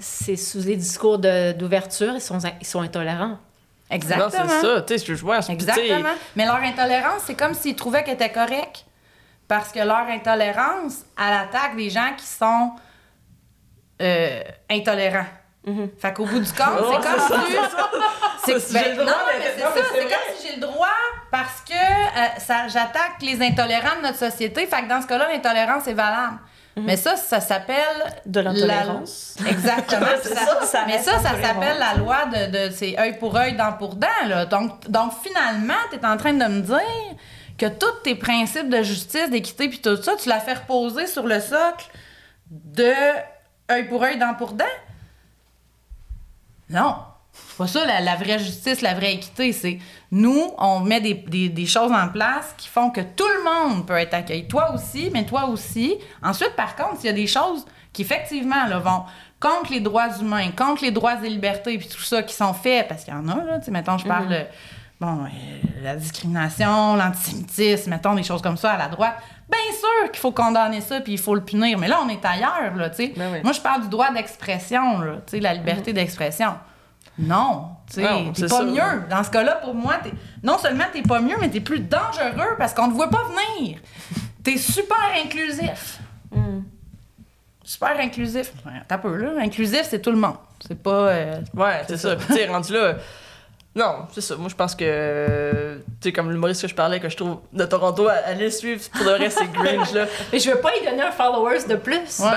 [0.00, 3.36] c'est sous les discours de- d'ouverture, ils sont, ils sont intolérants.
[3.90, 4.42] Exactement.
[4.44, 4.80] Non, c'est ça.
[4.82, 5.38] Tu sais, je vois.
[5.40, 6.14] puis tu sais, Exactement.
[6.34, 8.84] Mais leur intolérance, c'est comme s'ils trouvaient qu'elle était correcte.
[9.46, 12.70] Parce que leur intolérance, elle attaque des gens qui sont
[14.02, 15.26] euh, intolérants.
[15.98, 17.40] Fait qu'au bout du compte, c'est comme ça,
[18.44, 18.60] si...
[18.60, 19.68] c'est ben, le droit non, mais c'est ça.
[19.92, 20.88] c'est comme si j'ai le droit
[21.30, 24.66] parce que euh, ça, j'attaque les intolérants de notre société.
[24.66, 26.38] Fait que dans ce cas-là, l'intolérance est valable.
[26.76, 27.76] Mais ça, ça s'appelle...
[28.24, 29.36] De l'intolérance.
[29.44, 30.06] la- Exactement.
[30.22, 33.36] C'est Ça- ça, ça mais ça, ça s'appelle la loi de, de c'est œil pour
[33.36, 34.06] œil, dent pour dent.
[34.26, 34.46] Là.
[34.46, 36.80] Donc, donc, finalement, tu es en train de me dire
[37.58, 41.26] que tous tes principes de justice, d'équité, puis tout ça, tu l'as fait reposer sur
[41.26, 41.84] le socle
[42.50, 42.94] de
[43.70, 44.64] œil pour œil, dent pour dent?
[46.70, 46.96] Non.
[47.32, 49.52] C'est pas ça la, la vraie justice, la vraie équité.
[49.52, 49.78] C'est
[50.10, 53.86] nous, on met des, des- des choses en place qui font que tout le monde
[53.86, 54.48] peut être accueilli.
[54.48, 55.96] Toi aussi, mais toi aussi.
[56.22, 59.04] Ensuite, par contre, s'il y a des choses qui, effectivement, là, vont
[59.38, 62.88] contre les droits humains, contre les droits et libertés, puis tout ça qui sont faits,
[62.88, 64.44] parce qu'il y en a, là, tu sais, mettons, je parle de
[65.00, 65.28] bon, euh,
[65.82, 69.16] la discrimination, l'antisémitisme, mettons, des choses comme ça à la droite.
[69.50, 71.78] Bien sûr qu'il faut condamner ça, puis il faut le punir.
[71.78, 73.12] Mais là, on est ailleurs, là, tu sais.
[73.16, 73.38] Ben oui.
[73.42, 76.54] Moi, je parle du droit d'expression, là, tu sais, la liberté d'expression.
[77.18, 78.64] Non, tu sais, t'es c'est pas ça.
[78.64, 79.02] mieux.
[79.10, 79.94] Dans ce cas-là, pour moi,
[80.42, 83.24] non seulement t'es pas mieux, mais t'es plus dangereux parce qu'on ne voit pas
[83.58, 83.78] venir.
[84.42, 85.98] T'es super inclusif.
[87.62, 88.52] Super inclusif.
[88.64, 89.32] Ouais, T'as peu, là.
[89.42, 90.36] Inclusif, c'est tout le monde.
[90.66, 90.90] C'est pas...
[91.08, 92.16] euh, Ouais, c'est ça.
[92.16, 92.94] Puis, tu sais, rendu là.
[93.72, 94.34] Non, c'est ça.
[94.36, 95.76] Moi, je pense que.
[96.00, 98.82] Tu sais, comme l'humoriste que je parlais, que je trouve de Toronto, allez suivre.
[98.92, 100.06] Pour le reste, c'est Gringe, là.
[100.32, 102.18] Mais je veux pas y donner un followers de plus.
[102.18, 102.30] Ouais.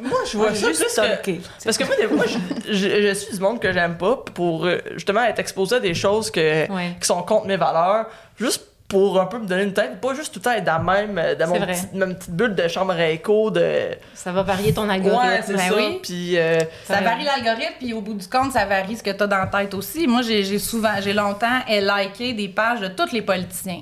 [0.00, 1.40] Ben, moi, je vois Ouais, ça juste plus que- stalker.
[1.62, 4.64] Parce que moi, des fois, je, je- je suis du monde que j'aime pas pour
[4.64, 6.96] euh, justement être exposé à des choses que, Ouais.
[6.98, 8.06] qui sont contre mes valeurs,
[8.38, 10.82] juste pour un peu me donner une tête, pas juste tout le temps être dans,
[10.82, 13.96] même, euh, dans mon petit- petite bulle de chambre à écho, de.
[14.12, 15.26] Ça va varier ton algorithme.
[15.26, 15.76] Ouais, c'est ben ça.
[15.76, 16.00] oui.
[16.02, 16.36] Puis.
[16.36, 19.26] euh, Ça varie l'algorithme, puis au bout du compte, ça varie ce que tu as
[19.26, 20.06] dans la tête aussi.
[20.06, 23.80] Moi, j'ai souvent, j'ai longtemps eh, liké des pages de tous les politiciens.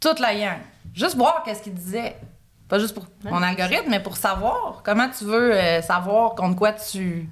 [0.00, 0.58] Toute la gang.
[0.94, 2.16] Juste voir qu'est-ce qu'ils disaient.
[2.68, 6.72] Pas juste pour mon algorithme, mais pour savoir comment tu veux euh, savoir contre quoi
[6.72, 7.28] tu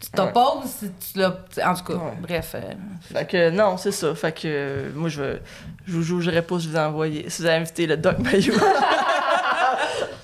[0.00, 0.64] tu t'opposes.
[0.80, 1.36] si tu l'as-
[1.68, 2.52] En tout cas, bref.
[2.54, 2.60] euh,
[3.12, 4.14] Fait que non, c'est ça.
[4.14, 5.40] Fait que euh, moi, je veux-
[5.86, 7.28] je vous jugerai pas si vous envoyez.
[7.30, 8.54] Si vous avez invité le Doc Mayou.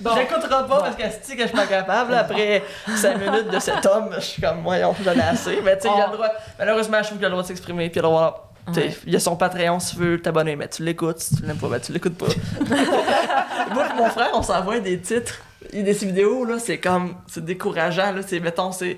[0.00, 2.12] J'écouterai pas parce que c'est que je suis pas capable.
[2.12, 2.62] là, après
[2.94, 5.60] 5 minutes de cet homme, je suis comme, voyons, j'en ai assez.
[5.64, 6.28] Mais tu sais, il a le droit.
[6.58, 7.88] Malheureusement, je trouve qu'il a le droit de s'exprimer.
[7.88, 8.96] Puis il a le droit Ouais.
[9.06, 11.18] Il y a son Patreon si tu veux t'abonner, mais tu l'écoutes.
[11.18, 12.24] Si tu l'aimes pas, ben tu l'écoutes pas.
[13.74, 15.34] Moi et mon frère, on s'envoie des titres.
[15.70, 17.14] Et des vidéos, là, c'est comme.
[17.26, 18.22] C'est décourageant, là.
[18.26, 18.96] C'est, mettons, c'est.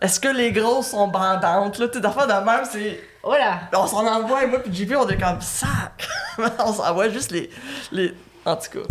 [0.00, 1.88] Est-ce que les grosses sont bandantes, là?
[1.88, 3.00] T'es d'affaires de même, c'est.
[3.22, 3.62] Voilà.
[3.74, 6.08] On s'en envoie, et moi puis JP, on est comme sac!
[6.38, 7.50] on s'envoie juste les.
[7.92, 8.14] les...
[8.44, 8.86] En tout cas.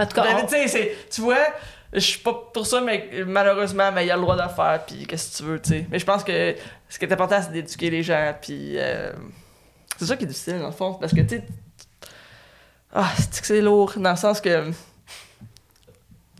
[0.00, 0.56] En tout cas, Ben, on- tu
[1.10, 1.36] tu vois,
[1.92, 4.80] je suis pas pour ça, mais malheureusement, mais il y a le droit de faire,
[4.86, 5.86] puis qu'est-ce que tu veux, tu sais.
[5.90, 6.56] Mais je pense que
[6.88, 9.12] ce qui est important, c'est d'éduquer les gens, puis euh,
[9.98, 11.44] c'est ça qui est difficile, dans le fond, parce que, tu sais,
[12.94, 14.74] ah, c'est que c'est lourd, dans le sens que, tu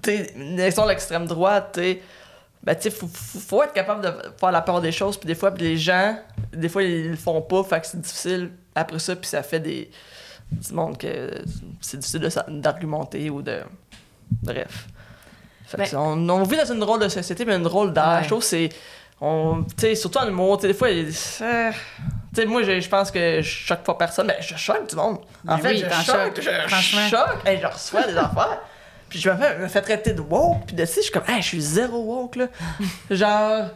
[0.05, 2.03] sais, l'élection de l'extrême droite, tu sais,
[2.67, 5.27] ben, tu sais, faut, faut, faut être capable de faire la part des choses, puis
[5.27, 6.19] des fois, les gens,
[6.53, 9.61] des fois, ils le font pas, fait que c'est difficile après ça, puis ça fait
[9.61, 9.91] des.
[10.51, 11.31] du monde que
[11.81, 13.61] c'est difficile d'argumenter ou de.
[14.43, 14.89] Bref.
[15.67, 18.17] Fait Ben- on, on vit dans une drôle de société, mais une drôle d'âge.
[18.19, 18.23] Ouais.
[18.25, 18.69] Je trouve que c'est.
[19.21, 19.65] On,
[19.95, 21.11] surtout en humour, tu sais, des fois, il-
[21.41, 21.71] euh,
[22.47, 25.21] moi, je, je pense que je choque pas personne, mais je choque du monde.
[25.49, 28.61] En Mais fait, oui, je choque, choques, je choque, et je reçois des affaires.
[29.17, 31.23] Puis je me fais, me fais traiter de woke, puis de ci, je suis comme,
[31.27, 32.49] hey, je suis zéro woke, là.
[33.11, 33.71] Genre.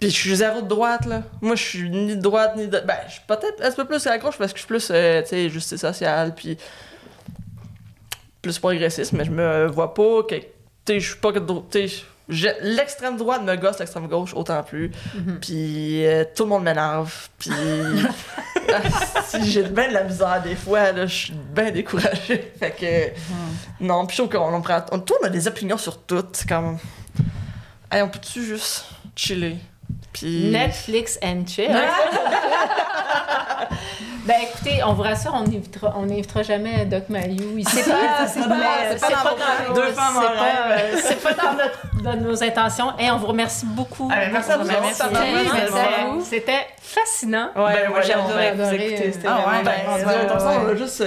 [0.00, 1.22] Puis je suis zéro de droite, là.
[1.40, 2.80] Moi, je suis ni de droite, ni de.
[2.80, 4.88] Ben, je suis peut-être un peu plus à la gauche parce que je suis plus,
[4.90, 6.58] euh, tu sais, justice sociale, puis.
[8.42, 10.34] plus progressiste, mais je me vois pas que.
[10.36, 10.46] Tu
[10.88, 11.38] sais, je suis pas que.
[11.38, 12.02] de- Tu sais,
[12.62, 14.90] l'extrême droite me gosse, l'extrême gauche, autant plus.
[15.40, 17.28] Puis euh, tout le monde m'énerve.
[17.38, 17.50] Puis.
[19.26, 22.52] si j'ai bien de la misère des fois, là, je suis bien découragée.
[22.58, 23.84] Fait que.
[23.84, 24.84] Non, puis je trouve qu'on on prend.
[24.92, 26.24] On, tout, on a des opinions sur tout.
[26.48, 26.78] Comme.
[27.90, 28.86] Hey, on peut-tu juste
[29.16, 29.56] chiller?
[30.12, 30.50] Puis.
[30.50, 31.76] Netflix and chill.
[34.26, 36.06] Ben écoutez, on vous rassure, on n'invitera, on
[36.42, 37.70] jamais Doc Mayou ici.
[37.82, 38.48] C'est pas- c'est pas-
[41.22, 42.92] pas dans euh, nos intentions.
[42.98, 44.08] Et on vous remercie beaucoup.
[44.12, 44.64] Ah, ben, merci à vous
[46.24, 47.48] C'était- fascinant.
[47.56, 49.12] Ouais, Ben, moi j'ai adoré vous écouter.
[49.12, 49.96] C'était ah ouais, vraiment Ben, on
[50.76, 51.02] juste.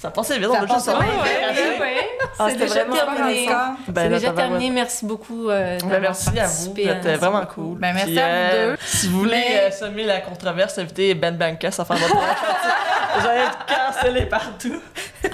[0.00, 0.94] Ça passait vite, on Ça a juste ouais.
[0.94, 1.96] ouais.
[2.38, 3.48] Ah, C'est c'était déjà terminé.
[3.86, 4.70] C'est Ben, déjà terminé.
[4.70, 5.50] Merci beaucoup.
[5.50, 7.78] euh, Ben, d'avoir merci à vous, êtes ce vraiment cool.
[7.78, 8.76] Ben, merci Puis, à vous euh, deux.
[8.84, 13.26] Si vous voulez Mais- euh, semer la controverse, invitez Ben Bankas à faire votre Vous
[13.28, 14.80] allez être cancellé partout.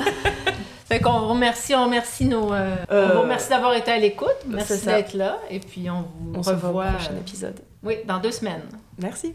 [0.88, 2.52] Fait qu'on vous remercie, on remercie nos.
[2.52, 4.36] euh, Euh, on vous remercie d'avoir été à l'écoute.
[4.46, 5.38] Merci d'être là.
[5.50, 6.86] Et puis on vous On se voit revoit.
[6.86, 7.60] au prochain épisode.
[7.82, 8.62] oui, dans deux semaines.
[8.98, 9.34] Merci.